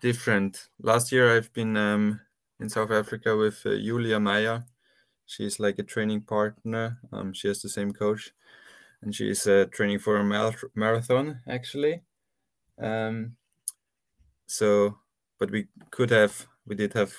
different. 0.00 0.68
Last 0.80 1.10
year 1.10 1.34
I've 1.34 1.52
been 1.52 1.76
um, 1.76 2.20
in 2.60 2.68
South 2.68 2.90
Africa 2.90 3.36
with 3.36 3.64
uh, 3.64 3.76
Julia 3.76 4.20
Meyer 4.20 4.64
She's 5.28 5.60
like 5.60 5.78
a 5.78 5.82
training 5.82 6.22
partner. 6.22 6.98
Um, 7.12 7.34
she 7.34 7.48
has 7.48 7.60
the 7.60 7.68
same 7.68 7.92
coach, 7.92 8.32
and 9.02 9.14
she's 9.14 9.46
uh, 9.46 9.66
training 9.70 9.98
for 9.98 10.16
a 10.16 10.24
marathon 10.74 11.40
actually. 11.46 12.00
Um, 12.78 13.36
so, 14.46 14.96
but 15.38 15.50
we 15.50 15.68
could 15.90 16.08
have, 16.10 16.46
we 16.66 16.76
did 16.76 16.94
have, 16.94 17.14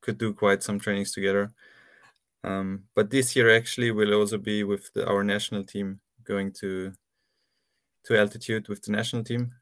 could 0.00 0.18
do 0.18 0.32
quite 0.32 0.62
some 0.62 0.78
trainings 0.78 1.12
together. 1.12 1.52
Um, 2.42 2.84
but 2.94 3.10
this 3.10 3.36
year 3.36 3.54
actually 3.54 3.90
will 3.90 4.14
also 4.14 4.38
be 4.38 4.64
with 4.64 4.92
the, 4.94 5.06
our 5.06 5.22
national 5.22 5.64
team 5.64 6.00
going 6.24 6.52
to 6.60 6.92
to 8.04 8.18
altitude 8.18 8.68
with 8.68 8.80
the 8.82 8.92
national 8.92 9.22
team 9.24 9.52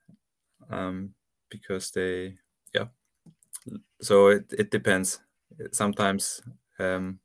um, 0.70 1.12
because 1.50 1.90
they 1.90 2.34
yeah 2.72 2.86
so 4.00 4.28
it, 4.28 4.44
it 4.56 4.70
depends 4.70 5.20
sometimes 5.72 6.40
um, 6.78 7.18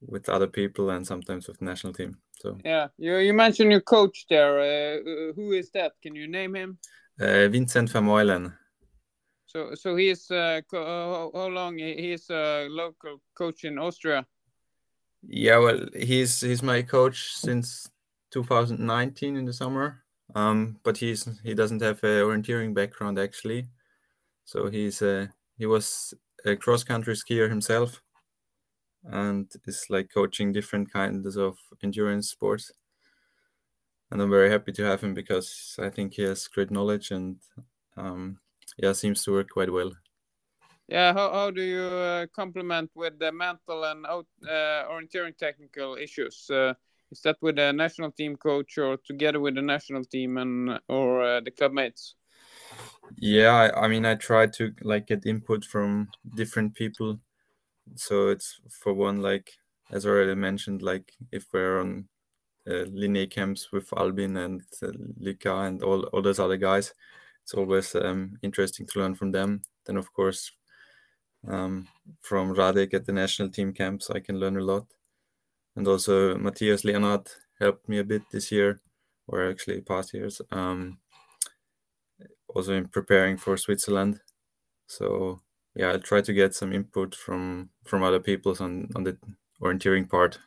with 0.00 0.28
other 0.28 0.46
people 0.46 0.90
and 0.90 1.06
sometimes 1.06 1.48
with 1.48 1.58
the 1.58 1.64
national 1.64 1.92
team. 1.92 2.18
So 2.40 2.58
Yeah, 2.64 2.88
you 2.98 3.16
you 3.16 3.34
mentioned 3.34 3.70
your 3.70 3.82
coach 3.82 4.26
there. 4.28 4.60
Uh, 4.60 5.32
who 5.34 5.52
is 5.52 5.70
that? 5.70 5.92
Can 6.02 6.14
you 6.14 6.26
name 6.28 6.54
him? 6.54 6.78
uh, 7.20 7.48
Vincent 7.48 7.90
Vermeulen. 7.90 8.52
So 9.50 9.74
so 9.74 9.96
he 9.96 10.10
is 10.10 10.30
uh, 10.30 10.60
co- 10.70 11.30
uh, 11.32 11.38
how 11.38 11.48
long 11.48 11.76
he 11.78 11.94
he 11.96 12.12
a 12.30 12.68
local 12.70 13.20
coach 13.34 13.64
in 13.64 13.78
Austria. 13.78 14.24
Yeah, 15.22 15.58
well, 15.58 15.86
he's 15.92 16.40
he's 16.40 16.62
my 16.62 16.82
coach 16.82 17.34
since 17.34 17.90
2019 18.30 19.36
in 19.36 19.44
the 19.44 19.52
summer. 19.52 20.04
Um, 20.36 20.78
but 20.84 20.98
he's 20.98 21.28
he 21.42 21.54
doesn't 21.54 21.82
have 21.82 21.98
a 22.04 22.22
orienteering 22.22 22.74
background 22.74 23.18
actually, 23.18 23.68
so 24.44 24.70
he's 24.70 25.02
uh, 25.02 25.26
he 25.58 25.66
was 25.66 26.14
a 26.44 26.56
cross 26.56 26.84
country 26.84 27.14
skier 27.14 27.48
himself, 27.50 28.02
and 29.04 29.50
is 29.66 29.86
like 29.90 30.14
coaching 30.14 30.52
different 30.52 30.92
kinds 30.92 31.36
of 31.36 31.58
endurance 31.82 32.30
sports. 32.30 32.70
And 34.10 34.22
I'm 34.22 34.30
very 34.30 34.50
happy 34.50 34.72
to 34.72 34.84
have 34.84 35.00
him 35.00 35.14
because 35.14 35.76
I 35.78 35.90
think 35.90 36.14
he 36.14 36.22
has 36.22 36.46
great 36.48 36.70
knowledge 36.70 37.10
and 37.10 37.40
um, 37.96 38.40
yeah, 38.78 38.92
seems 38.92 39.22
to 39.24 39.32
work 39.32 39.50
quite 39.50 39.72
well. 39.72 39.92
Yeah, 40.88 41.12
how, 41.12 41.30
how 41.30 41.50
do 41.52 41.62
you 41.62 41.82
uh, 41.82 42.26
complement 42.34 42.90
with 42.96 43.18
the 43.20 43.30
mental 43.30 43.84
and 43.84 44.04
out, 44.06 44.26
uh, 44.44 44.90
orienteering 44.90 45.36
technical 45.36 45.94
issues? 45.94 46.50
Uh, 46.50 46.74
is 47.12 47.20
that 47.22 47.36
with 47.40 47.56
the 47.56 47.72
national 47.72 48.10
team 48.10 48.36
coach 48.36 48.78
or 48.78 48.96
together 48.96 49.40
with 49.40 49.54
the 49.54 49.62
national 49.62 50.04
team 50.04 50.36
and 50.36 50.80
or 50.88 51.22
uh, 51.22 51.40
the 51.40 51.50
club 51.50 51.72
mates? 51.72 52.14
Yeah, 53.18 53.52
I, 53.52 53.84
I 53.84 53.88
mean, 53.88 54.04
I 54.04 54.14
try 54.14 54.46
to 54.46 54.72
like 54.82 55.06
get 55.06 55.26
input 55.26 55.64
from 55.64 56.08
different 56.34 56.74
people. 56.74 57.20
So 57.96 58.28
it's 58.28 58.60
for 58.70 58.92
one, 58.92 59.20
like 59.22 59.50
as 59.90 60.06
already 60.06 60.34
mentioned, 60.34 60.82
like 60.82 61.12
if 61.32 61.46
we're 61.52 61.80
on 61.80 62.08
uh, 62.66 62.84
Linné 62.86 63.30
camps 63.30 63.72
with 63.72 63.92
Albin 63.96 64.36
and 64.36 64.62
uh, 64.82 64.88
Lika 65.18 65.54
and 65.56 65.82
all 65.82 66.02
all 66.12 66.22
those 66.22 66.38
other 66.38 66.56
guys, 66.56 66.94
it's 67.42 67.54
always 67.54 67.94
um, 67.94 68.38
interesting 68.42 68.86
to 68.86 68.98
learn 69.00 69.14
from 69.14 69.32
them. 69.32 69.62
Then 69.86 69.96
of 69.96 70.12
course, 70.12 70.52
um, 71.48 71.88
from 72.20 72.54
Radek 72.54 72.94
at 72.94 73.06
the 73.06 73.12
national 73.12 73.50
team 73.50 73.72
camps, 73.72 74.10
I 74.10 74.20
can 74.20 74.38
learn 74.38 74.56
a 74.56 74.60
lot. 74.64 74.86
And 75.76 75.86
also 75.88 76.36
Matthias 76.36 76.84
Leonard 76.84 77.28
helped 77.58 77.88
me 77.88 77.98
a 77.98 78.04
bit 78.04 78.22
this 78.30 78.52
year, 78.52 78.80
or 79.26 79.48
actually 79.48 79.80
past 79.80 80.12
years. 80.14 80.40
Um, 80.50 80.98
also 82.54 82.74
in 82.74 82.88
preparing 82.88 83.36
for 83.36 83.56
Switzerland. 83.56 84.20
So 84.86 85.40
yeah, 85.74 85.90
I'll 85.90 86.00
try 86.00 86.20
to 86.20 86.32
get 86.32 86.54
some 86.54 86.72
input 86.72 87.14
from 87.14 87.70
from 87.84 88.02
other 88.02 88.20
people 88.20 88.56
on 88.60 88.88
on 88.96 89.04
the 89.04 89.16
orienteering 89.62 90.08
part. 90.08 90.38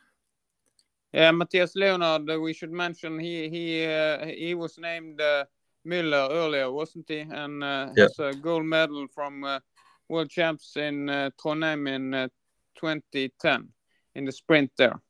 Yeah, 1.12 1.30
Matthias 1.30 1.76
Leonard. 1.76 2.28
uh, 2.28 2.40
We 2.40 2.52
should 2.52 2.72
mention 2.72 3.18
he 3.18 3.48
he 3.48 3.86
uh, 3.86 4.26
he 4.26 4.54
was 4.54 4.78
named 4.78 5.20
uh, 5.20 5.44
Müller 5.86 6.30
earlier, 6.30 6.70
wasn't 6.70 7.08
he? 7.08 7.20
And 7.20 7.62
uh, 7.62 7.90
Yeah. 7.96 8.04
has 8.04 8.18
a 8.18 8.34
gold 8.34 8.64
medal 8.64 9.06
from 9.14 9.44
uh, 9.44 9.60
World 10.08 10.30
Champs 10.30 10.76
in 10.76 11.08
uh, 11.08 11.30
Trondheim 11.36 11.86
in 11.88 12.14
uh, 12.14 12.28
2010 12.76 13.68
in 14.14 14.24
the 14.24 14.32
sprint 14.32 14.70
there. 14.76 15.00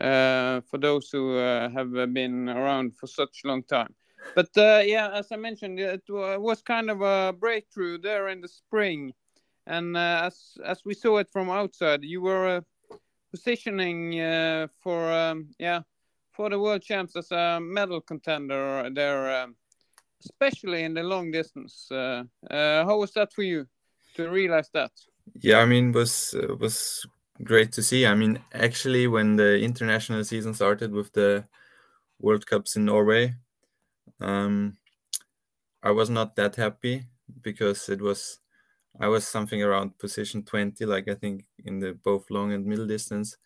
Uh, 0.00 0.60
for 0.70 0.78
those 0.78 1.10
who 1.10 1.36
uh, 1.36 1.68
have 1.70 1.92
been 2.14 2.48
around 2.48 2.96
for 2.96 3.08
such 3.08 3.40
long 3.44 3.64
time. 3.64 3.92
But 4.36 4.56
uh, 4.56 4.82
yeah, 4.84 5.10
as 5.12 5.32
I 5.32 5.36
mentioned, 5.36 5.80
it 5.80 6.02
was 6.08 6.62
kind 6.62 6.88
of 6.88 7.00
a 7.02 7.32
breakthrough 7.32 7.98
there 7.98 8.28
in 8.28 8.40
the 8.40 8.46
spring, 8.46 9.12
and 9.66 9.96
uh, 9.96 10.20
as 10.24 10.56
as 10.64 10.84
we 10.84 10.94
saw 10.94 11.16
it 11.18 11.28
from 11.32 11.50
outside, 11.50 12.04
you 12.04 12.20
were 12.20 12.58
uh, 12.58 12.96
positioning 13.32 14.20
uh, 14.20 14.68
for 14.82 15.10
um, 15.12 15.48
yeah 15.58 15.80
for 16.30 16.48
the 16.48 16.58
world 16.60 16.82
champs 16.82 17.16
as 17.16 17.32
a 17.32 17.58
medal 17.60 18.00
contender 18.00 18.88
there, 18.94 19.42
um, 19.42 19.56
especially 20.24 20.84
in 20.84 20.94
the 20.94 21.02
long 21.02 21.30
distance. 21.30 21.88
Uh, 21.90 22.24
uh, 22.50 22.84
how 22.84 22.98
was 22.98 23.12
that 23.12 23.32
for 23.32 23.42
you 23.42 23.66
to 24.16 24.28
realize 24.28 24.70
that? 24.74 24.90
Yeah, 25.40 25.58
I 25.58 25.66
mean, 25.66 25.92
was 25.92 26.34
uh, 26.34 26.54
was 26.56 27.06
great 27.42 27.72
to 27.72 27.82
see. 27.82 28.06
I 28.06 28.14
mean, 28.14 28.40
actually, 28.52 29.06
when 29.06 29.36
the 29.36 29.58
international 29.58 30.24
season 30.24 30.54
started 30.54 30.92
with 30.92 31.12
the 31.12 31.44
World 32.20 32.46
Cups 32.46 32.76
in 32.76 32.84
Norway, 32.84 33.34
um, 34.20 34.76
I 35.82 35.90
was 35.90 36.10
not 36.10 36.36
that 36.36 36.56
happy 36.56 37.04
because 37.42 37.88
it 37.88 38.00
was 38.00 38.40
I 39.00 39.08
was 39.08 39.26
something 39.26 39.62
around 39.62 39.98
position 39.98 40.42
20, 40.42 40.84
like 40.86 41.08
I 41.08 41.14
think 41.14 41.44
in 41.64 41.78
the 41.78 41.92
both 41.92 42.30
long 42.30 42.52
and 42.52 42.66
middle 42.66 42.86
distance. 42.86 43.36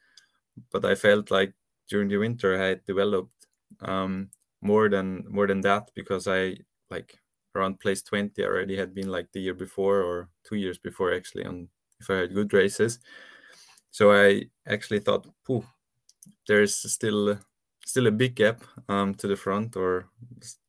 But 0.71 0.85
I 0.85 0.95
felt 0.95 1.31
like 1.31 1.53
during 1.89 2.09
the 2.09 2.17
winter 2.17 2.57
I 2.57 2.69
had 2.69 2.85
developed 2.87 3.47
um, 3.81 4.31
more 4.63 4.89
than 4.89 5.25
more 5.29 5.47
than 5.47 5.61
that 5.63 5.91
because 5.95 6.27
I 6.29 6.57
like 6.91 7.19
around 7.55 7.81
place 7.81 8.03
20 8.03 8.43
already 8.45 8.77
had 8.77 8.95
been 8.95 9.09
like 9.09 9.31
the 9.33 9.41
year 9.41 9.55
before 9.55 10.01
or 10.01 10.31
two 10.45 10.57
years 10.57 10.79
before 10.79 11.13
actually 11.13 11.45
on 11.45 11.69
if 12.01 12.09
I 12.09 12.15
had 12.15 12.35
good 12.35 12.53
races. 12.55 12.99
So 13.91 14.13
I 14.13 14.45
actually 14.67 15.01
thought, 15.01 15.27
Pooh, 15.45 15.65
there's 16.49 16.75
still 16.75 17.39
still 17.85 18.07
a 18.07 18.13
big 18.13 18.37
gap 18.37 18.63
um, 18.89 19.15
to 19.15 19.29
the 19.29 19.37
front 19.37 19.77
or 19.77 20.09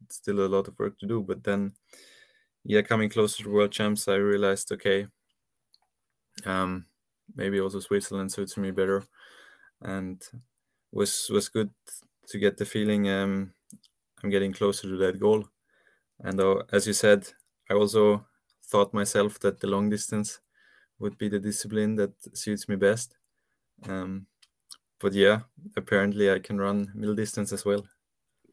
still 0.10 0.41
a 0.41 0.50
lot 0.50 0.68
of 0.68 0.78
work 0.78 0.98
to 1.00 1.08
do. 1.08 1.22
But 1.22 1.44
then 1.44 1.74
yeah, 2.66 2.82
coming 2.82 3.10
closer 3.10 3.44
to 3.44 3.50
world 3.52 3.72
champs, 3.72 4.08
I 4.08 4.16
realized 4.16 4.72
okay, 4.72 5.08
um, 6.46 6.86
maybe 7.36 7.60
also 7.60 7.80
Switzerland 7.80 8.32
suits 8.32 8.58
me 8.58 8.72
better, 8.72 9.04
and 9.82 10.22
was 10.91 11.30
was 11.32 11.50
good 11.50 11.72
to 12.28 12.39
get 12.39 12.58
the 12.58 12.66
feeling 12.66 13.10
um, 13.10 13.54
I'm 14.24 14.30
getting 14.30 14.54
closer 14.54 14.88
to 14.88 14.98
that 14.98 15.20
goal. 15.20 15.46
And 16.20 16.40
uh, 16.40 16.64
as 16.72 16.88
you 16.88 16.94
said, 16.94 17.28
I 17.70 17.74
also 17.74 18.26
thought 18.66 18.94
myself 18.94 19.40
that 19.40 19.60
the 19.60 19.68
long 19.68 19.90
distance 19.90 20.40
would 21.00 21.18
be 21.18 21.28
the 21.28 21.40
discipline 21.40 21.96
that 21.96 22.14
suits 22.34 22.70
me 22.70 22.76
best. 22.76 23.18
Um, 23.88 24.28
but 25.00 25.14
yeah, 25.14 25.42
apparently 25.76 26.32
I 26.32 26.40
can 26.40 26.58
run 26.58 26.92
middle 26.96 27.16
distance 27.16 27.52
as 27.52 27.66
well. 27.66 27.84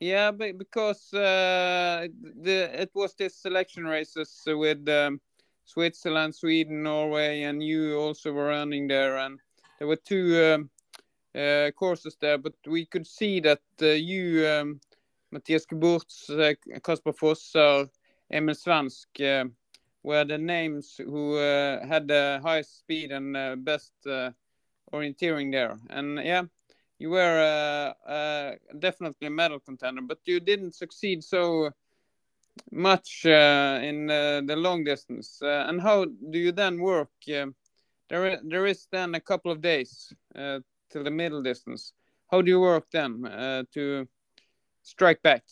Yeah, 0.00 0.30
because 0.30 1.12
uh, 1.12 2.08
the 2.42 2.70
it 2.80 2.90
was 2.94 3.14
this 3.14 3.36
selection 3.36 3.84
races 3.84 4.42
with 4.46 4.88
um, 4.88 5.20
Switzerland, 5.66 6.34
Sweden, 6.34 6.82
Norway, 6.82 7.42
and 7.42 7.62
you 7.62 7.96
also 7.98 8.32
were 8.32 8.46
running 8.46 8.88
there, 8.88 9.18
and 9.18 9.38
there 9.78 9.86
were 9.86 9.96
two 9.96 10.42
um, 10.42 10.70
uh, 11.40 11.70
courses 11.72 12.16
there. 12.18 12.38
But 12.38 12.54
we 12.66 12.86
could 12.86 13.06
see 13.06 13.40
that 13.40 13.60
uh, 13.82 13.88
you, 13.88 14.48
um, 14.48 14.80
Matthias 15.32 15.66
Kyburz, 15.66 16.30
uh, 16.30 16.54
Kasper 16.80 17.12
Fosser, 17.12 17.88
Emil 18.30 18.54
Svensk, 18.54 19.06
uh, 19.20 19.48
were 20.02 20.24
the 20.24 20.38
names 20.38 20.96
who 20.96 21.36
uh, 21.36 21.86
had 21.86 22.08
the 22.08 22.40
highest 22.42 22.78
speed 22.78 23.12
and 23.12 23.64
best 23.64 23.92
orienteering 24.92 25.52
there. 25.52 25.78
And 25.90 26.18
yeah, 26.24 26.44
you 26.98 27.10
were 27.10 27.94
definitely 28.78 29.26
a 29.26 29.30
medal 29.30 29.60
contender, 29.60 30.02
but 30.02 30.18
you 30.24 30.40
didn't 30.40 30.74
succeed 30.74 31.22
so 31.22 31.70
much 32.72 33.26
uh, 33.26 33.78
in 33.82 34.10
uh, 34.10 34.40
the 34.44 34.56
long 34.56 34.84
distance. 34.84 35.40
Uh, 35.42 35.64
and 35.68 35.80
how 35.80 36.04
do 36.04 36.38
you 36.38 36.52
then 36.52 36.80
work? 36.80 37.10
There, 37.26 38.40
there 38.42 38.66
is 38.66 38.88
then 38.90 39.14
a 39.14 39.20
couple 39.20 39.52
of 39.52 39.60
days 39.60 40.12
till 40.34 41.04
the 41.04 41.10
middle 41.10 41.42
distance. 41.42 41.92
How 42.30 42.42
do 42.42 42.50
you 42.50 42.60
work 42.60 42.86
then 42.90 43.22
to 43.74 44.08
strike 44.82 45.22
back? 45.22 45.44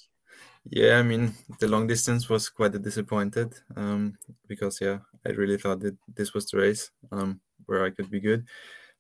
Yeah, 0.71 0.99
I 0.99 1.03
mean 1.03 1.33
the 1.61 1.69
long 1.69 1.87
distance 1.87 2.29
was 2.29 2.49
quite 2.49 2.75
a 2.75 2.79
disappointed 2.79 3.55
um, 3.77 4.19
because 4.47 4.81
yeah, 4.81 4.99
I 5.27 5.31
really 5.31 5.57
thought 5.57 5.81
that 5.81 5.97
this 6.15 6.35
was 6.35 6.47
the 6.47 6.59
race 6.59 6.91
um, 7.11 7.41
where 7.67 7.85
I 7.85 7.91
could 7.91 8.11
be 8.11 8.21
good. 8.21 8.47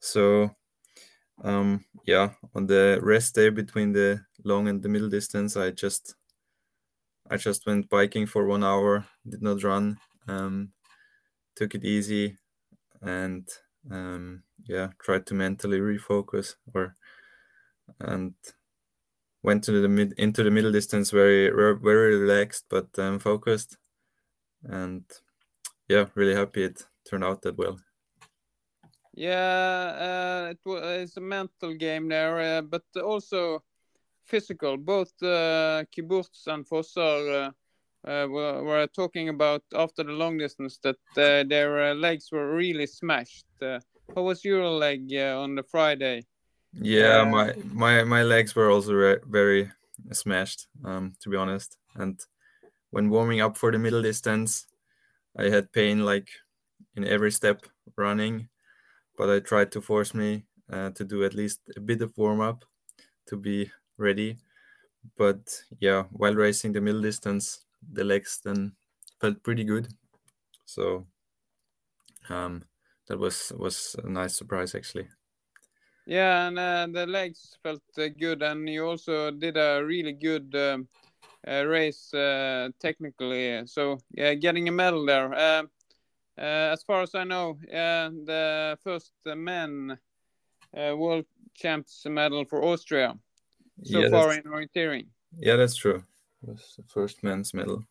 So 0.00 0.50
um, 1.44 1.84
yeah, 2.06 2.30
on 2.54 2.66
the 2.66 2.98
rest 3.02 3.34
day 3.34 3.50
between 3.50 3.92
the 3.92 4.24
long 4.44 4.68
and 4.68 4.82
the 4.82 4.88
middle 4.88 5.10
distance, 5.10 5.56
I 5.56 5.70
just 5.70 6.14
I 7.30 7.36
just 7.36 7.66
went 7.66 7.90
biking 7.90 8.26
for 8.26 8.46
one 8.46 8.64
hour, 8.64 9.06
did 9.28 9.42
not 9.42 9.62
run, 9.62 9.98
um, 10.26 10.72
took 11.54 11.74
it 11.74 11.84
easy, 11.84 12.38
and 13.02 13.46
um, 13.90 14.42
yeah, 14.66 14.88
tried 15.02 15.26
to 15.26 15.34
mentally 15.34 15.80
refocus 15.80 16.54
or 16.74 16.94
and 18.00 18.34
went 19.42 19.62
to 19.64 19.80
the 19.80 19.88
mid 19.88 20.12
into 20.18 20.42
the 20.42 20.50
middle 20.50 20.72
distance 20.72 21.10
very 21.10 21.50
very 21.50 22.16
relaxed 22.16 22.64
but 22.68 22.86
um, 22.98 23.18
focused 23.18 23.76
and 24.64 25.04
yeah 25.88 26.06
really 26.14 26.34
happy 26.34 26.64
it 26.64 26.82
turned 27.08 27.24
out 27.24 27.42
that 27.42 27.56
well 27.56 27.78
Yeah, 29.14 30.46
uh, 30.46 30.50
it 30.50 30.60
was 30.64 31.16
a 31.16 31.20
mental 31.20 31.74
game 31.74 32.08
there, 32.08 32.58
uh, 32.58 32.62
but 32.62 32.84
also 33.02 33.64
physical. 34.24 34.76
Both 34.76 35.20
uh, 35.22 35.84
and 35.96 36.64
Fosser 36.68 37.52
uh, 38.06 38.08
uh, 38.08 38.26
were, 38.28 38.62
were 38.62 38.86
talking 38.86 39.28
about 39.28 39.62
after 39.74 40.04
the 40.04 40.12
long 40.12 40.38
distance 40.38 40.78
that 40.84 40.96
uh, 41.16 41.42
their 41.48 41.90
uh, 41.90 41.94
legs 41.94 42.30
were 42.30 42.54
really 42.54 42.86
smashed. 42.86 43.46
How 43.60 44.22
was 44.22 44.44
your 44.44 44.68
leg 44.68 45.12
on 45.14 45.56
the 45.56 45.64
Friday 45.64 46.22
Yeah, 46.72 47.24
Uh, 47.24 47.24
my 47.24 47.54
my 47.64 48.04
my 48.04 48.22
legs 48.22 48.54
were 48.54 48.70
also 48.70 48.92
re- 48.94 49.20
very 49.24 49.72
smashed, 50.12 50.68
um, 50.84 51.14
to 51.20 51.30
be 51.30 51.36
honest. 51.36 51.78
And 51.94 52.20
when 52.90 53.10
warming 53.10 53.40
up 53.40 53.56
for 53.58 53.72
the 53.72 53.78
middle 53.78 54.02
distance, 54.02 54.68
I 55.36 55.50
had 55.50 55.72
pain 55.72 56.04
like 56.04 56.30
in 56.96 57.04
every 57.04 57.32
step 57.32 57.66
running, 57.96 58.50
but 59.16 59.30
I 59.30 59.40
tried 59.40 59.72
to 59.72 59.82
force 59.82 60.14
me 60.14 60.46
uh, 60.70 60.90
to 60.92 61.04
do 61.04 61.24
at 61.24 61.34
least 61.34 61.60
a 61.76 61.80
bit 61.80 62.02
of 62.02 62.16
warm 62.18 62.40
up 62.40 62.64
to 63.28 63.36
be 63.36 63.72
ready. 63.98 64.38
But 65.16 65.64
yeah, 65.80 66.04
while 66.12 66.34
racing 66.36 66.72
the 66.74 66.80
middle 66.82 67.02
distance, 67.02 67.64
the 67.82 68.04
legs 68.04 68.40
then 68.44 68.76
felt 69.20 69.42
pretty 69.44 69.64
good. 69.64 69.88
So 70.66 71.06
um, 72.28 72.64
that 73.06 73.18
was 73.18 73.52
was 73.56 73.96
a 74.02 74.08
nice 74.08 74.36
surprise 74.36 74.74
actually. 74.74 75.08
Yeah, 76.08 76.48
and 76.48 76.58
uh, 76.58 76.86
the 76.90 77.06
legs 77.06 77.58
felt 77.62 77.82
uh, 77.98 78.08
good, 78.18 78.42
and 78.42 78.66
you 78.66 78.86
also 78.86 79.30
did 79.30 79.58
a 79.58 79.84
really 79.84 80.14
good 80.14 80.54
um, 80.54 80.88
uh, 81.46 81.66
race 81.66 82.14
uh, 82.14 82.70
technically. 82.80 83.66
So 83.66 83.98
yeah, 84.12 84.32
getting 84.32 84.68
a 84.68 84.72
medal 84.72 85.04
there. 85.04 85.34
Uh, 85.34 85.62
uh, 86.38 86.72
as 86.72 86.82
far 86.82 87.02
as 87.02 87.14
I 87.14 87.24
know, 87.24 87.58
the 87.62 88.78
first 88.82 89.12
men 89.26 89.98
uh, 90.74 90.96
world 90.96 91.26
champs 91.54 92.06
medal 92.06 92.46
for 92.46 92.64
Austria 92.64 93.14
so 93.84 94.00
yeah, 94.00 94.08
far 94.08 94.32
in 94.32 94.44
orienteering. 94.44 95.08
yeah, 95.38 95.56
that's 95.56 95.76
true. 95.76 96.02
It 96.42 96.48
was 96.48 96.74
the 96.78 96.84
first 96.84 97.22
men's 97.22 97.52
medal. 97.52 97.84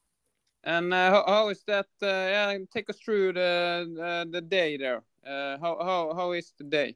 And 0.64 0.92
uh, 0.92 1.12
how, 1.12 1.24
how 1.28 1.50
is 1.50 1.64
that? 1.68 1.86
Uh, 2.02 2.08
yeah, 2.08 2.58
take 2.74 2.90
us 2.90 2.98
through 2.98 3.34
the 3.34 3.86
uh, 4.02 4.26
the 4.32 4.42
day 4.42 4.76
there. 4.78 5.04
Uh, 5.24 5.60
how 5.60 5.78
how 5.84 6.14
how 6.16 6.32
is 6.32 6.52
the 6.58 6.64
day? 6.64 6.96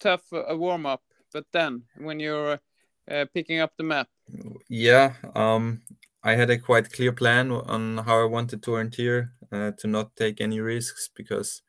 Tough 0.00 0.32
uh, 0.32 0.56
warm 0.56 0.86
up, 0.86 1.02
but 1.32 1.46
then 1.52 1.84
when 1.96 2.20
you're 2.20 2.60
uh, 3.10 3.24
picking 3.32 3.60
up 3.60 3.72
the 3.76 3.84
map. 3.84 4.08
Yeah, 4.68 5.14
um, 5.34 5.82
I 6.22 6.34
had 6.34 6.50
a 6.50 6.58
quite 6.58 6.92
clear 6.92 7.12
plan 7.12 7.50
on 7.50 7.98
how 7.98 8.20
I 8.20 8.24
wanted 8.24 8.62
to 8.62 8.72
orienteer, 8.72 9.30
uh, 9.52 9.72
to 9.78 9.86
not 9.86 10.14
take 10.16 10.40
any 10.40 10.60
risks 10.60 11.08
because, 11.14 11.62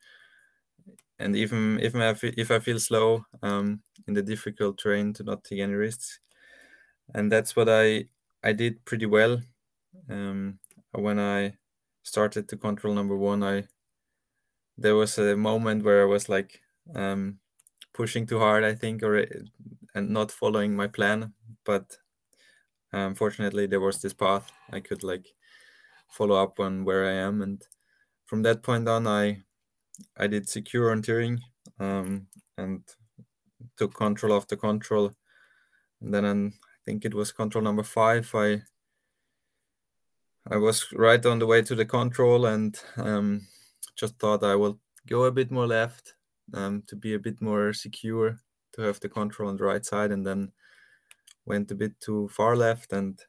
and 1.18 1.36
even 1.36 1.80
if 1.80 1.96
I 1.96 2.14
fe- 2.14 2.34
if 2.38 2.52
I 2.52 2.60
feel 2.60 2.80
slow 2.80 3.26
um, 3.42 3.82
in 4.08 4.14
the 4.14 4.22
difficult 4.22 4.78
terrain, 4.78 5.14
to 5.14 5.24
not 5.24 5.44
take 5.44 5.60
any 5.60 5.74
risks, 5.74 6.20
and 7.14 7.32
that's 7.32 7.56
what 7.56 7.70
I 7.70 8.06
I 8.44 8.54
did 8.54 8.84
pretty 8.86 9.06
well. 9.06 9.42
Um, 10.10 10.60
when 10.92 11.20
I 11.20 11.54
started 12.04 12.50
to 12.50 12.58
control 12.58 12.94
number 12.94 13.16
one, 13.16 13.44
I 13.44 13.68
there 14.78 14.96
was 14.96 15.18
a 15.18 15.36
moment 15.36 15.84
where 15.84 16.02
I 16.02 16.06
was 16.06 16.30
like 16.30 16.62
um, 16.96 17.40
pushing 17.94 18.26
too 18.26 18.40
hard, 18.40 18.64
I 18.64 18.76
think, 18.76 19.04
or 19.04 19.26
and 19.96 20.10
not 20.10 20.32
following 20.32 20.76
my 20.76 20.88
plan, 20.88 21.34
but 21.66 21.98
unfortunately 22.92 23.68
there 23.68 23.80
was 23.80 24.02
this 24.02 24.14
path. 24.14 24.52
I 24.72 24.80
could 24.80 25.04
like 25.04 25.28
follow 26.10 26.36
up 26.36 26.60
on 26.60 26.86
where 26.86 27.06
i 27.06 27.14
am. 27.14 27.42
And 27.42 27.62
from 28.26 28.42
that 28.44 28.64
point 28.64 28.88
on 28.88 29.08
i 29.08 29.44
i 30.18 30.28
did 30.28 30.50
secure 30.50 30.96
orienteering 30.96 31.40
um, 31.80 32.28
and 32.58 32.84
took 33.78 33.94
control 33.94 34.34
of 34.34 34.48
the 34.48 34.58
control. 34.58 35.12
And 36.02 36.14
then 36.14 36.26
i 36.26 36.52
think 36.86 37.06
it 37.06 37.14
was 37.14 37.32
control 37.32 37.64
number 37.64 37.84
five 37.84 38.30
i 38.34 38.62
i 40.50 40.58
was 40.58 40.92
right 40.94 41.24
on 41.26 41.40
the 41.40 41.46
way 41.46 41.62
to 41.62 41.76
the 41.76 41.86
control 41.86 42.46
and 42.46 42.80
um, 42.98 43.42
just 43.96 44.18
thought 44.18 44.44
i 44.44 44.56
will 44.56 44.80
go 45.08 45.26
a 45.26 45.32
bit 45.32 45.52
more 45.52 45.68
left 45.68 46.16
um, 46.54 46.84
to 46.88 46.96
be 46.96 47.14
a 47.14 47.20
bit 47.20 47.42
more 47.42 47.74
secure 47.74 48.40
to 48.74 48.82
have 48.82 49.00
the 49.00 49.10
control 49.10 49.50
on 49.50 49.58
the 49.58 49.64
right 49.64 49.86
side 49.86 50.12
and 50.12 50.26
then 50.26 50.52
went 51.46 51.72
a 51.72 51.76
bit 51.76 52.00
too 52.00 52.30
far 52.30 52.56
left 52.56 52.94
and 52.94 53.20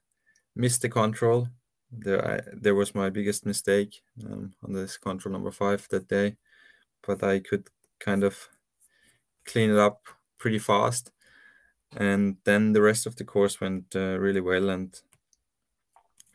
missed 0.55 0.83
the 0.83 0.89
control. 0.89 1.49
There, 1.91 2.25
I, 2.25 2.41
there 2.53 2.75
was 2.75 2.95
my 2.95 3.11
biggest 3.11 3.47
mistake 3.47 4.03
um, 4.25 4.53
on 4.63 4.73
this 4.73 4.97
control 4.97 5.33
number 5.33 5.51
five 5.51 5.87
that 5.91 6.09
day, 6.09 6.37
but 7.07 7.23
I 7.23 7.41
could 7.41 7.69
kind 7.99 8.23
of 8.23 8.49
clean 9.45 9.71
it 9.71 9.79
up 9.79 10.03
pretty 10.39 10.59
fast. 10.59 11.11
And 11.97 12.37
then 12.45 12.73
the 12.73 12.83
rest 12.83 13.07
of 13.07 13.17
the 13.17 13.25
course 13.25 13.61
went 13.61 13.97
uh, 13.97 14.19
really 14.19 14.41
well, 14.41 14.71
and 14.71 14.95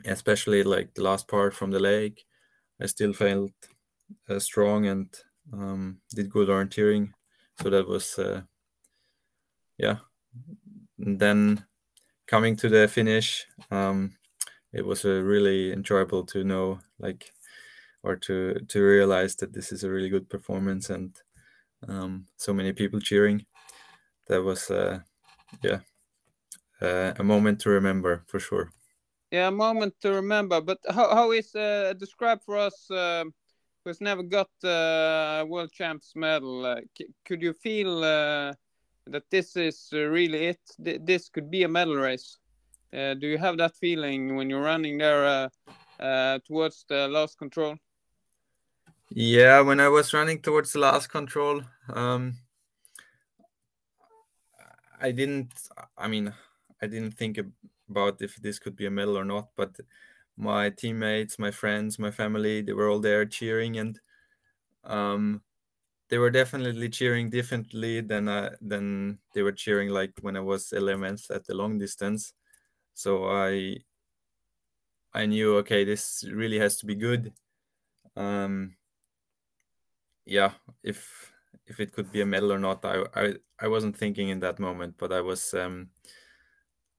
especially 0.05 0.63
like 0.63 0.93
the 0.93 1.03
last 1.03 1.27
part 1.27 1.53
from 1.53 1.71
the 1.71 1.79
lake, 1.79 2.25
I 2.81 2.87
still 2.87 3.13
felt 3.13 3.53
uh, 4.29 4.39
strong 4.39 4.85
and 4.85 5.07
um, 5.53 6.01
did 6.09 6.29
good 6.29 6.49
orienteering. 6.49 7.11
So 7.61 7.69
that 7.69 7.87
was, 7.87 8.17
uh, 8.19 8.41
yeah. 9.77 9.97
And 10.99 11.19
then 11.19 11.65
coming 12.27 12.55
to 12.57 12.69
the 12.69 12.87
finish, 12.87 13.45
um, 13.71 14.17
it 14.73 14.85
was 14.85 15.05
really 15.05 15.71
enjoyable 15.71 16.25
to 16.25 16.43
know, 16.43 16.79
like, 16.99 17.31
or 18.03 18.15
to 18.15 18.59
to 18.67 18.81
realize 18.83 19.35
that 19.37 19.53
this 19.53 19.71
is 19.71 19.83
a 19.83 19.89
really 19.89 20.09
good 20.09 20.29
performance 20.29 20.89
and 20.89 21.15
um, 21.87 22.27
so 22.37 22.53
many 22.53 22.73
people 22.73 22.99
cheering. 22.99 23.45
That 24.27 24.43
was, 24.43 24.69
uh, 24.69 24.99
yeah, 25.63 25.79
uh, 26.81 27.13
a 27.17 27.23
moment 27.23 27.61
to 27.61 27.69
remember 27.69 28.23
for 28.27 28.39
sure. 28.39 28.71
Yeah, 29.31 29.47
a 29.47 29.51
moment 29.51 29.95
to 30.01 30.11
remember. 30.11 30.61
But 30.61 30.79
how 30.89 31.13
how 31.13 31.31
is 31.31 31.55
uh, 31.55 31.93
describe 31.97 32.43
for 32.43 32.57
us 32.57 32.89
uh, 32.91 33.25
who's 33.85 34.01
never 34.01 34.23
got 34.23 34.49
uh, 34.63 35.41
a 35.41 35.45
world 35.45 35.71
champs 35.71 36.13
medal? 36.15 36.65
Uh, 36.65 36.81
could 37.23 37.41
you 37.41 37.53
feel 37.53 38.03
uh, 38.03 38.51
that 39.05 39.23
this 39.29 39.55
is 39.55 39.89
really 39.93 40.47
it? 40.47 40.59
Th- 40.83 40.99
this 41.03 41.29
could 41.29 41.49
be 41.49 41.63
a 41.63 41.69
medal 41.69 41.95
race. 41.95 42.37
Do 42.91 43.27
you 43.27 43.37
have 43.37 43.57
that 43.57 43.75
feeling 43.75 44.35
when 44.35 44.49
you're 44.49 44.61
running 44.61 44.97
there 44.97 45.49
towards 46.47 46.85
the 46.89 47.07
last 47.09 47.37
control? 47.37 47.75
Yeah, 49.09 49.61
when 49.61 49.79
I 49.79 49.89
was 49.89 50.13
running 50.13 50.41
towards 50.41 50.73
the 50.73 50.79
last 50.79 51.09
control, 51.09 51.61
um, 51.89 52.37
I 54.99 55.11
didn't. 55.11 55.53
I 55.97 56.07
mean, 56.07 56.33
I 56.81 56.87
didn't 56.87 57.13
think 57.13 57.37
about 57.89 58.21
if 58.21 58.37
this 58.37 58.59
could 58.59 58.75
be 58.75 58.85
a 58.85 58.91
medal 58.91 59.17
or 59.17 59.25
not. 59.25 59.49
But 59.55 59.79
my 60.37 60.69
teammates, 60.69 61.39
my 61.39 61.51
friends, 61.51 61.99
my 61.99 62.11
family, 62.11 62.61
they 62.61 62.73
were 62.73 62.89
all 62.89 62.99
there 62.99 63.25
cheering, 63.25 63.77
and 63.77 63.99
um, 64.83 65.43
they 66.09 66.17
were 66.19 66.31
definitely 66.31 66.89
cheering 66.89 67.29
differently 67.29 68.01
than 68.01 68.25
than 68.61 69.19
they 69.33 69.43
were 69.43 69.51
cheering 69.53 69.89
like 69.89 70.13
when 70.21 70.37
I 70.37 70.41
was 70.41 70.73
11th 70.73 71.31
at 71.31 71.45
the 71.45 71.55
long 71.55 71.77
distance. 71.79 72.33
So 72.95 73.25
I 73.29 73.79
I 75.13 75.25
knew 75.25 75.55
okay, 75.57 75.83
this 75.83 76.23
really 76.31 76.59
has 76.59 76.77
to 76.77 76.85
be 76.85 76.95
good. 76.95 77.33
Um, 78.15 78.77
yeah, 80.25 80.53
if 80.83 81.31
if 81.65 81.79
it 81.79 81.93
could 81.93 82.11
be 82.11 82.21
a 82.21 82.25
medal 82.25 82.51
or 82.53 82.59
not, 82.59 82.83
I 82.85 83.03
I, 83.13 83.33
I 83.59 83.67
wasn't 83.67 83.97
thinking 83.97 84.29
in 84.29 84.39
that 84.41 84.59
moment, 84.59 84.95
but 84.97 85.11
I 85.13 85.21
was 85.21 85.53
um, 85.53 85.91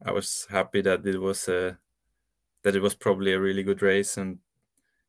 I 0.03 0.11
was 0.13 0.47
happy 0.47 0.81
that 0.83 1.07
it 1.07 1.19
was 1.19 1.49
a 1.49 1.79
that 2.67 2.75
it 2.75 2.83
was 2.83 2.97
probably 2.97 3.33
a 3.33 3.39
really 3.39 3.63
good 3.63 3.81
race, 3.81 4.17
and 4.17 4.39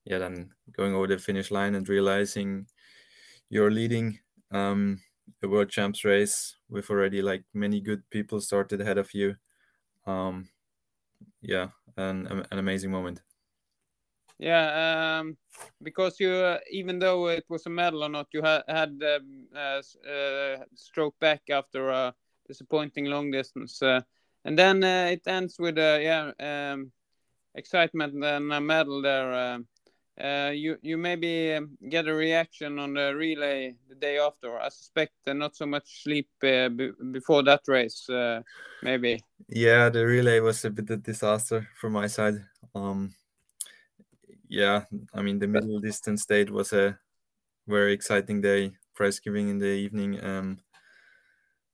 yeah, 0.05 0.20
then 0.20 0.51
going 0.74 0.93
over 0.93 1.08
the 1.08 1.18
finish 1.18 1.49
line 1.49 1.74
and 1.74 1.89
realizing 1.89 2.68
you're 3.49 3.72
leading 3.72 4.20
um, 4.51 5.01
a 5.41 5.47
world 5.47 5.68
champs 5.68 6.05
race 6.05 6.55
with 6.70 6.88
already 6.91 7.20
like 7.20 7.43
many 7.55 7.82
good 7.82 8.08
people 8.12 8.39
started 8.39 8.80
ahead 8.80 8.99
of 8.99 9.12
you. 9.12 9.36
Um, 10.05 10.49
yeah, 11.41 11.70
an 11.97 12.45
an 12.51 12.60
amazing 12.60 12.91
moment. 12.91 13.24
Yeah, 14.38 15.18
um, 15.20 15.36
because 15.82 16.20
you, 16.20 16.30
uh, 16.30 16.60
even 16.70 16.99
though 16.99 17.30
it 17.30 17.45
was 17.49 17.66
a 17.66 17.72
medal 17.72 18.03
or 18.03 18.10
not, 18.10 18.28
you 18.34 18.43
had 18.43 18.62
had 18.68 19.01
um, 19.01 19.47
uh, 19.55 19.82
uh, 20.08 20.58
stroke 20.76 21.16
back 21.20 21.41
after 21.49 21.89
a 21.89 22.14
disappointing 22.47 23.05
long 23.05 23.32
distance, 23.32 23.82
uh, 23.82 24.01
and 24.45 24.60
then 24.60 24.84
uh, 24.84 25.10
it 25.12 25.26
ends 25.26 25.55
with 25.58 25.80
a 25.80 25.99
yeah 26.03 26.72
um, 26.72 26.91
excitement 27.58 28.24
and 28.24 28.53
a 28.53 28.62
medal 28.62 29.01
there. 29.01 29.34
Um, 29.34 29.68
uh, 30.20 30.51
you 30.53 30.78
you 30.82 30.97
maybe 30.97 31.53
um, 31.53 31.78
get 31.89 32.08
a 32.08 32.14
reaction 32.14 32.80
on 32.80 32.93
the 32.93 33.16
relay 33.16 33.76
the 33.88 33.95
day 33.95 34.18
after. 34.18 34.58
I 34.60 34.70
suspect 34.70 35.14
uh, 35.28 35.34
not 35.34 35.55
so 35.55 35.68
much 35.68 36.03
sleep 36.03 36.30
uh, 36.43 36.70
before 37.12 37.43
that 37.43 37.62
race, 37.68 38.10
uh, 38.10 38.41
maybe. 38.82 39.22
Yeah, 39.47 39.89
the 39.89 40.05
relay 40.05 40.39
was 40.39 40.66
a 40.66 40.72
bit 40.72 40.89
of 40.89 41.03
disaster 41.03 41.68
from 41.80 41.93
my 41.93 42.08
side. 42.08 42.43
Um, 42.74 43.14
yeah, 44.49 44.86
I 45.14 45.22
mean 45.22 45.38
the 45.38 45.47
middle 45.47 45.80
distance 45.80 46.24
state 46.24 46.49
was 46.49 46.74
a 46.74 46.97
very 47.68 47.93
exciting 47.93 48.41
day. 48.41 48.72
Prize 48.95 49.20
giving 49.20 49.49
in 49.49 49.60
the 49.60 49.68
evening. 49.68 50.24
Um, 50.24 50.58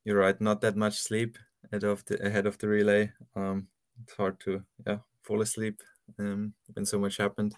you're 0.04 0.20
right, 0.20 0.40
not 0.42 0.60
that 0.62 0.76
much 0.76 1.00
sleep 1.00 1.38
ahead 1.72 1.86
of 1.86 2.04
the 2.06 2.26
ahead 2.26 2.46
of 2.46 2.58
the 2.58 2.68
relay. 2.68 3.14
Um, 3.38 3.68
it's 4.04 4.16
hard 4.16 4.38
to 4.42 4.64
yeah 4.86 4.98
fall 5.24 5.42
asleep 5.42 5.82
um, 6.20 6.54
when 6.74 6.86
so 6.86 7.00
much 7.00 7.18
happened. 7.18 7.56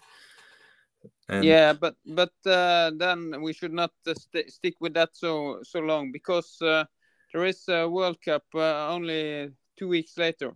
And 1.28 1.44
yeah, 1.44 1.72
but 1.72 1.96
but 2.06 2.32
uh, 2.46 2.92
then 2.96 3.42
we 3.42 3.52
should 3.52 3.72
not 3.72 3.92
uh, 4.06 4.14
st- 4.14 4.50
stick 4.50 4.74
with 4.80 4.94
that 4.94 5.10
so 5.14 5.60
so 5.62 5.80
long 5.80 6.12
because 6.12 6.60
uh, 6.62 6.84
there 7.32 7.44
is 7.44 7.68
a 7.68 7.88
World 7.88 8.18
Cup 8.24 8.44
uh, 8.54 8.88
only 8.88 9.50
two 9.76 9.88
weeks 9.88 10.16
later, 10.16 10.52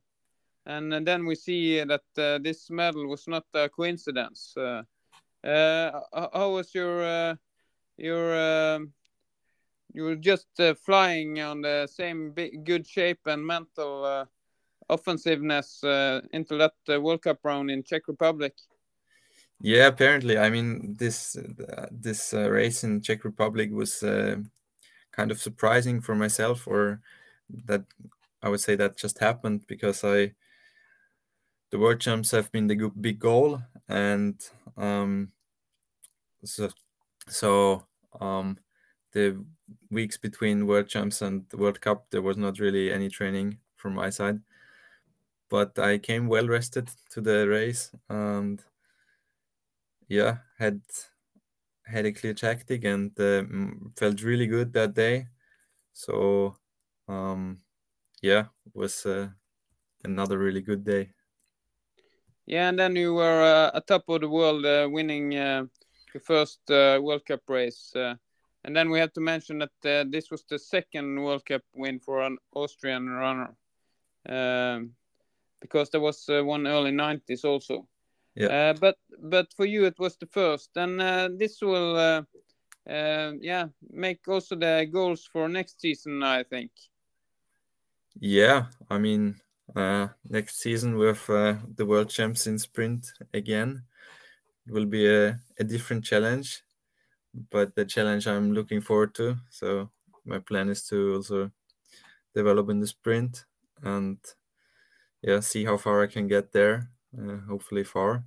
and, 0.66 0.94
and 0.94 1.06
then 1.06 1.26
we 1.26 1.34
see 1.34 1.82
that 1.84 2.04
uh, 2.16 2.38
this 2.38 2.70
medal 2.70 3.06
was 3.08 3.26
not 3.26 3.44
a 3.54 3.68
coincidence. 3.68 4.54
Uh, 4.56 4.82
how 5.42 6.50
was 6.52 6.74
your 6.74 7.36
your 7.96 8.74
um, 8.74 8.92
you 9.92 10.04
were 10.04 10.16
just 10.16 10.46
flying 10.84 11.40
on 11.40 11.62
the 11.62 11.88
same 11.88 12.30
big, 12.30 12.64
good 12.64 12.86
shape 12.86 13.26
and 13.26 13.44
mental 13.44 14.28
offensiveness 14.90 15.82
uh, 15.84 16.20
into 16.32 16.56
that 16.56 16.74
uh, 16.88 17.00
World 17.00 17.22
Cup 17.22 17.38
round 17.44 17.70
in 17.70 17.82
Czech 17.82 18.08
Republic. 18.08 18.54
Yeah, 19.60 19.86
apparently. 19.86 20.38
I 20.38 20.50
mean, 20.50 20.96
this 20.98 21.36
this 21.90 22.32
race 22.32 22.82
in 22.82 23.02
Czech 23.02 23.24
Republic 23.24 23.70
was 23.72 24.00
kind 24.00 25.30
of 25.30 25.40
surprising 25.40 26.00
for 26.00 26.14
myself, 26.14 26.66
or 26.66 27.00
that 27.66 27.84
I 28.42 28.48
would 28.48 28.60
say 28.60 28.76
that 28.76 28.96
just 28.96 29.18
happened 29.18 29.66
because 29.66 30.02
I 30.02 30.32
the 31.70 31.78
world 31.78 32.00
champs 32.00 32.30
have 32.32 32.50
been 32.50 32.66
the 32.66 32.90
big 33.00 33.18
goal, 33.18 33.60
and 33.88 34.40
um, 34.76 35.32
so 36.44 36.70
so 37.28 37.86
um, 38.20 38.58
the 39.12 39.44
weeks 39.90 40.16
between 40.16 40.66
world 40.66 40.88
champs 40.88 41.22
and 41.22 41.44
World 41.52 41.80
Cup, 41.80 42.06
there 42.10 42.22
was 42.22 42.36
not 42.36 42.58
really 42.58 42.92
any 42.92 43.08
training 43.08 43.58
from 43.76 43.94
my 43.94 44.10
side. 44.10 44.40
But 45.50 45.78
I 45.78 45.98
came 45.98 46.28
well 46.28 46.48
rested 46.48 46.88
to 47.10 47.20
the 47.20 47.46
race 47.48 47.90
and 48.08 48.62
yeah, 50.08 50.38
had 50.58 50.80
had 51.84 52.06
a 52.06 52.12
clear 52.12 52.34
tactic 52.34 52.84
and 52.84 53.18
uh, 53.20 53.42
felt 53.98 54.22
really 54.22 54.46
good 54.46 54.72
that 54.72 54.94
day. 54.94 55.26
So 55.92 56.56
um, 57.08 57.58
yeah, 58.22 58.46
it 58.66 58.74
was 58.74 59.04
uh, 59.04 59.28
another 60.04 60.38
really 60.38 60.62
good 60.62 60.84
day. 60.84 61.10
Yeah, 62.46 62.68
and 62.68 62.78
then 62.78 62.96
you 62.96 63.14
were 63.14 63.70
uh, 63.72 63.80
top 63.80 64.08
of 64.08 64.22
the 64.22 64.28
world, 64.28 64.66
uh, 64.66 64.88
winning 64.90 65.36
uh, 65.36 65.64
your 66.12 66.20
first 66.20 66.58
uh, 66.70 66.98
World 67.00 67.24
Cup 67.24 67.42
race. 67.48 67.92
Uh, 67.94 68.14
and 68.64 68.74
then 68.76 68.90
we 68.90 68.98
have 68.98 69.12
to 69.12 69.20
mention 69.20 69.58
that 69.58 69.70
uh, 69.84 70.04
this 70.10 70.30
was 70.30 70.44
the 70.48 70.58
second 70.58 71.22
World 71.22 71.44
Cup 71.46 71.62
win 71.74 72.00
for 72.00 72.22
an 72.22 72.38
Austrian 72.54 73.08
runner, 73.08 73.54
um, 74.28 74.90
because 75.60 75.90
there 75.90 76.00
was 76.00 76.28
uh, 76.28 76.42
one 76.44 76.66
early 76.66 76.90
'90s 76.90 77.44
also. 77.44 77.86
Yeah. 78.34 78.70
Uh, 78.70 78.74
but 78.74 78.96
but 79.18 79.52
for 79.56 79.66
you 79.66 79.84
it 79.84 79.98
was 79.98 80.16
the 80.16 80.26
first, 80.26 80.70
and 80.76 81.00
uh, 81.00 81.28
this 81.36 81.60
will, 81.60 81.96
uh, 81.96 82.22
yeah, 83.40 83.66
make 83.90 84.26
also 84.28 84.56
the 84.56 84.88
goals 84.90 85.28
for 85.32 85.48
next 85.48 85.80
season. 85.80 86.22
I 86.22 86.44
think. 86.44 86.70
Yeah, 88.18 88.66
I 88.88 88.98
mean, 88.98 89.40
next 90.28 90.60
season 90.60 90.96
with 90.96 91.26
the 91.26 91.86
world 91.86 92.10
champs 92.10 92.46
in 92.46 92.58
sprint 92.58 93.06
again, 93.32 93.82
it 94.66 94.72
will 94.72 94.86
be 94.86 95.06
a, 95.06 95.38
a 95.58 95.64
different 95.64 96.04
challenge 96.04 96.62
but 97.50 97.74
the 97.74 97.84
challenge 97.84 98.26
I'm 98.26 98.52
looking 98.52 98.80
forward 98.80 99.14
to. 99.16 99.36
So 99.50 99.90
my 100.24 100.38
plan 100.38 100.68
is 100.68 100.86
to 100.88 101.14
also 101.14 101.50
develop 102.34 102.70
in 102.70 102.80
the 102.80 102.86
sprint 102.86 103.44
and 103.82 104.18
yeah, 105.22 105.40
see 105.40 105.64
how 105.64 105.76
far 105.76 106.02
I 106.02 106.06
can 106.06 106.28
get 106.28 106.52
there. 106.52 106.90
Uh, 107.16 107.38
hopefully 107.48 107.84
far. 107.84 108.24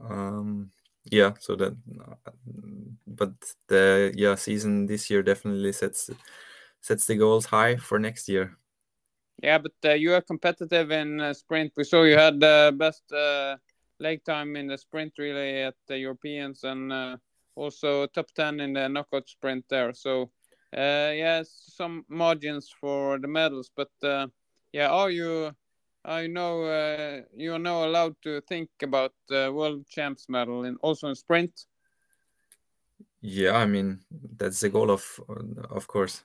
Um, 0.00 0.70
yeah, 1.04 1.34
so 1.38 1.54
that, 1.56 1.76
but 3.06 3.32
the 3.68 4.12
yeah 4.16 4.34
season 4.34 4.86
this 4.86 5.10
year 5.10 5.22
definitely 5.22 5.72
sets 5.72 6.10
sets 6.80 7.06
the 7.06 7.16
goals 7.16 7.46
high 7.46 7.76
for 7.76 7.98
next 7.98 8.28
year. 8.28 8.56
Yeah, 9.42 9.58
but 9.58 9.72
uh, 9.84 9.94
you 9.94 10.14
are 10.14 10.20
competitive 10.20 10.90
in 10.90 11.20
uh, 11.20 11.34
sprint. 11.34 11.72
We 11.76 11.84
saw 11.84 12.02
you 12.04 12.16
had 12.16 12.40
the 12.40 12.74
best 12.76 13.10
uh, 13.12 13.56
leg 13.98 14.24
time 14.24 14.56
in 14.56 14.68
the 14.68 14.78
sprint 14.78 15.12
relay 15.18 15.62
at 15.62 15.74
the 15.86 15.98
Europeans 15.98 16.64
and 16.64 16.92
uh, 16.92 17.16
also 17.56 18.06
top 18.06 18.30
10 18.34 18.60
in 18.60 18.72
the 18.72 18.88
knockout 18.88 19.28
sprint 19.28 19.64
there. 19.68 19.92
So, 19.92 20.30
uh, 20.76 21.12
yeah, 21.14 21.42
some 21.46 22.04
margins 22.08 22.72
for 22.80 23.18
the 23.18 23.28
medals, 23.28 23.70
but 23.74 23.90
uh, 24.02 24.28
yeah, 24.72 24.88
are 24.88 25.10
you? 25.10 25.52
I 26.04 26.26
know 26.26 26.64
uh, 26.64 27.22
you 27.34 27.54
are 27.54 27.58
now 27.58 27.84
allowed 27.84 28.16
to 28.22 28.40
think 28.42 28.68
about 28.82 29.12
the 29.28 29.50
world 29.52 29.86
champs 29.88 30.28
medal 30.28 30.64
and 30.64 30.76
also 30.82 31.08
in 31.08 31.14
sprint. 31.14 31.66
Yeah, 33.20 33.56
I 33.56 33.66
mean 33.66 34.00
that's 34.36 34.60
the 34.60 34.68
goal 34.68 34.90
of 34.90 35.20
of 35.70 35.86
course. 35.86 36.22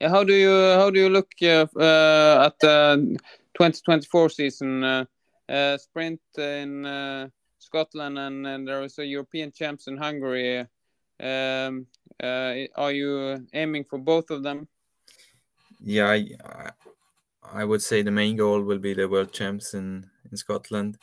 Yeah, 0.00 0.08
how 0.08 0.24
do 0.24 0.34
you 0.34 0.50
how 0.74 0.90
do 0.90 0.98
you 0.98 1.08
look 1.10 1.30
uh, 1.42 1.66
uh, 1.76 2.46
at 2.46 2.58
the 2.60 3.16
2024 3.54 4.30
season 4.30 4.82
uh, 4.82 5.04
uh, 5.48 5.78
sprint 5.78 6.20
in 6.38 6.86
uh, 6.86 7.28
Scotland 7.58 8.18
and, 8.18 8.46
and 8.46 8.66
there 8.66 8.82
is 8.82 8.98
a 8.98 9.04
European 9.04 9.52
champs 9.52 9.86
in 9.86 9.96
Hungary. 9.96 10.66
Um, 11.20 11.86
uh, 12.22 12.54
are 12.76 12.92
you 12.92 13.46
aiming 13.52 13.84
for 13.84 13.98
both 13.98 14.30
of 14.30 14.42
them? 14.42 14.66
Yeah, 15.82 16.10
I, 16.10 16.70
I 17.52 17.64
would 17.64 17.82
say 17.82 18.02
the 18.02 18.10
main 18.10 18.36
goal 18.36 18.62
will 18.62 18.78
be 18.78 18.94
the 18.94 19.08
world 19.08 19.32
champs 19.32 19.74
in, 19.74 20.10
in 20.30 20.36
Scotland. 20.38 20.98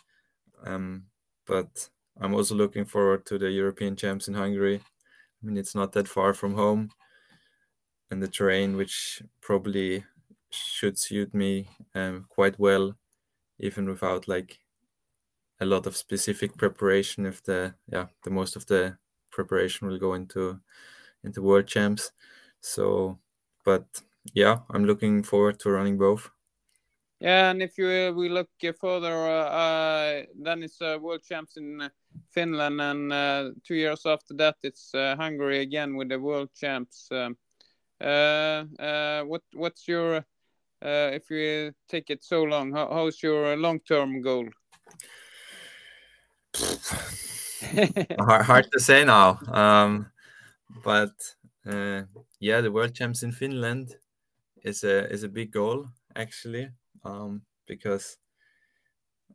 Um, 0.63 1.07
but 1.45 1.89
I'm 2.19 2.33
also 2.35 2.55
looking 2.55 2.85
forward 2.85 3.25
to 3.27 3.37
the 3.39 3.51
European 3.51 3.95
champs 3.95 4.27
in 4.27 4.35
Hungary. 4.35 4.81
I 4.81 5.45
mean, 5.45 5.57
it's 5.57 5.75
not 5.75 5.93
that 5.93 6.07
far 6.07 6.33
from 6.33 6.55
home, 6.55 6.91
and 8.11 8.21
the 8.21 8.27
terrain, 8.27 8.75
which 8.75 9.21
probably 9.41 10.05
should 10.49 10.97
suit 10.97 11.33
me 11.33 11.69
um, 11.95 12.25
quite 12.29 12.57
well, 12.59 12.95
even 13.59 13.89
without 13.89 14.27
like 14.27 14.59
a 15.59 15.65
lot 15.65 15.85
of 15.87 15.95
specific 15.97 16.57
preparation 16.57 17.25
if 17.25 17.43
the 17.43 17.75
yeah 17.87 18.07
the 18.23 18.29
most 18.29 18.55
of 18.55 18.65
the 18.67 18.97
preparation 19.31 19.87
will 19.87 19.99
go 19.99 20.13
into 20.13 20.59
into 21.23 21.41
world 21.41 21.67
champs 21.67 22.11
so 22.61 23.19
but 23.65 24.01
yeah 24.33 24.61
i'm 24.71 24.85
looking 24.85 25.23
forward 25.23 25.59
to 25.59 25.69
running 25.71 25.97
both 25.97 26.29
yeah 27.19 27.49
and 27.49 27.61
if 27.61 27.77
you 27.77 27.87
uh, 27.87 28.11
we 28.11 28.29
look 28.29 28.49
further 28.79 29.13
uh, 29.13 29.49
uh, 29.49 30.23
then 30.39 30.63
it's 30.63 30.81
uh, 30.81 30.97
world 31.01 31.21
champs 31.23 31.57
in 31.57 31.81
uh, 31.81 31.89
finland 32.29 32.79
and 32.81 33.11
uh, 33.11 33.49
two 33.63 33.75
years 33.75 34.05
after 34.05 34.33
that 34.33 34.55
it's 34.63 34.91
hungary 34.93 35.61
again 35.61 35.95
with 35.95 36.09
the 36.09 36.19
world 36.19 36.49
champs 36.53 37.09
um, 37.11 37.35
what 39.27 39.41
what's 39.53 39.87
your 39.87 40.23
if 40.81 41.29
you 41.31 41.73
take 41.89 42.09
it 42.09 42.23
so 42.23 42.43
long 42.43 42.71
how, 42.71 42.87
how's 42.91 43.23
your 43.23 43.55
long-term 43.57 44.21
goal 44.21 44.47
hard, 48.19 48.71
to 48.71 48.79
say 48.79 49.03
now. 49.03 49.39
Um, 49.47 50.11
but 50.83 51.13
uh, 51.65 52.03
yeah, 52.39 52.61
the 52.61 52.71
world 52.71 52.93
champs 52.93 53.23
in 53.23 53.31
Finland 53.31 53.95
is 54.63 54.83
a 54.83 55.11
is 55.11 55.23
a 55.23 55.29
big 55.29 55.51
goal 55.51 55.87
actually, 56.15 56.69
um, 57.07 57.41
because 57.65 58.17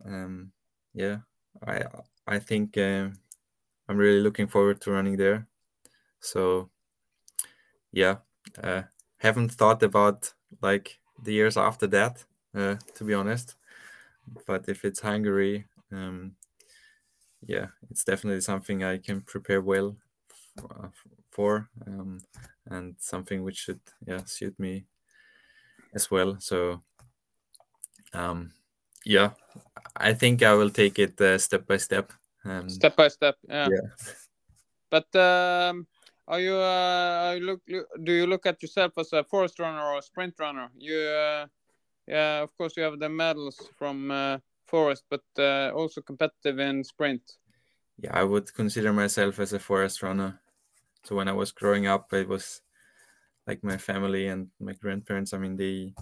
um, 0.05 0.53
yeah, 0.95 1.19
I 1.67 1.85
I 2.27 2.39
think 2.39 2.77
uh, 2.77 3.09
I'm 3.89 3.97
really 3.97 4.21
looking 4.21 4.47
forward 4.47 4.81
to 4.83 4.93
running 4.93 5.17
there. 5.17 5.47
So 6.21 6.71
yeah, 7.93 8.19
uh, 8.63 8.83
haven't 9.19 9.53
thought 9.53 9.83
about 9.83 10.33
like 10.61 10.99
the 11.23 11.33
years 11.33 11.57
after 11.57 11.87
that, 11.89 12.25
uh, 12.55 12.77
to 12.95 13.05
be 13.05 13.15
honest. 13.15 13.57
But 14.47 14.69
if 14.69 14.85
it's 14.85 15.01
Hungary, 15.01 15.67
um, 15.91 16.37
yeah, 17.43 17.69
it's 17.91 18.05
definitely 18.05 18.41
something 18.41 18.85
I 18.85 18.99
can 18.99 19.21
prepare 19.21 19.61
well 19.61 19.97
for, 21.31 21.69
um, 21.87 22.21
and 22.67 22.95
something 22.99 23.43
which 23.43 23.59
should 23.59 23.81
yeah 24.07 24.25
suit 24.25 24.59
me 24.59 24.87
as 25.95 26.11
well. 26.11 26.39
So, 26.41 26.83
um, 28.13 28.53
yeah, 29.05 29.31
I 29.97 30.15
think 30.15 30.43
I 30.43 30.55
will 30.55 30.71
take 30.71 30.99
it 30.99 31.21
uh, 31.21 31.39
step 31.39 31.67
by 31.67 31.77
step. 31.77 32.13
Um, 32.45 32.69
step 32.69 32.97
by 32.97 33.09
step, 33.09 33.37
yeah. 33.49 33.69
yeah. 33.71 34.15
But 34.91 35.17
um, 35.17 35.87
are 36.29 36.41
you, 36.41 36.55
uh, 36.55 37.39
look, 37.41 37.63
do 37.67 38.13
you 38.13 38.27
look 38.27 38.47
at 38.47 38.63
yourself 38.63 38.93
as 38.99 39.13
a 39.13 39.25
forest 39.25 39.59
runner 39.59 39.83
or 39.83 39.99
a 39.99 40.03
sprint 40.03 40.35
runner? 40.39 40.71
You, 40.77 40.99
uh, 40.99 41.47
yeah, 42.07 42.43
of 42.43 42.57
course, 42.57 42.77
you 42.77 42.83
have 42.83 42.99
the 42.99 43.09
medals 43.09 43.61
from 43.79 44.11
uh, 44.11 44.39
forest, 44.67 45.05
but 45.09 45.23
uh, 45.39 45.71
also 45.75 46.01
competitive 46.01 46.59
in 46.59 46.85
sprint. 46.85 47.23
Yeah, 47.99 48.11
I 48.13 48.25
would 48.25 48.53
consider 48.55 48.93
myself 48.93 49.39
as 49.39 49.53
a 49.53 49.59
forest 49.59 50.03
runner. 50.03 50.41
So 51.05 51.17
when 51.17 51.29
I 51.29 51.33
was 51.33 51.53
growing 51.53 51.87
up, 51.87 52.13
it 52.13 52.29
was 52.29 52.61
like 53.47 53.65
my 53.65 53.77
family 53.77 54.29
and 54.29 54.49
my 54.61 54.73
grandparents. 54.73 55.33
I 55.33 55.39
mean, 55.39 55.57
they 55.57 55.95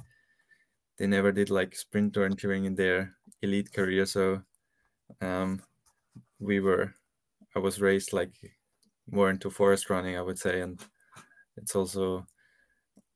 they 1.01 1.07
never 1.07 1.33
did 1.33 1.49
like 1.49 1.75
sprint 1.75 2.15
or 2.19 2.27
anything 2.27 2.67
in 2.67 2.75
their 2.75 3.17
elite 3.41 3.73
career. 3.73 4.05
So 4.05 4.43
um, 5.23 5.63
we 6.39 6.61
were, 6.61 6.95
I 7.57 7.59
was 7.59 7.81
raised 7.81 8.13
like 8.13 8.35
more 9.11 9.31
into 9.31 9.49
forest 9.49 9.89
running, 9.89 10.19
I 10.19 10.23
would 10.23 10.39
say, 10.39 10.61
and 10.61 10.79
it's 11.57 11.75
also 11.75 12.27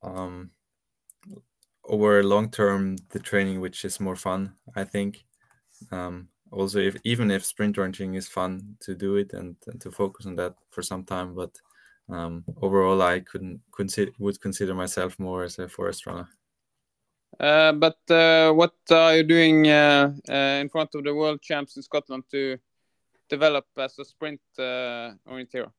um, 0.01 0.49
over 1.83 2.23
long 2.23 2.49
term 2.49 2.97
the 3.11 3.19
training 3.19 3.61
which 3.61 3.85
is 3.85 3.99
more 3.99 4.15
fun 4.15 4.51
i 4.75 4.83
think 4.83 5.23
um, 5.91 6.27
also 6.51 6.79
if 6.79 6.95
even 7.03 7.29
if 7.29 7.45
sprint 7.45 7.77
running 7.77 8.15
is 8.15 8.27
fun 8.27 8.75
to 8.79 8.95
do 8.95 9.17
it 9.17 9.33
and, 9.33 9.55
and 9.67 9.79
to 9.79 9.91
focus 9.91 10.25
on 10.25 10.35
that 10.35 10.55
for 10.71 10.81
some 10.81 11.03
time 11.03 11.35
but 11.35 11.51
um, 12.09 12.43
overall 12.63 13.03
i 13.03 13.19
couldn't 13.19 13.61
consider 13.71 14.11
would 14.17 14.41
consider 14.41 14.73
myself 14.73 15.19
more 15.19 15.43
as 15.43 15.59
a 15.59 15.69
forest 15.69 16.07
runner 16.07 16.27
but 17.39 17.99
uh, 18.09 18.51
what 18.53 18.75
are 18.91 19.17
you 19.17 19.23
doing 19.23 19.67
uh, 19.67 20.13
uh 20.29 20.61
in 20.61 20.69
front 20.69 20.89
of 20.95 21.03
the 21.03 21.13
world 21.13 21.41
champs 21.41 21.77
in 21.77 21.83
scotland 21.83 22.23
to 22.31 22.57
develop 23.29 23.65
as 23.77 23.97
a 23.99 24.05
sprint 24.05 24.41
uh, 24.59 25.11
orienteer? 25.27 25.71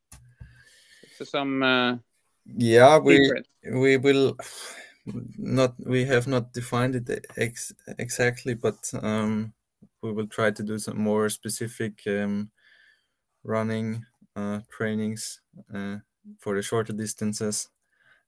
So 1.17 1.25
some 1.25 1.63
uh, 1.63 1.97
yeah 2.57 2.99
we 2.99 3.31
we 3.73 3.97
will 3.97 4.37
not 5.39 5.75
we 5.85 6.05
have 6.05 6.27
not 6.27 6.53
defined 6.53 6.97
it 6.97 7.27
ex 7.37 7.73
exactly 7.99 8.55
but 8.55 8.79
um, 9.03 9.53
we 10.03 10.13
will 10.13 10.27
try 10.27 10.51
to 10.51 10.63
do 10.63 10.79
some 10.79 11.01
more 11.01 11.29
specific 11.29 12.03
um, 12.07 12.51
running 13.45 14.05
uh, 14.35 14.61
trainings 14.71 15.41
uh, 15.75 15.97
for 16.39 16.55
the 16.55 16.63
shorter 16.63 16.93
distances 16.93 17.69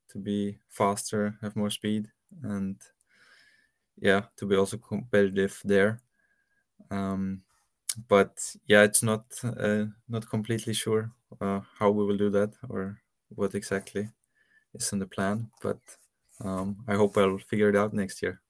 to 0.08 0.18
be 0.18 0.58
faster 0.68 1.36
have 1.42 1.56
more 1.56 1.70
speed 1.70 2.08
and 2.42 2.76
yeah 4.00 4.22
to 4.36 4.46
be 4.46 4.56
also 4.56 4.76
competitive 4.76 5.60
there 5.64 6.00
um, 6.90 7.42
but 8.08 8.54
yeah 8.66 8.82
it's 8.82 9.02
not 9.02 9.24
uh, 9.44 9.84
not 10.08 10.28
completely 10.28 10.72
sure 10.72 11.10
uh, 11.40 11.60
how 11.78 11.90
we 11.90 12.04
will 12.04 12.16
do 12.16 12.30
that 12.30 12.54
or 12.68 13.00
what 13.34 13.54
exactly 13.54 14.08
is 14.74 14.92
in 14.92 14.98
the 14.98 15.06
plan 15.06 15.50
but 15.62 15.78
um, 16.44 16.76
I 16.86 16.94
hope 16.94 17.16
I'll 17.16 17.38
figure 17.38 17.68
it 17.68 17.76
out 17.76 17.92
next 17.92 18.22
year. 18.22 18.40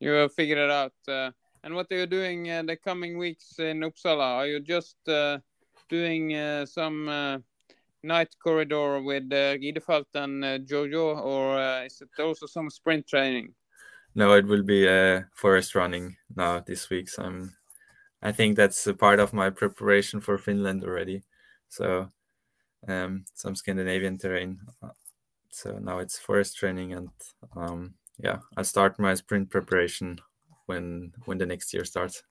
You 0.00 0.10
will 0.10 0.28
figure 0.28 0.62
it 0.64 0.70
out. 0.70 0.92
Uh, 1.06 1.30
and 1.62 1.74
what 1.74 1.86
are 1.90 1.98
you 1.98 2.06
doing 2.06 2.50
uh, 2.50 2.62
the 2.62 2.76
coming 2.76 3.18
weeks 3.18 3.58
in 3.58 3.80
Uppsala? 3.80 4.36
Are 4.36 4.46
you 4.46 4.60
just 4.60 4.96
uh, 5.08 5.38
doing 5.88 6.34
uh, 6.34 6.66
some 6.66 7.42
night 8.02 8.34
corridor 8.42 9.00
with 9.00 9.24
uh, 9.32 9.56
Ridefelt 9.56 10.06
and 10.14 10.66
Jojo, 10.66 11.16
or 11.24 11.84
is 11.84 12.00
it 12.00 12.22
also 12.22 12.46
some 12.46 12.70
sprint 12.70 13.06
training? 13.06 13.54
No, 14.16 14.32
it 14.32 14.46
will 14.46 14.64
be 14.64 14.88
uh, 14.88 15.22
forest 15.32 15.76
running 15.76 16.16
now 16.34 16.58
this 16.58 16.90
week. 16.90 17.08
So 17.08 17.22
I'm, 17.22 17.54
I 18.20 18.32
think 18.32 18.56
that's 18.56 18.84
a 18.88 18.94
part 18.94 19.20
of 19.20 19.32
my 19.32 19.50
preparation 19.50 20.20
for 20.20 20.38
Finland 20.38 20.82
already. 20.82 21.22
So 21.68 22.08
um, 22.88 23.26
some 23.34 23.54
Scandinavian 23.54 24.18
terrain 24.18 24.58
so 25.56 25.78
now 25.78 26.00
it's 26.00 26.18
forest 26.18 26.58
training 26.58 26.92
and 26.92 27.08
um, 27.56 27.94
yeah 28.18 28.38
i'll 28.56 28.64
start 28.64 28.98
my 28.98 29.14
sprint 29.14 29.48
preparation 29.48 30.18
when 30.66 31.12
when 31.24 31.38
the 31.38 31.46
next 31.46 31.72
year 31.72 31.84
starts 31.84 32.22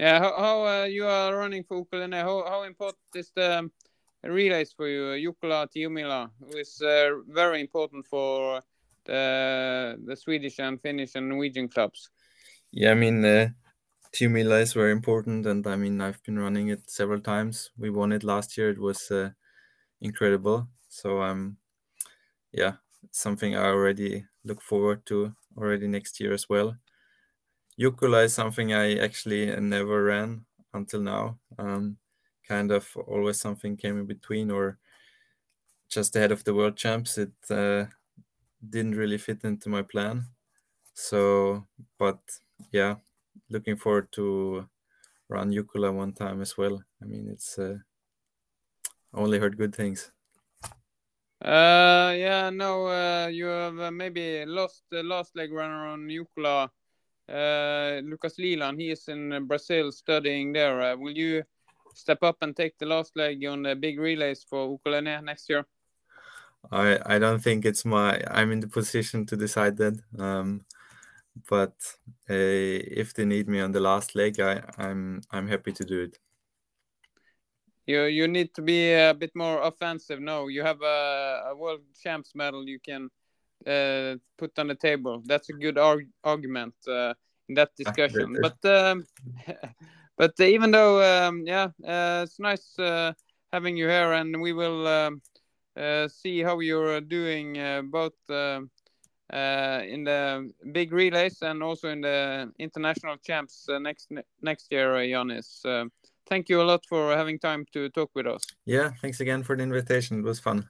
yeah 0.00 0.18
how, 0.18 0.32
how 0.38 0.66
uh, 0.66 0.84
you 0.84 1.06
are 1.06 1.36
running 1.36 1.62
for 1.62 1.76
OK 1.78 1.98
Linné 1.98 2.22
how, 2.22 2.42
how 2.48 2.62
important 2.62 3.04
is 3.14 3.30
the 3.36 3.58
um, 3.58 3.72
relays 4.24 4.72
for 4.72 4.88
you 4.88 5.04
Jukola 5.20 5.68
Tiomila 5.68 6.30
who 6.40 6.56
is 6.56 6.80
uh, 6.80 7.10
very 7.28 7.60
important 7.60 8.06
for 8.06 8.62
the 9.04 9.98
the 10.04 10.16
Swedish 10.16 10.58
and 10.58 10.80
Finnish 10.80 11.14
and 11.14 11.28
Norwegian 11.28 11.68
clubs 11.68 12.10
yeah 12.70 12.90
I 12.92 12.94
mean 12.94 13.24
uh, 13.24 13.48
Tiomila 14.12 14.60
is 14.62 14.72
very 14.72 14.92
important 14.92 15.46
and 15.46 15.66
I 15.66 15.76
mean 15.76 16.00
I've 16.00 16.22
been 16.22 16.38
running 16.38 16.68
it 16.68 16.90
several 16.90 17.20
times 17.20 17.70
we 17.78 17.90
won 17.90 18.12
it 18.12 18.24
last 18.24 18.56
year 18.58 18.70
it 18.70 18.78
was 18.78 19.10
uh, 19.10 19.30
incredible 20.00 20.68
so 20.88 21.20
I'm 21.22 21.58
yeah, 22.52 22.76
something 23.10 23.56
I 23.56 23.66
already 23.66 24.26
look 24.44 24.60
forward 24.60 25.04
to 25.06 25.34
already 25.56 25.88
next 25.88 26.20
year 26.20 26.32
as 26.32 26.48
well. 26.48 26.76
Jukola 27.80 28.24
is 28.24 28.34
something 28.34 28.72
I 28.72 28.96
actually 28.98 29.46
never 29.60 30.04
ran 30.04 30.44
until 30.74 31.00
now. 31.00 31.38
Um, 31.58 31.96
kind 32.46 32.70
of 32.70 32.94
always 33.08 33.40
something 33.40 33.76
came 33.76 33.98
in 33.98 34.06
between 34.06 34.50
or 34.50 34.78
just 35.88 36.14
ahead 36.16 36.32
of 36.32 36.44
the 36.44 36.54
world 36.54 36.76
champs. 36.76 37.18
It 37.18 37.32
uh, 37.50 37.86
didn't 38.68 38.96
really 38.96 39.18
fit 39.18 39.44
into 39.44 39.68
my 39.68 39.82
plan. 39.82 40.26
So, 40.94 41.66
but 41.98 42.20
yeah, 42.70 42.96
looking 43.50 43.76
forward 43.76 44.12
to 44.12 44.68
run 45.28 45.52
Jukola 45.52 45.92
one 45.92 46.12
time 46.12 46.40
as 46.40 46.56
well. 46.56 46.82
I 47.00 47.04
mean, 47.06 47.28
it's 47.28 47.58
uh, 47.58 47.78
only 49.14 49.38
heard 49.38 49.56
good 49.56 49.74
things. 49.74 50.10
Uh, 51.44 52.14
yeah, 52.16 52.50
no, 52.50 52.86
uh, 52.86 53.26
you 53.26 53.46
have 53.46 53.78
uh, 53.80 53.90
maybe 53.90 54.44
lost 54.46 54.84
the 54.90 55.02
last 55.02 55.34
leg 55.34 55.52
runner 55.52 55.88
on 55.88 56.06
Jukola, 56.06 56.68
uh, 57.28 58.00
Lucas 58.04 58.38
Leland. 58.38 58.80
He 58.80 58.90
is 58.90 59.08
in 59.08 59.46
Brazil 59.48 59.90
studying 59.90 60.52
there. 60.52 60.80
Uh, 60.80 60.96
will 60.96 61.16
you 61.16 61.42
step 61.94 62.22
up 62.22 62.36
and 62.42 62.56
take 62.56 62.78
the 62.78 62.86
last 62.86 63.16
leg 63.16 63.44
on 63.44 63.64
the 63.64 63.74
big 63.74 63.98
relays 63.98 64.44
for 64.48 64.60
OK 64.60 64.90
Linné 64.90 65.22
next 65.24 65.48
year? 65.50 65.66
I 66.70 66.98
I 67.06 67.18
don't 67.18 67.42
think 67.42 67.64
it's 67.64 67.84
my 67.84 68.22
I'm 68.30 68.52
in 68.52 68.60
the 68.60 68.68
position 68.68 69.26
to 69.26 69.36
decide 69.36 69.76
that. 69.78 69.94
Um, 70.18 70.64
but 71.48 71.74
uh, 72.30 72.34
if 73.00 73.14
they 73.14 73.24
need 73.24 73.48
me 73.48 73.60
on 73.60 73.72
the 73.72 73.80
last 73.80 74.14
leg, 74.14 74.40
I 74.40 74.62
I'm 74.78 75.22
I'm 75.30 75.48
happy 75.48 75.72
to 75.72 75.84
do 75.84 76.02
it 76.02 76.18
you 77.86 78.04
you 78.04 78.28
need 78.28 78.54
to 78.54 78.62
be 78.62 78.92
a 78.92 79.14
bit 79.14 79.34
more 79.34 79.62
offensive. 79.62 80.20
No, 80.20 80.48
you 80.48 80.62
have 80.62 80.80
a, 80.82 81.50
a 81.50 81.56
world 81.56 81.80
champs 82.02 82.34
medal 82.34 82.68
you 82.68 82.78
can 82.78 83.10
uh, 83.66 84.16
put 84.38 84.58
on 84.58 84.68
the 84.68 84.74
table. 84.74 85.22
That's 85.24 85.48
a 85.48 85.52
good 85.52 85.78
arg 85.78 86.08
argument 86.24 86.74
uh, 86.88 87.14
in 87.48 87.54
that 87.56 87.74
discussion. 87.76 88.36
but 88.40 88.64
um, 88.64 89.04
but 90.16 90.38
even 90.40 90.70
though 90.70 91.02
um, 91.02 91.44
yeah, 91.46 91.68
uh, 91.84 92.22
it's 92.24 92.38
nice 92.38 92.78
uh, 92.78 93.12
having 93.52 93.76
you 93.76 93.88
here, 93.88 94.12
and 94.12 94.40
we 94.40 94.52
will 94.52 94.86
um, 94.86 95.22
see 96.08 96.42
how 96.42 96.60
you're 96.60 97.00
doing 97.00 97.58
uh, 97.58 97.82
both. 97.82 98.14
in 99.32 100.04
the 100.04 100.52
big 100.72 100.92
relays 100.92 101.42
and 101.42 101.62
also 101.62 101.88
in 101.88 102.02
the 102.02 102.52
international 102.58 103.16
champs 103.16 103.66
next 103.80 104.12
next 104.42 104.70
year, 104.70 104.94
Jannis 104.94 105.64
thank 106.32 106.48
you 106.48 106.62
a 106.62 106.66
lot 106.72 106.84
for 106.88 107.14
having 107.16 107.38
time 107.38 107.64
to 107.72 107.88
talk 107.90 108.10
with 108.14 108.26
us. 108.26 108.42
Yeah, 108.64 108.90
thanks 109.00 109.20
again 109.20 109.42
for 109.42 109.56
the 109.56 109.62
invitation. 109.62 110.20
It 110.20 110.24
was 110.24 110.40
fun. 110.40 110.68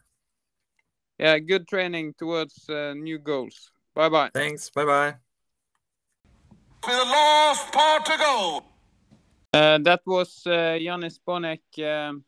Yeah, 1.19 1.39
good 1.39 1.69
training 1.69 2.15
towards 2.19 2.69
uh, 2.69 2.95
new 2.95 3.19
goals. 3.19 3.71
Bye 3.95 4.09
bye. 4.09 4.31
Thanks. 4.35 4.71
Bye 4.71 4.85
bye. 4.85 5.15
For 6.83 6.91
the 6.91 7.05
last 7.05 7.73
part 7.73 8.05
to 8.07 8.17
go. 8.19 8.65
Uh, 9.55 9.79
that 9.79 10.01
was 10.07 10.43
uh, 10.47 10.79
Jannis 10.81 11.19
Bonek 11.27 11.63
um, 11.79 12.25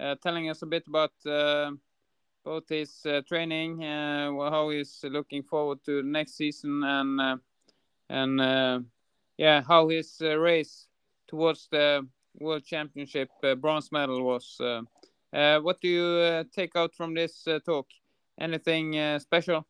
uh, 0.00 0.14
telling 0.22 0.48
us 0.48 0.62
a 0.62 0.66
bit 0.66 0.84
about 0.88 1.12
uh, 1.26 1.70
both 2.44 2.68
his 2.68 3.04
uh, 3.06 3.22
training, 3.26 3.82
uh, 3.82 4.30
how 4.50 4.68
he's 4.68 5.04
looking 5.04 5.42
forward 5.42 5.78
to 5.86 6.02
next 6.02 6.36
season, 6.36 6.82
and 6.84 7.20
uh, 7.20 7.36
and 8.10 8.84
yeah, 9.38 9.62
how 9.66 9.88
his 9.88 10.20
race 10.20 10.86
towards 11.26 11.68
the 11.70 12.06
World 12.38 12.64
Championship 12.64 13.30
uh, 13.42 13.54
bronze 13.54 13.90
medal 13.90 14.22
was. 14.22 14.56
Uh, 14.60 14.82
uh, 15.32 15.60
what 15.60 15.80
do 15.80 15.88
you 15.88 16.44
take 16.54 16.76
out 16.76 16.94
from 16.94 17.14
this 17.14 17.46
talk? 17.64 17.86
Anything 18.40 19.18
special? 19.18 19.66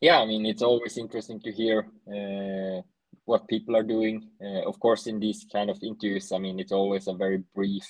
Yeah, 0.00 0.20
I 0.20 0.26
mean, 0.26 0.46
it's 0.46 0.62
always 0.62 0.96
interesting 0.96 1.40
to 1.40 1.52
hear 1.52 1.86
what 3.26 3.48
people 3.48 3.76
are 3.76 3.82
doing. 3.82 4.30
of 4.66 4.78
course, 4.80 5.06
in 5.06 5.18
these 5.18 5.46
kind 5.52 5.70
of 5.70 5.82
interviews, 5.82 6.32
I 6.32 6.38
mean, 6.38 6.60
it's 6.60 6.72
always 6.72 7.08
a 7.08 7.14
very 7.14 7.42
brief 7.54 7.86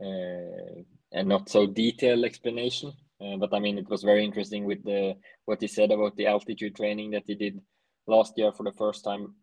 and 0.00 1.28
not 1.28 1.48
so 1.48 1.66
detailed 1.66 2.24
explanation. 2.24 2.92
Uh, 3.22 3.36
but 3.36 3.54
I 3.54 3.60
mean, 3.60 3.78
it 3.78 3.88
was 3.88 4.02
very 4.02 4.24
interesting 4.24 4.64
with 4.64 4.82
the 4.84 5.14
what 5.44 5.60
he 5.60 5.68
said 5.68 5.90
about 5.90 6.16
the 6.16 6.26
altitude 6.26 6.74
training 6.74 7.12
that 7.12 7.24
he 7.26 7.34
did 7.34 7.60
last 8.06 8.34
year 8.36 8.52
for 8.52 8.64
the 8.64 8.72
first 8.72 9.04
time 9.04 9.34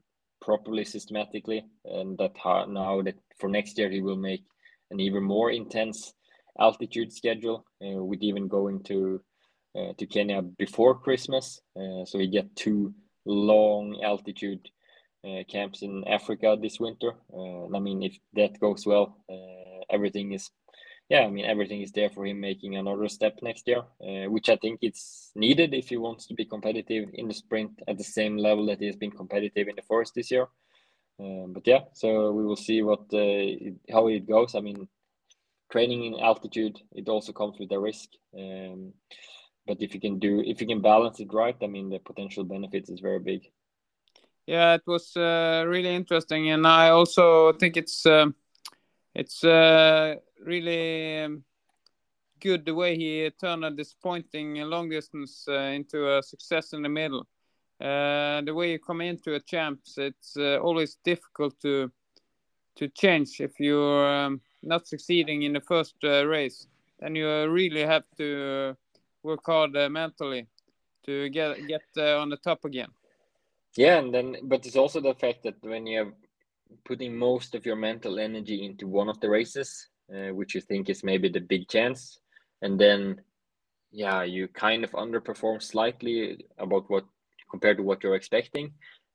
properly 0.42 0.86
systematically 0.86 1.66
and 1.86 2.18
that 2.18 2.34
now 2.70 3.02
that 3.02 3.16
for 3.38 3.50
next 3.50 3.78
year 3.78 3.90
he 3.90 4.02
will 4.02 4.18
make 4.18 4.44
an 4.92 5.00
even 5.00 5.24
more 5.24 5.52
intense 5.52 6.14
altitude 6.60 7.12
schedule 7.12 7.66
uh, 7.84 8.04
with 8.04 8.22
even 8.22 8.48
going 8.48 8.82
to 8.84 9.22
uh, 9.78 9.94
to 9.98 10.06
Kenya 10.08 10.42
before 10.42 10.96
Christmas. 10.96 11.62
Uh, 11.76 12.04
so 12.06 12.18
we 12.18 12.28
get 12.28 12.56
two 12.56 12.94
long 13.26 14.02
altitude 14.04 14.68
uh, 15.24 15.44
camps 15.48 15.84
in 15.84 16.04
Africa 16.08 16.58
this 16.60 16.80
winter. 16.80 17.14
I 17.76 17.80
mean 17.80 18.04
if 18.04 18.18
that 18.34 18.60
goes 18.60 18.86
well 18.86 19.18
everything 19.92 20.34
is 20.34 20.52
yeah, 21.10 21.22
I 21.22 21.30
mean 21.30 21.46
everything 21.46 21.82
is 21.82 21.92
there 21.92 22.10
for 22.10 22.26
him 22.26 22.40
making 22.40 22.76
another 22.76 23.10
step 23.10 23.40
next 23.42 23.68
year, 23.68 23.82
uh, 24.02 24.30
which 24.30 24.48
I 24.48 24.56
think 24.58 24.80
it's 24.84 25.32
needed 25.36 25.74
if 25.74 25.90
he 25.90 25.98
wants 25.98 26.28
to 26.28 26.36
be 26.36 26.46
competitive 26.46 27.10
in 27.14 27.28
the 27.28 27.34
sprint 27.34 27.72
at 27.88 27.98
the 27.98 28.04
same 28.04 28.38
level 28.38 28.68
that 28.68 28.80
he 28.80 28.86
has 28.86 28.96
been 28.96 29.12
competitive 29.12 29.68
in 29.68 29.76
the 29.76 29.82
forest 29.82 30.14
this 30.16 30.30
year. 30.30 30.48
Um, 31.20 31.52
but 31.54 31.66
yeah, 31.66 31.82
so 31.94 32.32
we 32.32 32.46
will 32.46 32.56
see 32.56 32.84
what 32.84 33.02
uh, 33.12 33.72
how 33.92 34.08
it 34.08 34.28
goes. 34.28 34.54
I 34.54 34.62
mean, 34.62 34.88
training 35.72 36.06
in 36.06 36.20
altitude 36.20 36.80
it 36.94 37.10
also 37.10 37.34
comes 37.34 37.58
with 37.60 37.72
a 37.72 37.80
risk, 37.80 38.10
um, 38.38 38.94
but 39.66 39.82
if 39.82 39.96
you 39.96 40.00
can 40.00 40.20
do 40.20 40.44
if 40.46 40.62
you 40.62 40.68
can 40.68 40.82
balance 40.82 41.20
it 41.20 41.34
right, 41.34 41.58
I 41.62 41.68
mean 41.68 41.90
the 41.90 42.00
potential 42.00 42.44
benefits 42.44 42.90
is 42.90 43.00
very 43.00 43.20
big. 43.20 43.42
Yeah, 44.46 44.76
it 44.76 44.84
was 44.86 45.18
uh, 45.18 45.64
really 45.68 45.94
interesting, 45.96 46.52
and 46.52 46.68
I 46.68 46.90
also 46.90 47.54
think 47.54 47.78
it's 47.78 48.06
uh, 48.06 48.28
it's 49.14 49.44
uh, 49.44 50.16
really 50.46 51.24
um, 51.24 51.44
good 52.40 52.66
the 52.66 52.74
way 52.74 52.96
he 52.96 53.30
turned 53.40 53.66
a 53.66 53.72
disappointing 53.72 54.56
long 54.56 54.90
distance 54.90 55.46
uh, 55.48 55.74
into 55.74 56.18
a 56.18 56.24
success 56.24 56.74
in 56.74 56.82
the 56.82 56.90
middle. 56.90 57.28
Uh, 57.80 58.42
the 58.42 58.54
way 58.54 58.72
you 58.72 58.80
come 58.80 59.02
into 59.02 59.36
a 59.36 59.40
champs, 59.40 59.98
it's 59.98 60.36
uh, 60.38 60.58
always 60.58 60.98
difficult 61.04 61.60
to 61.62 61.92
to 62.76 62.88
change 62.90 63.42
if 63.42 63.60
you're 63.60 64.08
um, 64.08 64.40
not 64.64 64.88
succeeding 64.88 65.44
in 65.44 65.54
the 65.54 65.62
first 65.62 65.96
race. 66.04 66.68
Then 67.00 67.16
you 67.16 67.50
really 67.50 67.82
have 67.82 68.04
to 68.18 68.76
work 69.24 69.42
hard 69.46 69.74
mentally 69.92 70.48
to 71.06 71.30
get 71.30 71.68
get 71.68 71.84
on 71.98 72.30
the 72.30 72.38
top 72.38 72.66
again. 72.66 72.90
Yeah, 73.76 74.00
and 74.00 74.14
then 74.14 74.38
but 74.44 74.66
it's 74.66 74.76
also 74.76 75.00
the 75.00 75.14
fact 75.14 75.44
that 75.44 75.56
when 75.62 75.88
you're 75.88 76.14
putting 76.86 77.18
most 77.18 77.56
of 77.56 77.66
your 77.66 77.76
mental 77.76 78.20
energy 78.20 78.66
into 78.66 78.88
one 78.88 79.10
of 79.10 79.20
the 79.20 79.30
races, 79.30 79.88
uh, 80.14 80.34
which 80.34 80.56
you 80.56 80.62
think 80.62 80.90
is 80.90 81.04
maybe 81.04 81.30
the 81.30 81.40
big 81.40 81.68
chance, 81.68 82.20
and 82.62 82.80
then 82.80 83.22
yeah, 83.92 84.24
you 84.24 84.48
kind 84.48 84.84
of 84.84 84.92
underperform 84.92 85.62
slightly 85.62 86.46
about 86.58 86.90
what 86.90 87.06
compared 87.50 87.78
to 87.78 87.84
what 87.84 88.04
you're 88.04 88.16
expecting, 88.16 88.72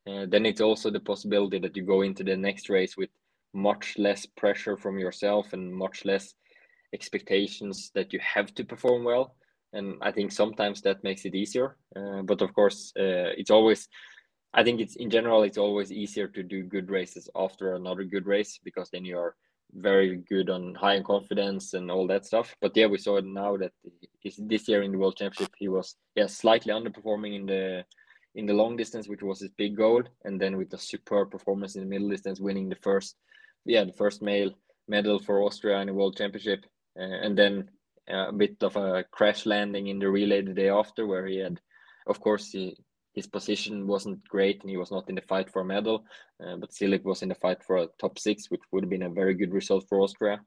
uh, 0.07 0.25
then 0.27 0.45
it's 0.45 0.61
also 0.61 0.89
the 0.89 0.99
possibility 0.99 1.57
that 1.59 1.75
you 1.75 1.83
go 1.83 2.01
into 2.01 2.23
the 2.23 2.35
next 2.35 2.69
race 2.69 2.97
with 2.97 3.09
much 3.53 3.97
less 3.97 4.25
pressure 4.25 4.75
from 4.75 4.99
yourself 4.99 5.53
and 5.53 5.73
much 5.73 6.03
less 6.03 6.33
expectations 6.93 7.91
that 7.95 8.11
you 8.11 8.19
have 8.19 8.53
to 8.53 8.63
perform 8.65 9.03
well. 9.03 9.35
And 9.73 9.95
I 10.01 10.11
think 10.11 10.31
sometimes 10.31 10.81
that 10.81 11.03
makes 11.03 11.25
it 11.25 11.35
easier. 11.35 11.77
Uh, 11.95 12.21
but 12.21 12.41
of 12.41 12.53
course, 12.53 12.93
uh, 12.97 13.31
it's 13.37 13.51
always 13.51 13.87
I 14.53 14.63
think 14.63 14.79
it's 14.79 14.95
in 14.95 15.09
general 15.09 15.43
it's 15.43 15.57
always 15.57 15.91
easier 15.91 16.27
to 16.29 16.41
do 16.41 16.63
good 16.63 16.89
races 16.89 17.29
after 17.35 17.75
another 17.75 18.05
good 18.05 18.25
race 18.25 18.57
because 18.63 18.89
then 18.89 19.03
you're 19.03 19.35
very 19.75 20.17
good 20.29 20.49
on 20.49 20.73
high 20.75 20.95
in 20.95 21.03
confidence 21.03 21.73
and 21.73 21.91
all 21.91 22.07
that 22.07 22.25
stuff. 22.25 22.55
But 22.61 22.75
yeah, 22.75 22.87
we 22.87 22.97
saw 22.97 23.17
it 23.17 23.25
now 23.25 23.57
that 23.57 23.71
this 24.37 24.67
year 24.67 24.83
in 24.83 24.91
the 24.91 24.97
World 24.97 25.17
Championship 25.17 25.53
he 25.57 25.67
was 25.67 25.95
yeah 26.15 26.27
slightly 26.27 26.73
underperforming 26.73 27.35
in 27.35 27.45
the 27.45 27.85
in 28.35 28.45
the 28.45 28.53
long 28.53 28.75
distance, 28.75 29.07
which 29.07 29.23
was 29.23 29.39
his 29.39 29.51
big 29.57 29.77
goal, 29.77 30.03
and 30.23 30.39
then 30.39 30.57
with 30.57 30.73
a 30.73 30.77
superb 30.77 31.31
performance 31.31 31.75
in 31.75 31.81
the 31.81 31.87
middle 31.87 32.09
distance, 32.09 32.39
winning 32.39 32.69
the 32.69 32.75
first 32.81 33.15
yeah 33.65 33.83
the 33.83 33.93
first 33.93 34.21
male 34.21 34.51
medal 34.87 35.19
for 35.19 35.41
Austria 35.43 35.79
in 35.79 35.87
the 35.87 35.93
World 35.93 36.17
Championship, 36.17 36.65
uh, 36.99 37.03
and 37.03 37.37
then 37.37 37.69
uh, 38.11 38.29
a 38.29 38.33
bit 38.33 38.55
of 38.61 38.75
a 38.75 39.03
crash 39.11 39.45
landing 39.45 39.87
in 39.87 39.99
the 39.99 40.09
relay 40.09 40.41
the 40.41 40.53
day 40.53 40.69
after, 40.69 41.07
where 41.07 41.25
he 41.25 41.37
had, 41.37 41.59
of 42.07 42.19
course, 42.19 42.51
he 42.51 42.77
his 43.15 43.27
position 43.27 43.87
wasn't 43.87 44.27
great 44.27 44.61
and 44.61 44.69
he 44.69 44.77
was 44.77 44.91
not 44.91 45.09
in 45.09 45.15
the 45.15 45.21
fight 45.21 45.49
for 45.49 45.61
a 45.61 45.65
medal, 45.65 46.05
uh, 46.45 46.57
but 46.57 46.73
still 46.73 46.93
it 46.93 47.05
was 47.05 47.21
in 47.21 47.29
the 47.29 47.35
fight 47.35 47.63
for 47.63 47.77
a 47.77 47.87
top 47.97 48.19
six, 48.19 48.51
which 48.51 48.61
would 48.71 48.83
have 48.83 48.89
been 48.89 49.03
a 49.03 49.09
very 49.09 49.33
good 49.33 49.53
result 49.53 49.85
for 49.87 50.01
Austria. 50.01 50.41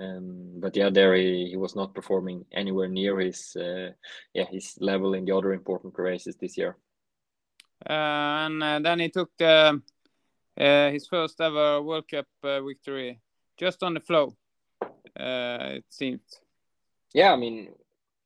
Um, 0.00 0.54
but 0.56 0.74
yeah, 0.76 0.90
there 0.90 1.14
he, 1.14 1.48
he 1.50 1.56
was 1.56 1.76
not 1.76 1.94
performing 1.94 2.44
anywhere 2.52 2.88
near 2.88 3.18
his 3.18 3.54
uh, 3.56 3.90
yeah 4.32 4.46
his 4.50 4.78
level 4.80 5.14
in 5.14 5.24
the 5.24 5.36
other 5.36 5.52
important 5.52 5.94
races 5.98 6.36
this 6.36 6.56
year. 6.56 6.76
Uh, 7.84 8.46
and 8.46 8.62
uh, 8.62 8.78
then 8.80 9.00
he 9.00 9.08
took 9.08 9.30
the, 9.38 9.80
uh, 10.60 10.90
his 10.90 11.06
first 11.06 11.40
ever 11.40 11.82
World 11.82 12.08
Cup 12.08 12.26
uh, 12.42 12.60
victory 12.60 13.20
just 13.56 13.82
on 13.82 13.94
the 13.94 14.00
flow. 14.00 14.34
it 15.16 15.84
seemed. 15.90 16.20
Yeah, 17.14 17.32
I 17.32 17.36
mean, 17.36 17.68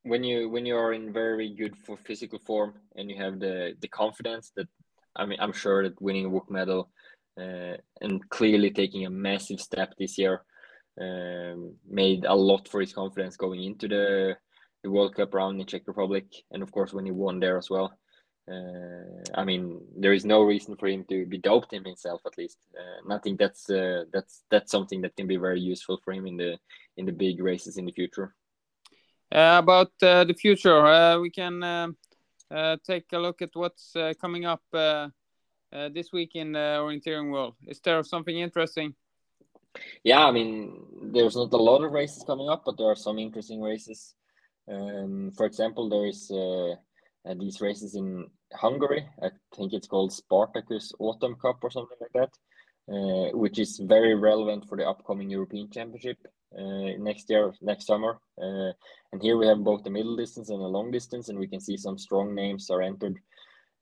when 0.04 0.24
you 0.24 0.48
when 0.48 0.66
you 0.66 0.76
are 0.76 0.92
in 0.92 1.12
very 1.12 1.48
good 1.50 1.76
for 1.76 1.96
physical 1.96 2.38
form 2.38 2.74
and 2.96 3.10
you 3.10 3.16
have 3.16 3.38
the 3.38 3.74
the 3.80 3.88
confidence 3.88 4.52
that 4.56 4.68
I 5.16 5.26
mean 5.26 5.38
I'm 5.40 5.52
sure 5.52 5.82
that 5.82 6.00
winning 6.02 6.26
a 6.26 6.30
WOC 6.30 6.50
medal 6.50 6.90
uh, 7.38 7.76
and 8.00 8.28
clearly 8.28 8.70
taking 8.70 9.06
a 9.06 9.10
massive 9.10 9.60
step 9.60 9.94
this 9.98 10.18
year 10.18 10.42
um, 11.00 11.74
made 11.88 12.24
a 12.24 12.34
lot 12.34 12.68
for 12.68 12.80
his 12.80 12.92
confidence 12.92 13.36
going 13.36 13.62
into 13.62 13.88
the 13.88 14.36
the 14.82 14.90
World 14.90 15.14
Cup 15.14 15.32
round 15.34 15.60
in 15.60 15.66
Czech 15.66 15.86
Republic 15.86 16.26
and 16.50 16.62
of 16.62 16.72
course 16.72 16.92
when 16.92 17.04
he 17.04 17.12
won 17.12 17.38
there 17.38 17.58
as 17.58 17.70
well. 17.70 17.92
Uh, 18.50 19.22
I 19.36 19.44
mean, 19.44 19.80
there 19.96 20.12
is 20.12 20.24
no 20.24 20.42
reason 20.42 20.76
for 20.76 20.88
him 20.88 21.04
to 21.08 21.24
be 21.26 21.38
doped 21.38 21.70
himself, 21.70 22.22
at 22.26 22.36
least. 22.36 22.58
Uh, 22.76 23.04
and 23.04 23.12
I 23.12 23.18
think 23.18 23.38
that's 23.38 23.70
uh, 23.70 24.02
that's 24.12 24.42
that's 24.50 24.72
something 24.72 25.00
that 25.02 25.14
can 25.14 25.28
be 25.28 25.36
very 25.36 25.60
useful 25.60 26.00
for 26.04 26.12
him 26.12 26.26
in 26.26 26.36
the 26.36 26.58
in 26.96 27.06
the 27.06 27.12
big 27.12 27.40
races 27.40 27.76
in 27.76 27.86
the 27.86 27.92
future. 27.92 28.34
Uh, 29.32 29.56
about 29.58 29.92
uh, 30.02 30.24
the 30.24 30.34
future, 30.34 30.84
uh, 30.86 31.18
we 31.18 31.30
can 31.30 31.94
take 32.84 33.06
a 33.14 33.18
look 33.18 33.40
at 33.40 33.48
what's 33.54 33.94
coming 34.20 34.44
up 34.44 34.62
this 34.72 36.12
week 36.12 36.32
in 36.34 36.52
the 36.52 36.76
orienteering 36.78 37.32
world. 37.32 37.54
Is 37.66 37.80
there 37.80 38.02
something 38.02 38.38
interesting? 38.38 38.94
Yeah, 40.04 40.26
I 40.26 40.32
mean, 40.32 40.84
there's 41.14 41.34
not 41.34 41.50
a 41.54 41.56
lot 41.56 41.82
of 41.82 41.92
races 41.92 42.24
coming 42.26 42.50
up, 42.50 42.64
but 42.66 42.76
there 42.76 42.88
are 42.88 42.96
some 42.96 43.18
interesting 43.18 43.62
races. 43.62 44.14
Um, 44.70 45.32
for 45.34 45.46
example, 45.46 45.88
there 45.88 46.06
is 46.06 46.30
uh, 46.30 46.74
these 47.38 47.62
races 47.62 47.94
in 47.94 48.26
Hungary. 48.52 49.06
I 49.22 49.30
think 49.56 49.72
it's 49.72 49.88
called 49.88 50.12
Spartacus 50.12 50.92
Autumn 50.98 51.36
Cup 51.36 51.56
or 51.62 51.70
something 51.70 51.96
like 52.02 52.12
that, 52.12 52.30
which 52.86 53.58
is 53.58 53.78
very 53.78 54.14
relevant 54.14 54.68
for 54.68 54.76
the 54.76 54.88
upcoming 54.88 55.30
European 55.30 55.70
Championship 55.70 56.18
uh, 56.58 56.96
next 56.98 57.30
year, 57.30 57.52
next 57.60 57.86
summer. 57.86 58.18
Uh, 58.40 58.72
and 59.12 59.22
here 59.22 59.36
we 59.36 59.46
have 59.46 59.64
both 59.64 59.82
the 59.84 59.90
middle 59.90 60.16
distance 60.16 60.50
and 60.50 60.60
the 60.60 60.64
long 60.66 60.90
distance, 60.90 61.28
and 61.28 61.38
we 61.38 61.46
can 61.46 61.60
see 61.60 61.76
some 61.76 61.98
strong 61.98 62.34
names 62.34 62.70
are 62.70 62.82
entered 62.82 63.18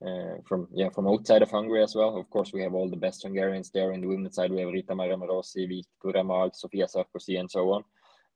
uh, 0.06 0.36
from 0.46 0.66
yeah 0.72 0.88
from 0.88 1.06
outside 1.06 1.42
of 1.42 1.50
Hungary 1.50 1.82
as 1.82 1.94
well. 1.94 2.16
Of 2.16 2.28
course, 2.30 2.52
we 2.52 2.62
have 2.62 2.74
all 2.74 2.88
the 2.88 2.96
best 2.96 3.22
Hungarians 3.22 3.70
there. 3.70 3.92
In 3.92 4.00
the 4.00 4.06
women's 4.06 4.36
side, 4.36 4.50
we 4.50 4.60
have 4.60 4.70
Rita 4.70 4.94
Maramarossi, 4.94 5.68
Victoria 5.68 6.24
Mag, 6.24 6.54
Sofia 6.54 6.86
Sarkozy, 6.86 7.38
and 7.38 7.50
so 7.50 7.72
on. 7.72 7.84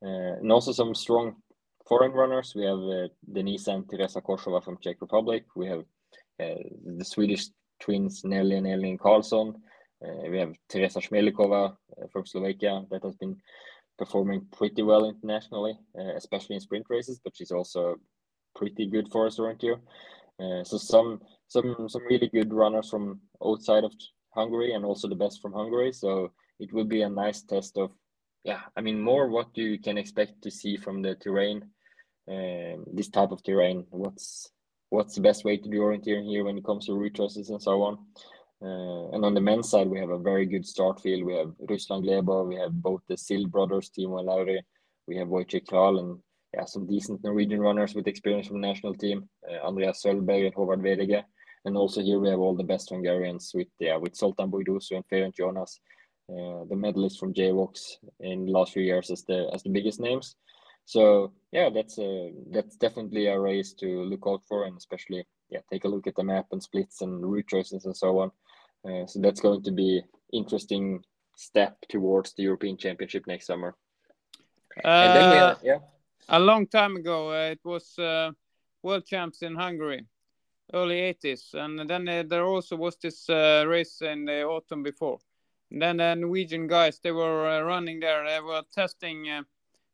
Uh, 0.05 0.39
and 0.41 0.53
also 0.53 0.73
some 0.73 0.95
strong 0.95 1.37
foreign 1.87 2.13
runners. 2.13 2.53
We 2.55 2.65
have 2.65 2.79
uh, 2.79 3.09
Denisa 3.31 3.69
and 3.69 3.89
Teresa 3.89 4.21
Koshova 4.21 4.63
from 4.63 4.79
Czech 4.83 5.01
Republic. 5.01 5.45
We 5.57 5.67
have 5.69 5.85
uh, 6.41 6.63
the 6.99 7.05
Swedish 7.05 7.47
twins 7.81 8.25
Nelly 8.25 8.57
and 8.57 8.67
Elin 8.67 8.99
Karlsson. 8.99 9.55
Eh, 10.05 10.29
we 10.29 10.39
have 10.39 10.55
Teresa 10.69 11.01
Shmelikova 11.01 11.77
eh, 11.99 12.07
from 12.13 12.27
Slovakia 12.27 12.85
that 12.91 13.03
has 13.03 13.17
been 13.17 13.37
performing 13.99 14.47
pretty 14.57 14.83
well 14.83 15.05
internationally, 15.09 15.79
uh, 15.99 16.15
especially 16.17 16.57
in 16.57 16.61
sprint 16.61 16.87
races. 16.91 17.21
But 17.23 17.37
she's 17.37 17.53
also 17.53 17.97
pretty 18.55 18.87
good 18.87 19.11
for 19.11 19.27
us 19.27 19.39
around 19.39 19.61
here. 19.61 19.81
So 20.65 20.79
some 20.79 21.21
some 21.47 21.89
some 21.89 22.03
really 22.11 22.29
good 22.29 22.53
runners 22.53 22.91
from 22.91 23.21
outside 23.45 23.85
of 23.85 23.93
Hungary 24.35 24.75
and 24.75 24.85
also 24.85 25.09
the 25.09 25.15
best 25.15 25.41
from 25.41 25.53
Hungary. 25.53 25.93
So 25.93 26.33
it 26.59 26.73
will 26.73 26.85
be 26.85 27.03
a 27.03 27.09
nice 27.09 27.43
test 27.43 27.79
of 27.79 27.93
yeah. 28.43 28.63
I 28.77 28.81
mean 28.81 29.01
more 29.01 29.29
what 29.29 29.57
you 29.57 29.79
can 29.79 29.97
expect 29.97 30.43
to 30.43 30.51
see 30.51 30.77
from 30.77 31.03
the 31.03 31.15
terrain, 31.15 31.71
this 32.27 33.09
type 33.11 33.31
of 33.31 33.45
terrain. 33.45 33.87
What's 33.91 34.51
what's 34.91 35.15
the 35.15 35.21
best 35.21 35.45
way 35.45 35.57
to 35.57 35.69
do 35.69 35.79
orienteering 35.79 36.27
here 36.27 36.45
when 36.45 36.59
it 36.59 36.65
comes 36.65 36.87
to 36.87 36.95
route 36.95 37.15
choices 37.15 37.51
and 37.51 37.63
so 37.63 37.83
on. 37.83 37.99
Uh, 38.63 39.11
and 39.11 39.25
on 39.25 39.35
the 39.35 39.41
men's 39.41 39.69
side, 39.69 39.89
we 39.89 39.99
have 39.99 40.11
a 40.11 40.19
very 40.19 40.47
good 40.47 40.67
start 40.67 41.01
field. 41.01 41.25
We 41.25 41.35
have 41.35 41.53
Ruslan 41.69 42.05
Glebov, 42.05 42.49
we 42.49 42.57
have 42.57 42.73
both 42.73 43.03
the 43.09 43.17
Sild 43.17 43.51
brothers, 43.51 43.91
Timo 43.91 44.19
and 44.19 44.27
Lauri, 44.27 44.63
we 45.07 45.17
have 45.17 45.29
Wojciech 45.29 45.67
Kral, 45.67 45.99
and 45.99 46.19
yeah, 46.55 46.65
some 46.65 46.87
decent 46.87 47.23
Norwegian 47.25 47.61
runners 47.61 47.95
with 47.95 48.07
experience 48.07 48.47
from 48.47 48.61
the 48.61 48.67
national 48.67 48.95
team, 48.95 49.29
uh, 49.51 49.67
Andreas 49.67 50.03
Sölberg 50.05 50.47
and 50.47 50.55
Håvard 50.55 50.83
Verige. 50.83 51.25
And 51.65 51.77
also 51.77 52.03
here 52.03 52.19
we 52.19 52.29
have 52.29 52.39
all 52.39 52.55
the 52.55 52.63
best 52.63 52.91
Hungarians 52.91 53.51
with 53.55 53.69
yeah, 53.81 53.97
with 53.97 54.15
Zoltan 54.15 54.51
Bujdosó 54.51 54.97
and 54.97 55.09
Ferenc 55.09 55.35
Jonas, 55.35 55.81
uh, 56.31 56.65
the 56.69 56.77
medalists 56.77 57.19
from 57.19 57.35
JWOCs 57.35 57.97
in 58.21 58.47
the 58.47 58.53
last 58.53 58.73
few 58.73 58.83
years 58.83 59.11
as 59.11 59.25
the 59.25 59.51
as 59.53 59.63
the 59.63 59.71
biggest 59.71 59.99
names. 59.99 60.37
So 60.85 61.33
yeah, 61.53 61.71
that's 61.71 61.99
a 61.99 62.33
that's 62.51 62.77
definitely 62.77 63.27
a 63.27 63.41
race 63.41 63.73
to 63.81 64.05
look 64.05 64.25
out 64.27 64.43
for, 64.47 64.65
and 64.65 64.77
especially 64.77 65.27
yeah, 65.49 65.61
take 65.73 65.85
a 65.85 65.89
look 65.89 66.07
at 66.07 66.17
the 66.17 66.23
map 66.23 66.47
and 66.53 66.63
splits 66.63 67.01
and 67.01 67.25
route 67.25 67.49
choices 67.49 67.87
and 67.87 67.97
so 67.97 68.19
on. 68.19 68.31
Uh, 68.85 69.07
so 69.07 69.19
that's 69.21 69.41
going 69.41 69.63
to 69.63 69.71
be 69.71 70.03
interesting 70.33 71.03
step 71.37 71.77
towards 71.89 72.35
the 72.35 72.43
European 72.43 72.77
Championship 72.77 73.27
next 73.27 73.47
summer. 73.47 73.75
Uh, 74.85 75.55
yeah. 75.63 75.79
A 76.29 76.39
long 76.39 76.67
time 76.67 76.97
ago, 76.97 77.31
uh, 77.31 77.51
it 77.51 77.61
was 77.65 77.99
uh, 77.99 78.33
world 78.83 79.07
champs 79.07 79.43
in 79.43 79.55
Hungary, 79.55 80.05
early 80.73 80.97
80s, 80.97 81.55
and 81.55 81.89
then 81.89 82.09
uh, 82.09 82.25
there 82.27 82.45
also 82.45 82.77
was 82.77 82.97
this 82.97 83.29
uh, 83.31 83.65
race 83.67 84.03
in 84.03 84.25
the 84.25 84.43
autumn 84.43 84.83
before. 84.83 85.19
And 85.71 85.81
then 85.81 85.97
the 85.99 86.15
Norwegian 86.15 86.67
guys, 86.67 86.99
they 86.99 87.13
were 87.13 87.65
running 87.65 88.01
there. 88.01 88.25
They 88.25 88.41
were 88.41 88.63
testing 88.73 89.45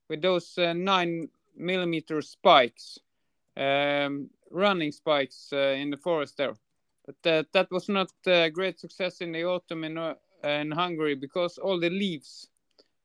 with 0.09 0.23
those 0.23 0.55
nine 0.59 1.29
millimeter 1.57 2.23
spikes, 2.23 2.99
um, 3.57 4.31
running 4.51 4.93
spikes 4.93 5.53
in 5.53 5.91
the 5.91 5.97
forest 5.97 6.37
there 6.37 6.55
but 7.11 7.23
that 7.23 7.53
that 7.53 7.71
was 7.71 7.89
not 7.89 8.11
a 8.27 8.51
great 8.51 8.79
success 8.79 9.21
in 9.21 9.33
the 9.33 9.45
autumn 9.45 9.85
in 9.85 9.99
uh, 9.99 10.15
in 10.45 10.71
Hungary 10.71 11.15
because 11.17 11.59
all 11.59 11.81
the 11.81 11.91
leaves 11.91 12.49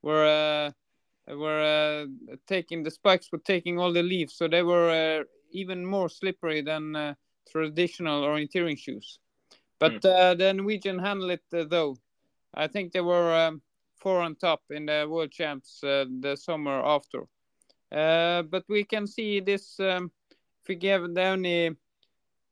were 0.02 0.26
uh, 0.26 1.34
were 1.34 1.60
uh, 1.60 2.36
taking 2.46 2.84
the 2.84 2.90
spikes 2.90 3.32
were 3.32 3.42
taking 3.44 3.78
all 3.78 3.92
the 3.92 4.02
leaves, 4.02 4.34
so 4.34 4.48
they 4.48 4.62
were 4.62 4.90
uh, 4.90 5.24
even 5.50 5.84
more 5.84 6.08
slippery 6.08 6.62
than 6.62 6.94
uh, 6.94 7.14
traditional 7.50 8.22
orienteering 8.22 8.78
shoes. 8.78 9.18
But 9.78 10.04
uh, 10.04 10.34
the 10.34 10.54
Norwegian 10.54 10.98
handled 10.98 11.32
it 11.32 11.44
uh, 11.52 11.64
though. 11.68 11.96
I 12.54 12.68
think 12.68 12.92
they 12.92 13.00
were 13.02 13.34
um, 13.34 13.62
four 13.96 14.20
on 14.20 14.36
top 14.36 14.62
in 14.70 14.86
the 14.86 15.06
World 15.08 15.32
Champs 15.32 15.82
uh, 15.82 16.04
the 16.20 16.36
summer 16.36 16.80
after. 16.84 17.24
Uh, 17.92 18.42
but 18.42 18.64
we 18.68 18.84
can 18.84 19.06
see 19.06 19.40
this 19.40 19.78
um, 19.80 20.10
if 20.62 20.68
we 20.68 20.76
give 20.76 21.16
any 21.16 21.76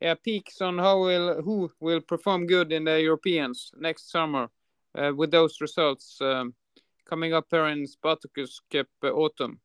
yeah, 0.04 0.14
peaks 0.22 0.60
on 0.60 0.76
how 0.78 1.00
will 1.00 1.42
who 1.42 1.70
will 1.80 2.00
perform 2.00 2.46
good 2.46 2.72
in 2.72 2.84
the 2.84 3.00
Europeans 3.00 3.72
next 3.78 4.10
summer 4.10 4.50
uh, 4.98 5.12
with 5.16 5.30
those 5.30 5.62
results 5.62 6.18
um, 6.20 6.54
coming 7.08 7.32
up 7.32 7.46
here 7.50 7.68
in 7.68 7.86
Spartacus 7.86 8.60
Cup 8.70 8.86
uh, 9.02 9.08
autumn. 9.08 9.60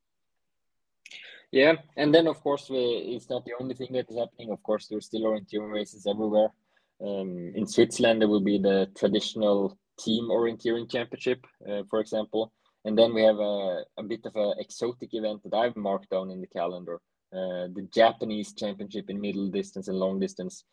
Yeah, 1.52 1.76
and 1.98 2.14
then 2.16 2.28
of 2.28 2.42
course 2.42 2.70
we, 2.70 2.80
it's 3.16 3.30
not 3.30 3.44
the 3.44 3.56
only 3.60 3.76
thing 3.76 3.92
that 3.92 4.10
is 4.10 4.18
happening. 4.18 4.50
Of 4.52 4.64
course, 4.64 4.88
there's 4.88 5.08
still 5.08 5.24
orienteering 5.24 5.74
races 5.74 6.08
everywhere. 6.08 6.52
Um, 7.02 7.52
in 7.56 7.68
Switzerland, 7.68 8.22
there 8.22 8.30
will 8.30 8.48
be 8.54 8.60
the 8.60 8.88
traditional 8.98 9.78
team 10.00 10.30
orienteering 10.30 10.90
championship, 10.90 11.46
uh, 11.70 11.84
for 11.90 12.00
example, 12.00 12.54
and 12.86 12.98
then 12.98 13.14
we 13.14 13.24
have 13.24 13.40
a, 13.40 13.84
a 13.98 14.04
bit 14.04 14.26
of 14.26 14.36
an 14.38 14.54
exotic 14.58 15.10
event 15.14 15.42
that 15.44 15.58
I've 15.58 15.76
marked 15.76 16.10
down 16.12 16.32
in 16.32 16.40
the 16.40 16.48
calendar, 16.60 17.02
the 17.32 17.88
Japanese 17.94 18.54
championship 18.54 19.10
in 19.10 19.22
middle 19.22 19.50
distance 19.50 19.88
and 19.88 19.98
long 19.98 20.20
distance 20.20 20.64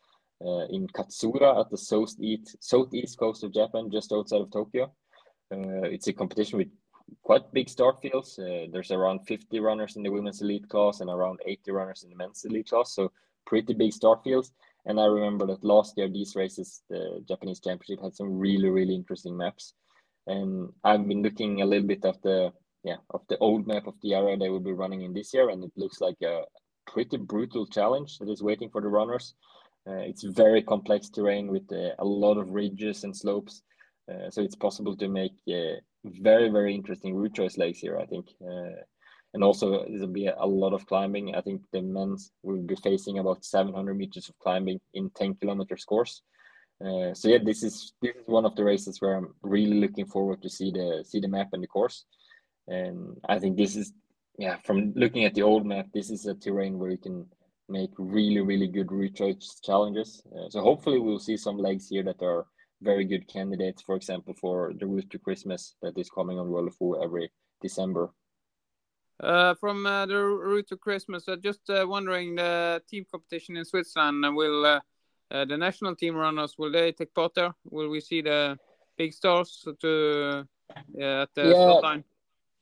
uh, 0.44 0.66
in 0.68 0.86
Katsura 0.88 1.60
at 1.60 1.70
the 1.70 1.78
southeast 1.78 2.56
southeast 2.60 3.18
coast 3.18 3.44
of 3.44 3.52
Japan, 3.52 3.90
just 3.90 4.12
outside 4.12 4.42
of 4.42 4.50
Tokyo. 4.50 4.92
Uh, 5.52 5.88
it's 5.88 6.08
a 6.08 6.12
competition 6.12 6.58
with 6.58 6.68
quite 7.22 7.52
big 7.52 7.68
start 7.68 8.00
fields. 8.00 8.38
Uh, 8.38 8.66
there's 8.70 8.90
around 8.90 9.20
50 9.26 9.60
runners 9.60 9.96
in 9.96 10.02
the 10.02 10.10
women's 10.10 10.42
elite 10.42 10.68
class 10.68 11.00
and 11.00 11.10
around 11.10 11.40
80 11.46 11.70
runners 11.70 12.02
in 12.02 12.10
the 12.10 12.16
men's 12.16 12.44
elite 12.44 12.68
class. 12.68 12.92
So 12.92 13.12
pretty 13.46 13.74
big 13.74 13.92
start 13.92 14.22
fields. 14.24 14.52
And 14.86 15.00
I 15.00 15.06
remember 15.06 15.46
that 15.46 15.64
last 15.64 15.94
year, 15.96 16.08
these 16.08 16.36
races, 16.36 16.82
the 16.88 17.24
Japanese 17.26 17.60
championship 17.60 18.02
had 18.02 18.14
some 18.14 18.38
really, 18.38 18.68
really 18.68 18.94
interesting 18.94 19.36
maps. 19.36 19.74
And 20.26 20.72
I've 20.84 21.06
been 21.06 21.22
looking 21.22 21.62
a 21.62 21.66
little 21.66 21.86
bit 21.86 22.04
at 22.04 22.22
the, 22.22 22.52
yeah, 22.86 22.98
of 23.10 23.22
the 23.28 23.36
old 23.38 23.66
map 23.66 23.88
of 23.88 24.00
the 24.00 24.14
area 24.14 24.36
they 24.36 24.48
will 24.48 24.60
be 24.60 24.72
running 24.72 25.02
in 25.02 25.12
this 25.12 25.34
year. 25.34 25.50
And 25.50 25.62
it 25.64 25.72
looks 25.76 26.00
like 26.00 26.20
a 26.22 26.42
pretty 26.86 27.16
brutal 27.16 27.66
challenge 27.66 28.18
that 28.18 28.30
is 28.30 28.42
waiting 28.42 28.70
for 28.70 28.80
the 28.80 28.88
runners. 28.88 29.34
Uh, 29.88 30.02
it's 30.10 30.22
very 30.22 30.62
complex 30.62 31.08
terrain 31.08 31.48
with 31.48 31.70
uh, 31.72 31.94
a 31.98 32.04
lot 32.04 32.38
of 32.38 32.50
ridges 32.50 33.02
and 33.02 33.14
slopes. 33.14 33.62
Uh, 34.08 34.30
so 34.30 34.40
it's 34.40 34.54
possible 34.54 34.96
to 34.96 35.08
make 35.08 35.32
uh, 35.48 35.76
very 36.04 36.48
very 36.48 36.72
interesting 36.72 37.12
route 37.14 37.34
choice 37.34 37.58
legs 37.58 37.80
here. 37.80 37.98
I 37.98 38.06
think, 38.06 38.26
uh, 38.40 38.78
and 39.34 39.42
also 39.42 39.84
there'll 39.88 40.06
be 40.06 40.28
a 40.28 40.46
lot 40.46 40.72
of 40.72 40.86
climbing. 40.86 41.34
I 41.34 41.40
think 41.40 41.62
the 41.72 41.82
men's 41.82 42.30
will 42.44 42.62
be 42.62 42.76
facing 42.76 43.18
about 43.18 43.44
700 43.44 43.96
meters 43.96 44.28
of 44.28 44.38
climbing 44.38 44.80
in 44.94 45.10
10 45.10 45.34
kilometers 45.34 45.84
course. 45.84 46.22
Uh, 46.80 47.14
so 47.14 47.28
yeah, 47.28 47.38
this 47.42 47.64
is 47.64 47.94
this 48.00 48.14
is 48.14 48.26
one 48.26 48.44
of 48.44 48.54
the 48.54 48.64
races 48.64 49.00
where 49.00 49.16
I'm 49.16 49.34
really 49.42 49.80
looking 49.80 50.06
forward 50.06 50.40
to 50.42 50.48
see 50.48 50.70
the 50.70 51.04
see 51.04 51.20
the 51.20 51.28
map 51.28 51.48
and 51.52 51.62
the 51.62 51.66
course. 51.66 52.04
And 52.68 53.20
I 53.28 53.38
think 53.38 53.56
this 53.56 53.76
is 53.76 53.92
yeah, 54.38 54.56
from 54.64 54.92
looking 54.96 55.24
at 55.24 55.34
the 55.34 55.42
old 55.42 55.64
map, 55.64 55.86
this 55.94 56.10
is 56.10 56.26
a 56.26 56.34
terrain 56.34 56.78
where 56.78 56.90
you 56.90 56.98
can 56.98 57.26
make 57.68 57.90
really 57.98 58.40
really 58.40 58.68
good 58.68 58.92
route 58.92 59.14
choice 59.14 59.60
challenges. 59.64 60.22
Uh, 60.32 60.48
so 60.48 60.60
hopefully 60.60 60.98
we'll 60.98 61.18
see 61.18 61.36
some 61.36 61.58
legs 61.58 61.88
here 61.88 62.02
that 62.02 62.22
are 62.22 62.46
very 62.82 63.04
good 63.04 63.26
candidates, 63.28 63.82
for 63.82 63.96
example, 63.96 64.34
for 64.40 64.72
the 64.78 64.86
route 64.86 65.08
to 65.10 65.18
Christmas 65.18 65.74
that 65.82 65.96
is 65.96 66.10
coming 66.10 66.38
on 66.38 66.48
World 66.50 66.68
of 66.68 66.76
O 66.80 66.92
every 67.02 67.30
December. 67.62 68.10
Uh, 69.18 69.54
from 69.54 69.86
uh, 69.86 70.04
the 70.04 70.22
route 70.22 70.68
to 70.68 70.76
Christmas, 70.76 71.26
uh, 71.26 71.36
just 71.36 71.70
uh, 71.70 71.86
wondering 71.88 72.34
the 72.34 72.82
team 72.88 73.06
competition 73.10 73.56
in 73.56 73.64
Switzerland 73.64 74.36
will 74.36 74.66
uh, 74.66 74.80
uh, 75.30 75.44
the 75.46 75.56
national 75.56 75.96
team 75.96 76.14
runners 76.14 76.54
will 76.58 76.70
they 76.70 76.92
take 76.92 77.14
part 77.14 77.34
there? 77.34 77.54
Will 77.64 77.88
we 77.88 78.00
see 78.00 78.20
the 78.20 78.58
big 78.98 79.12
stars 79.12 79.66
to 79.80 80.46
at 81.00 81.28
the 81.34 81.42
Yeah. 81.42 81.54
start 81.54 81.82
line? 81.82 82.04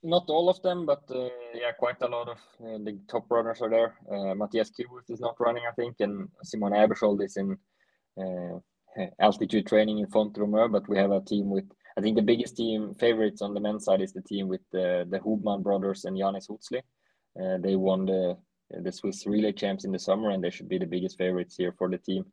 Not 0.06 0.28
all 0.28 0.50
of 0.50 0.60
them, 0.60 0.84
but 0.84 1.02
uh, 1.10 1.30
yeah, 1.54 1.72
quite 1.78 2.02
a 2.02 2.06
lot 2.06 2.28
of 2.28 2.36
uh, 2.60 2.76
the 2.84 3.00
top 3.08 3.24
runners 3.30 3.62
are 3.62 3.70
there. 3.70 3.94
Uh, 4.12 4.34
Matthias 4.34 4.70
Kyburz 4.70 5.08
is 5.08 5.18
not 5.18 5.40
running, 5.40 5.62
I 5.66 5.72
think, 5.72 5.96
and 6.00 6.28
Simon 6.42 6.74
Ebersold 6.74 7.24
is 7.24 7.38
in 7.38 7.56
uh, 8.20 8.58
altitude 9.18 9.66
training 9.66 10.00
in 10.00 10.06
Font 10.08 10.34
Romeu. 10.34 10.70
But 10.70 10.86
we 10.90 10.98
have 10.98 11.10
a 11.10 11.22
team 11.22 11.48
with, 11.48 11.64
I 11.96 12.02
think, 12.02 12.16
the 12.16 12.22
biggest 12.22 12.54
team 12.54 12.92
favorites 13.00 13.40
on 13.40 13.54
the 13.54 13.60
men's 13.60 13.86
side 13.86 14.02
is 14.02 14.12
the 14.12 14.20
team 14.20 14.46
with 14.46 14.60
the 14.72 15.06
the 15.08 15.20
Hubmann 15.20 15.62
brothers 15.62 16.04
and 16.04 16.18
Janis 16.18 16.48
Hutzli. 16.48 16.82
Uh, 17.40 17.56
they 17.58 17.74
won 17.74 18.04
the 18.04 18.36
the 18.82 18.92
Swiss 18.92 19.26
relay 19.26 19.52
champs 19.52 19.86
in 19.86 19.92
the 19.92 19.98
summer, 19.98 20.30
and 20.30 20.44
they 20.44 20.50
should 20.50 20.68
be 20.68 20.78
the 20.78 20.92
biggest 20.94 21.16
favorites 21.16 21.56
here 21.56 21.72
for 21.78 21.88
the 21.88 21.98
team 21.98 22.26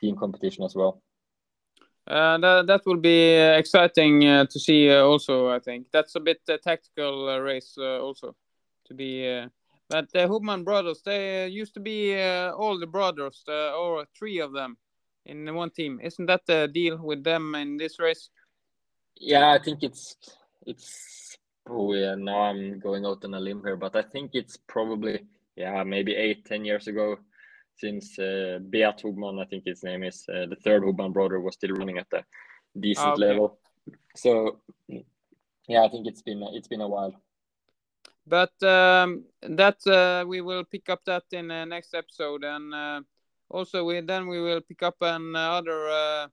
team 0.00 0.16
competition 0.16 0.62
as 0.62 0.76
well. 0.76 1.02
Uh, 2.06 2.38
that, 2.38 2.66
that 2.68 2.86
will 2.86 2.96
be 2.96 3.36
uh, 3.36 3.58
exciting 3.58 4.24
uh, 4.24 4.44
to 4.46 4.60
see 4.60 4.88
uh, 4.90 5.02
also 5.02 5.48
i 5.48 5.58
think. 5.58 5.86
That's 5.92 6.14
a 6.14 6.20
bit 6.20 6.40
uh, 6.48 6.56
tactical 6.62 7.28
uh, 7.28 7.38
race 7.38 7.76
also 7.78 8.36
to 8.86 8.94
be 8.94 9.44
but 9.88 10.10
the 10.12 10.26
Hubmann 10.28 10.64
brothers 10.64 11.02
they 11.04 11.48
used 11.48 11.74
to 11.74 11.80
be 11.80 12.16
all 12.16 12.78
the 12.78 12.86
brothers 12.86 13.44
or 13.48 14.06
three 14.16 14.40
of 14.40 14.52
them 14.52 14.76
in 15.24 15.52
one 15.54 15.70
team. 15.70 16.00
Isn't 16.02 16.26
that 16.26 16.46
the 16.46 16.68
deal 16.72 16.98
with 16.98 17.24
them 17.24 17.54
in 17.54 17.76
this 17.76 17.98
race? 17.98 18.30
Yeah, 19.16 19.50
I 19.50 19.58
think 19.58 19.82
it's 19.82 20.16
it's 20.66 21.36
oh 21.68 21.94
yeah, 21.94 22.14
now 22.16 22.42
I'm 22.42 22.78
going 22.80 23.06
out 23.06 23.24
on 23.24 23.34
a 23.34 23.40
limb 23.40 23.62
here, 23.64 23.76
but 23.76 23.96
I 23.96 24.02
think 24.02 24.32
it's 24.34 24.56
probably 24.56 25.24
yeah, 25.56 25.82
maybe 25.84 26.14
eight, 26.14 26.44
ten 26.44 26.64
years 26.64 26.86
ago 26.86 27.18
since 27.76 28.18
uh, 28.18 28.58
Beat 28.70 29.00
Hubmann, 29.02 29.38
I 29.38 29.44
think 29.44 29.64
his 29.66 29.82
name 29.82 30.02
is, 30.02 30.24
uh, 30.28 30.46
the 30.46 30.56
third 30.56 30.82
Hubmann 30.84 31.12
brother 31.12 31.40
was 31.40 31.54
still 31.54 31.70
running 31.76 31.98
at 31.98 32.06
a 32.12 32.24
decent 32.78 33.06
Ah, 33.08 33.12
okay. 33.12 33.24
level. 33.26 33.58
So 34.16 34.60
yeah, 35.68 35.82
I 35.84 35.88
think 35.88 36.06
it's 36.06 36.22
been 36.22 36.42
it's 36.52 36.68
been 36.68 36.80
a 36.80 36.88
while. 36.88 37.14
but 38.26 38.52
um, 38.62 39.24
that 39.42 39.78
uh, 39.86 40.24
we 40.26 40.40
will 40.40 40.64
pick 40.64 40.88
up 40.88 41.04
that 41.04 41.24
in 41.32 41.48
the 41.48 41.64
next 41.64 41.94
episode 41.94 42.44
and 42.44 42.74
uh, 42.74 43.00
also 43.48 43.84
we 43.84 44.00
then 44.00 44.26
we 44.26 44.40
will 44.40 44.60
pick 44.60 44.82
up 44.82 44.96
another 45.00 45.88
uh, 45.88 46.26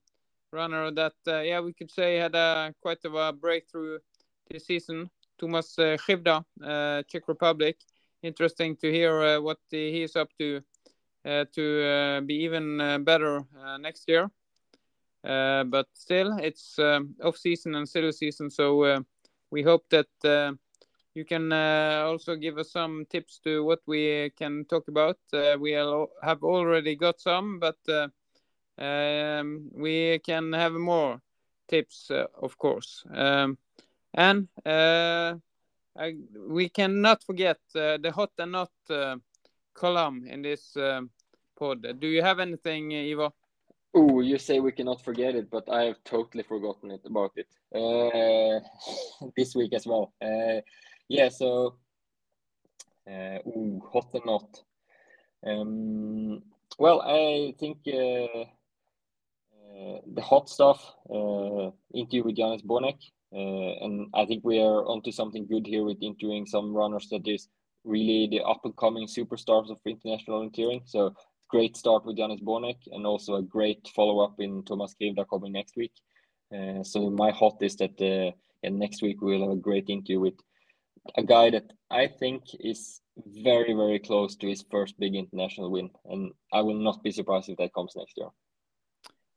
runner 0.52 0.92
that 0.92 1.14
uh, 1.28 1.42
yeah 1.42 1.62
we 1.62 1.74
could 1.74 1.92
say 1.92 2.16
had 2.18 2.36
a 2.36 2.74
quite 2.82 3.06
of 3.06 3.14
a 3.16 3.32
breakthrough 3.34 4.00
this 4.50 4.66
season 4.66 5.10
Thomas 5.38 5.78
uh, 5.80 5.98
Krivda, 5.98 6.44
uh, 6.64 7.04
Czech 7.08 7.28
Republic 7.28 7.78
interesting 8.24 8.76
to 8.78 8.88
hear 8.92 9.22
uh, 9.22 9.42
what 9.42 9.60
he 9.70 10.02
is 10.04 10.16
up 10.16 10.30
to 10.40 10.58
uh, 10.58 10.62
to 11.24 11.84
uh, 11.84 12.22
be 12.22 12.36
even 12.36 12.80
uh, 12.80 12.98
better 13.00 13.44
uh, 13.60 13.78
next 13.78 14.08
year 14.08 14.30
uh, 15.24 15.64
but 15.64 15.88
still 15.94 16.38
it's 16.38 16.80
off 16.80 17.38
season 17.38 17.76
and 17.76 17.88
silly 17.88 18.12
season 18.12 18.50
so 18.50 18.84
uh, 18.84 19.00
we 19.52 19.62
hope 19.62 19.86
that 19.90 20.08
uh, 20.26 20.52
you 21.14 21.26
can 21.26 21.52
uh, 21.52 22.04
also 22.06 22.36
give 22.36 22.58
us 22.58 22.72
some 22.72 23.06
tips 23.10 23.40
to 23.44 23.64
what 23.64 23.80
we 23.86 24.32
can 24.38 24.66
talk 24.66 24.88
about. 24.88 25.18
Uh, 25.32 25.56
we 25.60 25.72
have 25.72 26.44
already 26.44 26.96
got 26.96 27.20
some, 27.20 27.60
but 27.60 27.78
uh, 27.88 28.08
um, 28.82 29.70
we 29.74 30.20
can 30.20 30.54
have 30.54 30.74
more 30.74 31.22
tips, 31.68 32.10
uh, 32.12 32.26
of 32.42 32.58
course. 32.58 33.04
Um, 33.14 33.58
and 34.14 34.48
uh, 34.66 35.36
I, 35.98 36.16
we 36.50 36.70
cannot 36.70 37.24
forget 37.24 37.60
uh, 37.76 37.98
the 37.98 38.12
hot 38.14 38.32
and 38.40 38.52
not 38.54 38.72
uh, 38.90 39.18
column 39.74 40.26
in 40.28 40.42
this 40.42 40.76
um 40.78 41.10
pod. 41.58 41.86
Do 42.00 42.08
you 42.08 42.22
have 42.22 42.40
anything, 42.40 42.94
uh, 42.94 43.12
Ivo? 43.12 43.34
Oh, 43.96 44.22
you 44.22 44.40
say 44.40 44.60
we 44.60 44.72
cannot 44.72 45.04
forget 45.04 45.36
it, 45.36 45.52
but 45.52 45.70
I 45.70 45.84
have 45.84 46.04
totally 46.04 46.44
forgotten 46.44 46.90
it 46.92 47.02
about 47.06 47.32
it 47.36 47.48
uh, 47.76 48.60
this 49.38 49.56
week 49.56 49.74
as 49.74 49.86
well. 49.86 50.14
Uh, 50.20 50.62
yeah, 51.10 51.30
so 51.30 51.76
uh, 53.08 53.38
ooh, 53.48 53.82
hot 53.92 54.08
or 54.14 54.22
not. 54.26 54.62
Um, 55.46 56.42
well, 56.80 57.02
I 57.02 57.54
think 57.60 57.80
uh, 57.88 58.46
uh, 59.54 60.00
the 60.14 60.22
hot 60.22 60.50
stuff 60.50 60.96
uh, 61.10 61.70
interview 61.94 62.24
with 62.24 62.38
Jannis 62.38 62.66
Bonek, 62.66 62.98
and 63.32 64.08
I 64.14 64.26
think 64.26 64.44
we 64.44 64.60
are 64.60 64.86
onto 64.88 65.12
something 65.12 65.46
good 65.46 65.68
here 65.68 65.84
with 65.84 66.02
interviewing 66.02 66.46
some 66.46 66.74
runners 66.74 67.10
that 67.10 67.28
is 67.28 67.48
really 67.84 68.28
the 68.28 68.44
up 68.44 68.62
and 68.64 68.76
coming 68.78 69.08
superstars 69.08 69.70
of 69.70 69.78
international 69.86 70.42
orienteering. 70.42 70.82
So 70.86 71.14
great 71.50 71.78
start 71.78 72.06
with 72.06 72.18
Jannis 72.18 72.42
Bonek, 72.42 72.78
and 72.92 73.06
also 73.06 73.36
a 73.36 73.42
great 73.42 73.88
follow 73.96 74.24
up 74.24 74.40
in 74.40 74.64
Thomas 74.64 74.96
Krivda 75.00 75.26
coming 75.30 75.52
next 75.52 75.76
week. 75.76 75.94
Uh, 76.54 76.84
so 76.84 77.10
my 77.10 77.32
hot 77.32 77.58
is 77.62 77.76
that 77.78 78.00
uh, 78.02 78.32
and 78.64 78.80
next 78.80 79.02
week 79.02 79.22
we'll 79.22 79.42
have 79.42 79.52
a 79.52 79.56
great 79.56 79.90
interview 79.90 80.20
with 80.20 80.36
a 81.18 81.24
guy 81.24 81.50
that 81.50 81.72
I 81.92 82.08
think 82.08 82.44
is 82.60 83.02
very 83.28 83.74
very 83.74 84.00
close 84.00 84.36
to 84.38 84.48
his 84.48 84.64
first 84.72 85.00
big 85.00 85.16
international 85.16 85.70
win, 85.72 85.90
and 86.06 86.32
I 86.52 86.62
will 86.62 86.80
not 86.80 87.04
be 87.04 87.12
surprised 87.12 87.50
if 87.50 87.58
that 87.58 87.74
comes 87.74 87.94
next 87.96 88.18
year. 88.18 88.30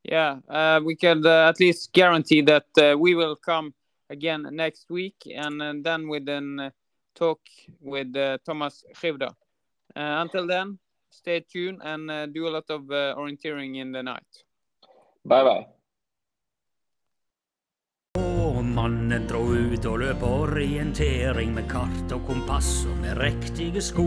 Yeah, 0.05 0.37
uh, 0.49 0.81
we 0.85 0.95
can 0.95 1.27
uh, 1.27 1.49
at 1.49 1.59
least 1.59 1.93
guarantee 1.93 2.43
that 2.43 2.67
uh, 2.79 2.97
we 2.97 3.15
will 3.15 3.35
come 3.35 3.75
again 4.09 4.47
next 4.53 4.89
week, 4.89 5.17
and, 5.35 5.61
uh, 5.61 5.75
then 5.83 6.09
with 6.09 6.29
an 6.29 6.71
talk 7.17 7.41
with 7.81 8.17
uh, 8.17 8.39
Thomas 8.45 8.85
Krivda. 8.95 9.29
Uh, 9.97 10.23
until 10.23 10.47
then, 10.47 10.79
stay 11.11 11.41
tuned 11.41 11.81
and 11.83 12.11
uh, 12.11 12.27
do 12.27 12.49
a 12.49 12.51
lot 12.51 12.69
of 12.71 12.83
uh, 12.91 13.15
orienteering 13.17 13.81
in 13.81 13.93
the 13.93 14.03
night. 14.03 14.45
Bye 15.25 15.43
bye. 15.43 15.67
Og 18.17 18.65
mannen 18.65 19.27
dro 19.29 19.43
ut 19.53 19.85
og 19.85 19.99
løp 20.01 20.23
orientering 20.25 21.53
med 21.53 21.67
kart 21.69 22.13
og 22.15 22.23
kompass 22.29 22.87
og 22.89 22.97
med 23.03 23.19
riktige 23.21 23.83
sko. 23.85 24.07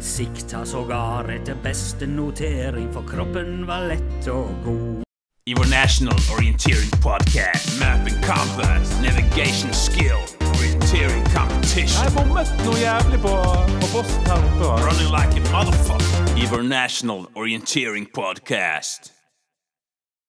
Sikta 0.00 0.64
sågar 0.64 1.28
etter 1.34 1.58
beste 1.64 2.08
notering, 2.08 2.88
for 2.94 3.04
kroppen 3.04 3.66
var 3.68 3.88
lett 3.90 4.28
og 4.32 4.48
god. 4.64 5.04
Evo 5.50 5.64
National 5.68 6.16
Orienteering 6.32 6.92
Podcast. 7.04 7.80
Mapping 7.80 8.16
compass, 8.22 8.94
navigation 9.02 9.72
skill, 9.72 10.20
orienteering 10.90 11.24
competition. 11.30 12.04
Jeg 12.04 12.12
bommet 12.16 12.48
noe 12.66 12.78
jævlig 12.80 13.20
på, 13.22 13.34
på 13.80 13.86
posten 13.92 14.26
her 14.26 14.42
oppe. 14.48 14.70
Running 14.86 15.10
like 15.14 15.32
a 15.38 15.42
motherfucker. 15.54 16.42
Evo 16.42 16.62
National 16.62 17.26
Orienteering 17.36 18.06
Podcast. 18.14 19.19